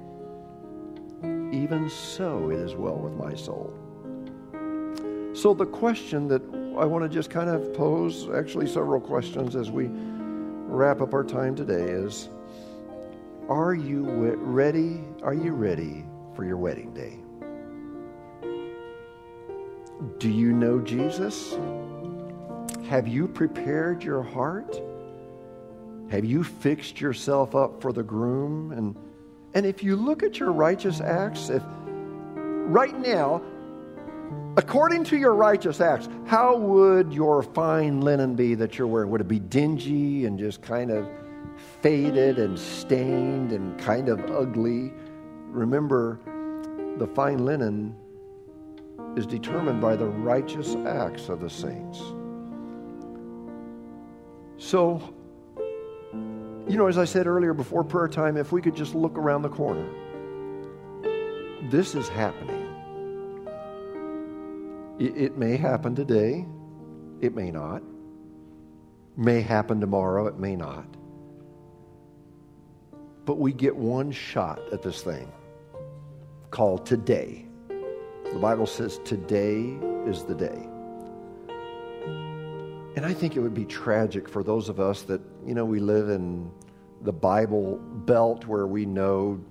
Even 1.53 1.89
so, 1.89 2.49
it 2.49 2.59
is 2.59 2.75
well 2.75 2.97
with 2.97 3.13
my 3.13 3.35
soul. 3.35 3.73
So, 5.33 5.53
the 5.53 5.65
question 5.65 6.27
that 6.29 6.41
I 6.79 6.85
want 6.85 7.03
to 7.03 7.09
just 7.09 7.29
kind 7.29 7.49
of 7.49 7.73
pose 7.73 8.29
actually 8.33 8.67
several 8.67 9.01
questions 9.01 9.55
as 9.55 9.69
we 9.69 9.89
wrap 9.91 11.01
up 11.01 11.13
our 11.13 11.23
time 11.23 11.55
today 11.55 11.83
is 11.83 12.29
Are 13.49 13.73
you 13.73 14.03
ready? 14.35 15.03
Are 15.23 15.33
you 15.33 15.53
ready 15.53 16.05
for 16.35 16.45
your 16.45 16.57
wedding 16.57 16.93
day? 16.93 17.24
Do 20.17 20.29
you 20.29 20.51
know 20.51 20.79
Jesus? 20.79 21.57
Have 22.89 23.07
you 23.07 23.27
prepared 23.27 24.03
your 24.03 24.21
heart? 24.21 24.81
Have 26.09 26.25
you 26.25 26.43
fixed 26.43 27.01
yourself 27.01 27.55
up 27.55 27.81
for 27.81 27.91
the 27.91 28.03
groom? 28.03 28.71
And, 28.71 28.95
and 29.53 29.65
if 29.65 29.83
you 29.83 29.95
look 29.95 30.23
at 30.23 30.39
your 30.39 30.51
righteous 30.51 31.01
acts, 31.01 31.49
if 31.49 31.63
right 31.65 32.97
now 32.99 33.41
According 34.57 35.03
to 35.05 35.17
your 35.17 35.33
righteous 35.33 35.81
acts, 35.81 36.07
how 36.25 36.55
would 36.55 37.11
your 37.11 37.43
fine 37.43 37.99
linen 37.99 38.35
be 38.35 38.55
that 38.55 38.77
you're 38.77 38.87
wearing? 38.87 39.09
Would 39.09 39.19
it 39.19 39.27
be 39.27 39.39
dingy 39.39 40.25
and 40.25 40.39
just 40.39 40.61
kind 40.61 40.91
of 40.91 41.09
faded 41.81 42.39
and 42.39 42.57
stained 42.57 43.51
and 43.51 43.77
kind 43.77 44.07
of 44.07 44.19
ugly? 44.31 44.93
Remember, 45.49 46.19
the 46.97 47.07
fine 47.07 47.43
linen 47.43 47.97
is 49.15 49.25
determined 49.25 49.81
by 49.81 49.95
the 49.95 50.05
righteous 50.05 50.75
acts 50.85 51.29
of 51.29 51.39
the 51.39 51.49
saints. 51.49 51.99
So, 54.57 55.01
you 56.67 56.77
know, 56.77 56.87
as 56.87 56.97
I 56.97 57.05
said 57.05 57.27
earlier 57.27 57.53
before 57.53 57.83
prayer 57.83 58.07
time, 58.07 58.37
if 58.37 58.51
we 58.51 58.61
could 58.61 58.75
just 58.75 58.95
look 58.95 59.17
around 59.17 59.43
the 59.43 59.49
corner, 59.49 59.87
this 61.69 61.95
is 61.95 62.09
happening. 62.09 62.63
It 64.97 65.37
may 65.37 65.57
happen 65.57 65.95
today, 65.95 66.45
it 67.21 67.35
may 67.35 67.51
not. 67.51 67.83
May 69.17 69.41
happen 69.41 69.79
tomorrow, 69.79 70.27
it 70.27 70.37
may 70.37 70.55
not. 70.55 70.85
But 73.25 73.39
we 73.39 73.53
get 73.53 73.75
one 73.75 74.11
shot 74.11 74.59
at 74.71 74.81
this 74.81 75.01
thing 75.01 75.31
called 76.51 76.85
today. 76.85 77.44
The 78.35 78.41
Bible 78.41 78.67
says 78.67 78.99
today 79.05 79.77
is 80.05 80.23
the 80.23 80.35
day. 80.35 80.67
And 82.97 83.05
I 83.05 83.13
think 83.13 83.37
it 83.37 83.39
would 83.39 83.53
be 83.53 83.63
tragic 83.63 84.27
for 84.27 84.43
those 84.43 84.67
of 84.67 84.77
us 84.77 85.03
that, 85.03 85.21
you 85.45 85.53
know, 85.53 85.63
we 85.63 85.79
live 85.79 86.09
in 86.09 86.51
the 87.03 87.13
Bible 87.13 87.77
belt 87.77 88.45
where 88.45 88.67
we 88.67 88.85
know 88.85 89.41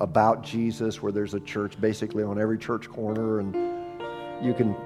about 0.00 0.44
Jesus, 0.44 1.02
where 1.02 1.10
there's 1.10 1.34
a 1.34 1.40
church 1.40 1.80
basically 1.80 2.22
on 2.22 2.40
every 2.40 2.58
church 2.58 2.88
corner, 2.88 3.40
and 3.40 3.56
you 4.40 4.54
can 4.54 4.76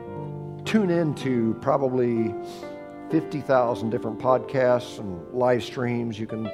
tune 0.65 0.89
in 0.89 1.15
to 1.17 1.55
probably 1.61 2.35
50,000 3.11 3.91
different 3.91 4.19
podcasts 4.19 4.99
and 4.99 5.31
live 5.35 5.63
streams. 5.63 6.19
You 6.19 6.27
can 6.27 6.51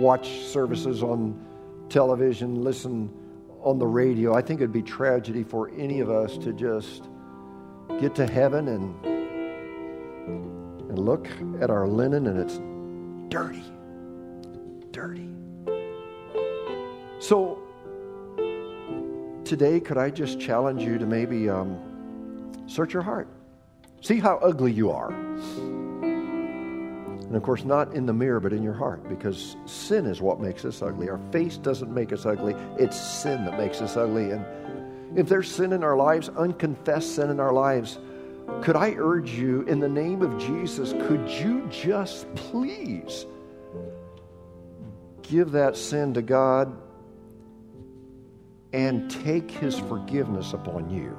watch 0.00 0.40
services 0.40 1.04
on 1.04 1.40
television, 1.88 2.64
listen 2.64 3.08
on 3.64 3.78
the 3.78 3.86
radio. 3.86 4.34
I 4.34 4.42
think 4.42 4.60
it'd 4.60 4.72
be 4.72 4.82
tragedy 4.82 5.42
for 5.42 5.70
any 5.70 6.00
of 6.00 6.10
us 6.10 6.36
to 6.38 6.52
just 6.52 7.08
get 7.98 8.14
to 8.14 8.26
heaven 8.26 8.68
and 8.68 9.04
and 10.90 10.98
look 10.98 11.26
at 11.60 11.70
our 11.70 11.88
linen 11.88 12.28
and 12.28 12.38
it's 12.38 12.60
dirty. 13.34 13.64
Dirty. 14.92 15.28
So 17.18 17.58
today, 19.44 19.80
could 19.80 19.98
I 19.98 20.10
just 20.10 20.38
challenge 20.38 20.82
you 20.82 20.98
to 20.98 21.06
maybe 21.06 21.48
um, 21.48 21.78
search 22.66 22.92
your 22.92 23.02
heart? 23.02 23.28
See 24.02 24.20
how 24.20 24.36
ugly 24.36 24.72
you 24.72 24.90
are. 24.90 25.12
And 27.26 27.36
of 27.36 27.42
course, 27.42 27.64
not 27.64 27.94
in 27.94 28.06
the 28.06 28.12
mirror, 28.12 28.40
but 28.40 28.52
in 28.52 28.62
your 28.62 28.74
heart, 28.74 29.08
because 29.08 29.56
sin 29.66 30.06
is 30.06 30.20
what 30.20 30.40
makes 30.40 30.64
us 30.64 30.82
ugly. 30.82 31.08
Our 31.08 31.20
face 31.32 31.56
doesn't 31.56 31.92
make 31.92 32.12
us 32.12 32.26
ugly, 32.26 32.54
it's 32.78 33.00
sin 33.00 33.44
that 33.46 33.58
makes 33.58 33.80
us 33.80 33.96
ugly. 33.96 34.30
And 34.30 34.44
if 35.18 35.28
there's 35.28 35.50
sin 35.50 35.72
in 35.72 35.82
our 35.82 35.96
lives, 35.96 36.28
unconfessed 36.28 37.14
sin 37.14 37.30
in 37.30 37.40
our 37.40 37.52
lives, 37.52 37.98
could 38.62 38.76
I 38.76 38.94
urge 38.98 39.30
you, 39.30 39.62
in 39.62 39.80
the 39.80 39.88
name 39.88 40.22
of 40.22 40.38
Jesus, 40.38 40.92
could 41.08 41.28
you 41.30 41.66
just 41.70 42.32
please 42.34 43.26
give 45.22 45.52
that 45.52 45.76
sin 45.76 46.12
to 46.14 46.22
God 46.22 46.76
and 48.72 49.10
take 49.10 49.50
His 49.50 49.78
forgiveness 49.78 50.52
upon 50.52 50.90
you? 50.90 51.16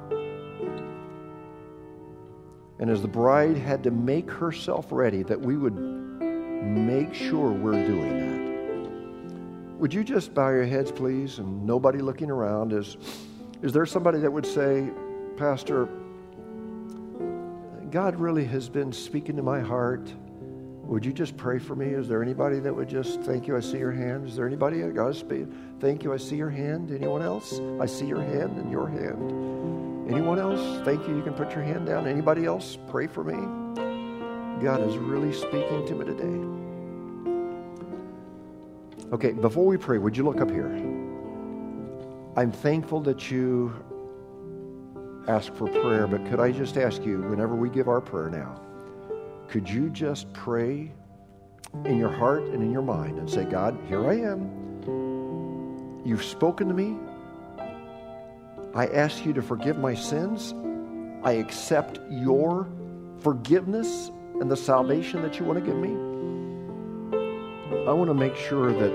And 2.78 2.90
as 2.90 3.00
the 3.00 3.08
bride 3.08 3.56
had 3.56 3.82
to 3.84 3.90
make 3.90 4.30
herself 4.30 4.86
ready, 4.90 5.22
that 5.22 5.40
we 5.40 5.56
would 5.56 5.76
make 5.76 7.14
sure 7.14 7.50
we're 7.50 7.86
doing 7.86 8.18
that. 8.18 9.78
Would 9.78 9.92
you 9.92 10.04
just 10.04 10.34
bow 10.34 10.48
your 10.50 10.64
heads, 10.64 10.90
please, 10.90 11.38
and 11.38 11.66
nobody 11.66 11.98
looking 11.98 12.30
around? 12.30 12.72
Is, 12.72 12.96
is 13.62 13.72
there 13.72 13.86
somebody 13.86 14.18
that 14.20 14.30
would 14.30 14.46
say, 14.46 14.90
Pastor, 15.36 15.88
God 17.90 18.16
really 18.16 18.44
has 18.44 18.68
been 18.68 18.92
speaking 18.92 19.36
to 19.36 19.42
my 19.42 19.60
heart. 19.60 20.12
Would 20.82 21.04
you 21.04 21.12
just 21.12 21.36
pray 21.36 21.58
for 21.58 21.74
me? 21.74 21.86
Is 21.86 22.08
there 22.08 22.22
anybody 22.22 22.58
that 22.60 22.74
would 22.74 22.88
just 22.88 23.22
thank 23.22 23.46
you? 23.46 23.56
I 23.56 23.60
see 23.60 23.78
your 23.78 23.92
hand. 23.92 24.28
Is 24.28 24.36
there 24.36 24.46
anybody? 24.46 24.80
God 24.82 25.16
speak. 25.16 25.46
Thank 25.80 26.04
you. 26.04 26.12
I 26.12 26.16
see 26.16 26.36
your 26.36 26.50
hand. 26.50 26.90
Anyone 26.90 27.22
else? 27.22 27.60
I 27.80 27.86
see 27.86 28.06
your 28.06 28.22
hand 28.22 28.56
and 28.58 28.70
your 28.70 28.88
hand. 28.88 29.95
Anyone 30.08 30.38
else? 30.38 30.84
Thank 30.84 31.06
you. 31.08 31.16
You 31.16 31.22
can 31.22 31.34
put 31.34 31.50
your 31.52 31.62
hand 31.62 31.86
down. 31.86 32.06
Anybody 32.06 32.44
else? 32.44 32.78
Pray 32.88 33.06
for 33.06 33.24
me. 33.24 33.34
God 34.62 34.80
is 34.88 34.96
really 34.96 35.32
speaking 35.32 35.86
to 35.86 35.94
me 35.94 36.04
today. 36.04 36.56
Okay, 39.12 39.32
before 39.32 39.66
we 39.66 39.76
pray, 39.76 39.98
would 39.98 40.16
you 40.16 40.24
look 40.24 40.40
up 40.40 40.50
here? 40.50 40.72
I'm 42.36 42.52
thankful 42.52 43.00
that 43.02 43.30
you 43.30 43.74
ask 45.28 45.52
for 45.54 45.68
prayer, 45.68 46.06
but 46.06 46.24
could 46.26 46.40
I 46.40 46.52
just 46.52 46.76
ask 46.76 47.04
you, 47.04 47.22
whenever 47.22 47.54
we 47.54 47.68
give 47.68 47.88
our 47.88 48.00
prayer 48.00 48.30
now, 48.30 48.60
could 49.48 49.68
you 49.68 49.90
just 49.90 50.32
pray 50.32 50.92
in 51.84 51.98
your 51.98 52.10
heart 52.10 52.42
and 52.44 52.62
in 52.62 52.70
your 52.70 52.82
mind 52.82 53.18
and 53.18 53.28
say, 53.28 53.44
God, 53.44 53.78
here 53.88 54.08
I 54.08 54.14
am. 54.14 56.02
You've 56.04 56.24
spoken 56.24 56.68
to 56.68 56.74
me. 56.74 56.96
I 58.76 58.88
ask 58.88 59.24
you 59.24 59.32
to 59.32 59.40
forgive 59.40 59.78
my 59.78 59.94
sins. 59.94 60.54
I 61.24 61.32
accept 61.32 61.98
your 62.10 62.68
forgiveness 63.20 64.10
and 64.38 64.50
the 64.50 64.56
salvation 64.56 65.22
that 65.22 65.38
you 65.38 65.46
want 65.46 65.58
to 65.58 65.64
give 65.64 65.78
me. 65.78 65.88
I 67.88 67.92
want 67.92 68.10
to 68.10 68.14
make 68.14 68.36
sure 68.36 68.74
that 68.74 68.92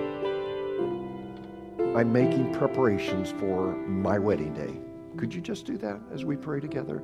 I'm 1.98 2.14
making 2.14 2.54
preparations 2.54 3.32
for 3.32 3.76
my 3.88 4.20
wedding 4.20 4.54
day. 4.54 4.80
Could 5.18 5.34
you 5.34 5.42
just 5.42 5.66
do 5.66 5.78
that 5.80 6.00
as 6.14 6.24
we 6.24 6.38
pray 6.38 6.60
together? 6.60 7.02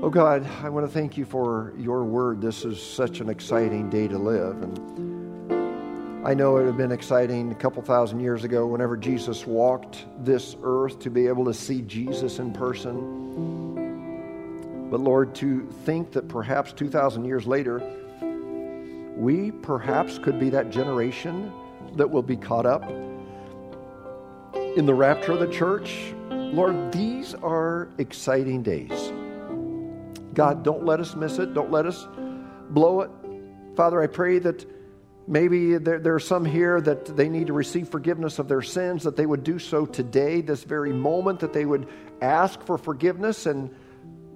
Oh 0.00 0.10
God, 0.10 0.46
I 0.62 0.68
want 0.68 0.86
to 0.86 0.92
thank 0.92 1.16
you 1.16 1.24
for 1.24 1.74
your 1.76 2.04
word. 2.04 2.40
This 2.40 2.64
is 2.64 2.80
such 2.80 3.18
an 3.18 3.28
exciting 3.28 3.90
day 3.90 4.06
to 4.06 4.16
live. 4.16 4.62
And 4.62 5.17
I 6.24 6.34
know 6.34 6.56
it 6.56 6.66
had 6.66 6.76
been 6.76 6.90
exciting 6.90 7.52
a 7.52 7.54
couple 7.54 7.80
thousand 7.80 8.18
years 8.18 8.42
ago 8.42 8.66
whenever 8.66 8.96
Jesus 8.96 9.46
walked 9.46 10.04
this 10.18 10.56
earth 10.64 10.98
to 11.00 11.10
be 11.10 11.28
able 11.28 11.44
to 11.44 11.54
see 11.54 11.80
Jesus 11.82 12.40
in 12.40 12.52
person. 12.52 13.28
But 14.90 14.98
Lord, 14.98 15.32
to 15.36 15.64
think 15.84 16.10
that 16.12 16.26
perhaps 16.28 16.72
2,000 16.72 17.24
years 17.24 17.46
later, 17.46 17.80
we 19.16 19.52
perhaps 19.52 20.18
could 20.18 20.40
be 20.40 20.50
that 20.50 20.70
generation 20.70 21.52
that 21.94 22.10
will 22.10 22.22
be 22.22 22.36
caught 22.36 22.66
up 22.66 22.82
in 24.76 24.86
the 24.86 24.94
rapture 24.94 25.32
of 25.32 25.38
the 25.38 25.46
church. 25.46 26.12
Lord, 26.30 26.90
these 26.90 27.34
are 27.34 27.90
exciting 27.98 28.64
days. 28.64 29.12
God, 30.34 30.64
don't 30.64 30.84
let 30.84 30.98
us 30.98 31.14
miss 31.14 31.38
it. 31.38 31.54
Don't 31.54 31.70
let 31.70 31.86
us 31.86 32.08
blow 32.70 33.02
it. 33.02 33.10
Father, 33.76 34.02
I 34.02 34.08
pray 34.08 34.40
that 34.40 34.66
maybe 35.28 35.76
there, 35.76 35.98
there, 35.98 36.14
are 36.14 36.20
some 36.20 36.44
here 36.44 36.80
that 36.80 37.16
they 37.16 37.28
need 37.28 37.48
to 37.48 37.52
receive 37.52 37.88
forgiveness 37.88 38.38
of 38.38 38.48
their 38.48 38.62
sins, 38.62 39.04
that 39.04 39.16
they 39.16 39.26
would 39.26 39.44
do 39.44 39.58
so 39.58 39.84
today, 39.84 40.40
this 40.40 40.64
very 40.64 40.92
moment, 40.92 41.40
that 41.40 41.52
they 41.52 41.66
would 41.66 41.86
ask 42.22 42.60
for 42.64 42.78
forgiveness 42.78 43.46
and 43.46 43.74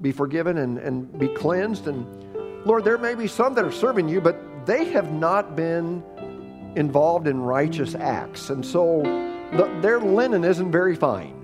be 0.00 0.12
forgiven 0.12 0.58
and, 0.58 0.78
and 0.78 1.18
be 1.18 1.28
cleansed. 1.28 1.88
And 1.88 2.66
Lord, 2.66 2.84
there 2.84 2.98
may 2.98 3.14
be 3.14 3.26
some 3.26 3.54
that 3.54 3.64
are 3.64 3.72
serving 3.72 4.08
you, 4.08 4.20
but 4.20 4.66
they 4.66 4.84
have 4.90 5.10
not 5.10 5.56
been 5.56 6.02
involved 6.76 7.26
in 7.26 7.40
righteous 7.40 7.94
acts. 7.94 8.50
And 8.50 8.64
so 8.64 9.02
the, 9.52 9.78
their 9.80 9.98
linen 9.98 10.44
isn't 10.44 10.70
very 10.70 10.94
fine. 10.94 11.34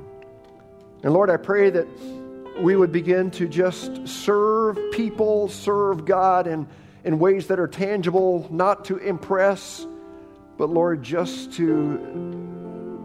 And 1.03 1.13
Lord, 1.13 1.31
I 1.31 1.37
pray 1.37 1.71
that 1.71 1.87
we 2.61 2.77
would 2.77 2.93
begin 2.93 3.31
to 3.33 3.49
just 3.49 4.07
serve 4.07 4.79
people, 4.93 5.49
serve 5.49 6.05
God 6.05 6.47
in, 6.47 6.67
in 7.09 7.19
ways 7.19 7.47
that 7.47 7.59
are 7.59 7.67
tangible, 7.67 8.47
not 8.51 8.85
to 8.85 8.99
impress, 8.99 9.87
but 10.59 10.69
Lord, 10.69 11.03
just 11.03 11.55
to 11.55 11.65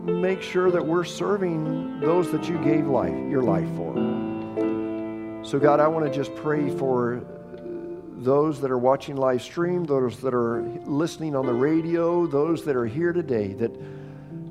make 0.04 0.42
sure 0.42 0.70
that 0.70 0.86
we're 0.86 1.06
serving 1.06 2.02
those 2.02 2.30
that 2.34 2.50
you 2.50 2.58
gave 2.66 2.86
life, 2.86 3.14
your 3.30 3.42
life 3.42 3.70
for. 3.78 3.94
So, 5.46 5.58
God, 5.58 5.80
I 5.80 5.88
want 5.88 6.06
to 6.06 6.12
just 6.12 6.36
pray 6.36 6.70
for 6.70 7.24
those 8.18 8.60
that 8.60 8.72
are 8.72 8.78
watching 8.78 9.16
live 9.16 9.42
stream, 9.42 9.86
those 9.86 10.20
that 10.20 10.34
are 10.34 10.64
listening 10.84 11.34
on 11.34 11.46
the 11.46 11.54
radio, 11.54 12.28
those 12.28 12.66
that 12.66 12.76
are 12.76 12.86
here 12.86 13.14
today, 13.14 13.54
that 13.54 13.72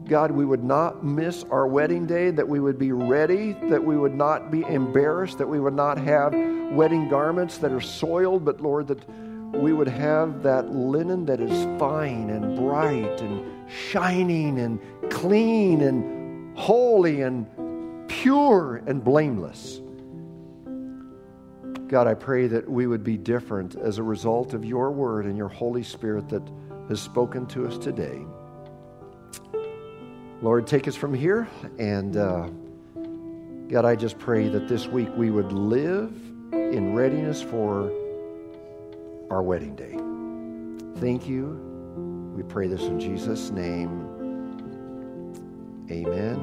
God, 0.08 0.30
we 0.30 0.46
would 0.46 0.64
not 0.64 1.04
miss 1.04 1.44
our 1.50 1.66
wedding 1.66 2.06
day, 2.06 2.30
that 2.30 2.48
we 2.48 2.58
would 2.58 2.78
be 2.78 2.92
ready, 2.92 3.52
that 3.68 3.84
we 3.84 3.98
would 3.98 4.14
not 4.14 4.50
be 4.50 4.62
embarrassed, 4.62 5.36
that 5.36 5.46
we 5.46 5.60
would 5.60 5.74
not 5.74 5.98
have 5.98 6.32
wedding 6.72 7.10
garments 7.10 7.58
that 7.58 7.70
are 7.70 7.82
soiled, 7.82 8.46
but 8.46 8.62
Lord, 8.62 8.88
that 8.88 8.98
we 9.52 9.72
would 9.72 9.88
have 9.88 10.42
that 10.42 10.70
linen 10.70 11.26
that 11.26 11.40
is 11.40 11.64
fine 11.78 12.30
and 12.30 12.56
bright 12.56 13.20
and 13.20 13.70
shining 13.70 14.58
and 14.58 14.80
clean 15.10 15.82
and 15.82 16.56
holy 16.58 17.22
and 17.22 17.46
pure 18.08 18.82
and 18.86 19.04
blameless. 19.04 19.80
God, 21.88 22.06
I 22.06 22.14
pray 22.14 22.46
that 22.46 22.68
we 22.68 22.86
would 22.86 23.04
be 23.04 23.18
different 23.18 23.76
as 23.76 23.98
a 23.98 24.02
result 24.02 24.54
of 24.54 24.64
your 24.64 24.90
word 24.90 25.26
and 25.26 25.36
your 25.36 25.48
Holy 25.48 25.82
Spirit 25.82 26.28
that 26.30 26.42
has 26.88 27.00
spoken 27.00 27.46
to 27.48 27.66
us 27.66 27.76
today. 27.76 28.24
Lord, 30.40 30.66
take 30.66 30.88
us 30.88 30.96
from 30.96 31.12
here. 31.12 31.46
And 31.78 32.16
uh, 32.16 32.48
God, 33.68 33.84
I 33.84 33.94
just 33.94 34.18
pray 34.18 34.48
that 34.48 34.68
this 34.68 34.86
week 34.86 35.10
we 35.16 35.30
would 35.30 35.52
live 35.52 36.12
in 36.52 36.94
readiness 36.94 37.42
for 37.42 37.92
our 39.32 39.42
wedding 39.42 39.74
day. 39.74 39.96
Thank 41.00 41.26
you. 41.26 41.58
We 42.36 42.42
pray 42.42 42.68
this 42.68 42.82
in 42.82 43.00
Jesus' 43.00 43.50
name. 43.50 44.08
Amen 45.90 46.38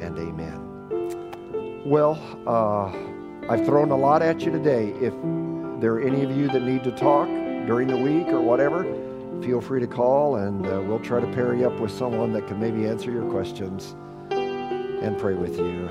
and 0.00 0.18
amen. 0.18 1.82
Well, 1.84 2.18
uh, 2.46 3.52
I've 3.52 3.66
thrown 3.66 3.90
a 3.90 3.96
lot 3.96 4.22
at 4.22 4.40
you 4.40 4.52
today. 4.52 4.90
If 5.00 5.12
there 5.80 5.94
are 5.94 6.00
any 6.00 6.22
of 6.22 6.30
you 6.30 6.46
that 6.48 6.62
need 6.62 6.84
to 6.84 6.92
talk 6.92 7.28
during 7.66 7.88
the 7.88 7.96
week 7.96 8.28
or 8.28 8.40
whatever, 8.40 8.84
feel 9.42 9.60
free 9.60 9.80
to 9.80 9.86
call 9.86 10.36
and 10.36 10.64
uh, 10.66 10.80
we'll 10.80 11.00
try 11.00 11.20
to 11.20 11.26
pair 11.32 11.54
you 11.54 11.66
up 11.66 11.78
with 11.80 11.90
someone 11.90 12.32
that 12.32 12.46
can 12.46 12.58
maybe 12.60 12.86
answer 12.86 13.10
your 13.10 13.28
questions 13.30 13.96
and 14.30 15.18
pray 15.18 15.34
with 15.34 15.58
you. 15.58 15.90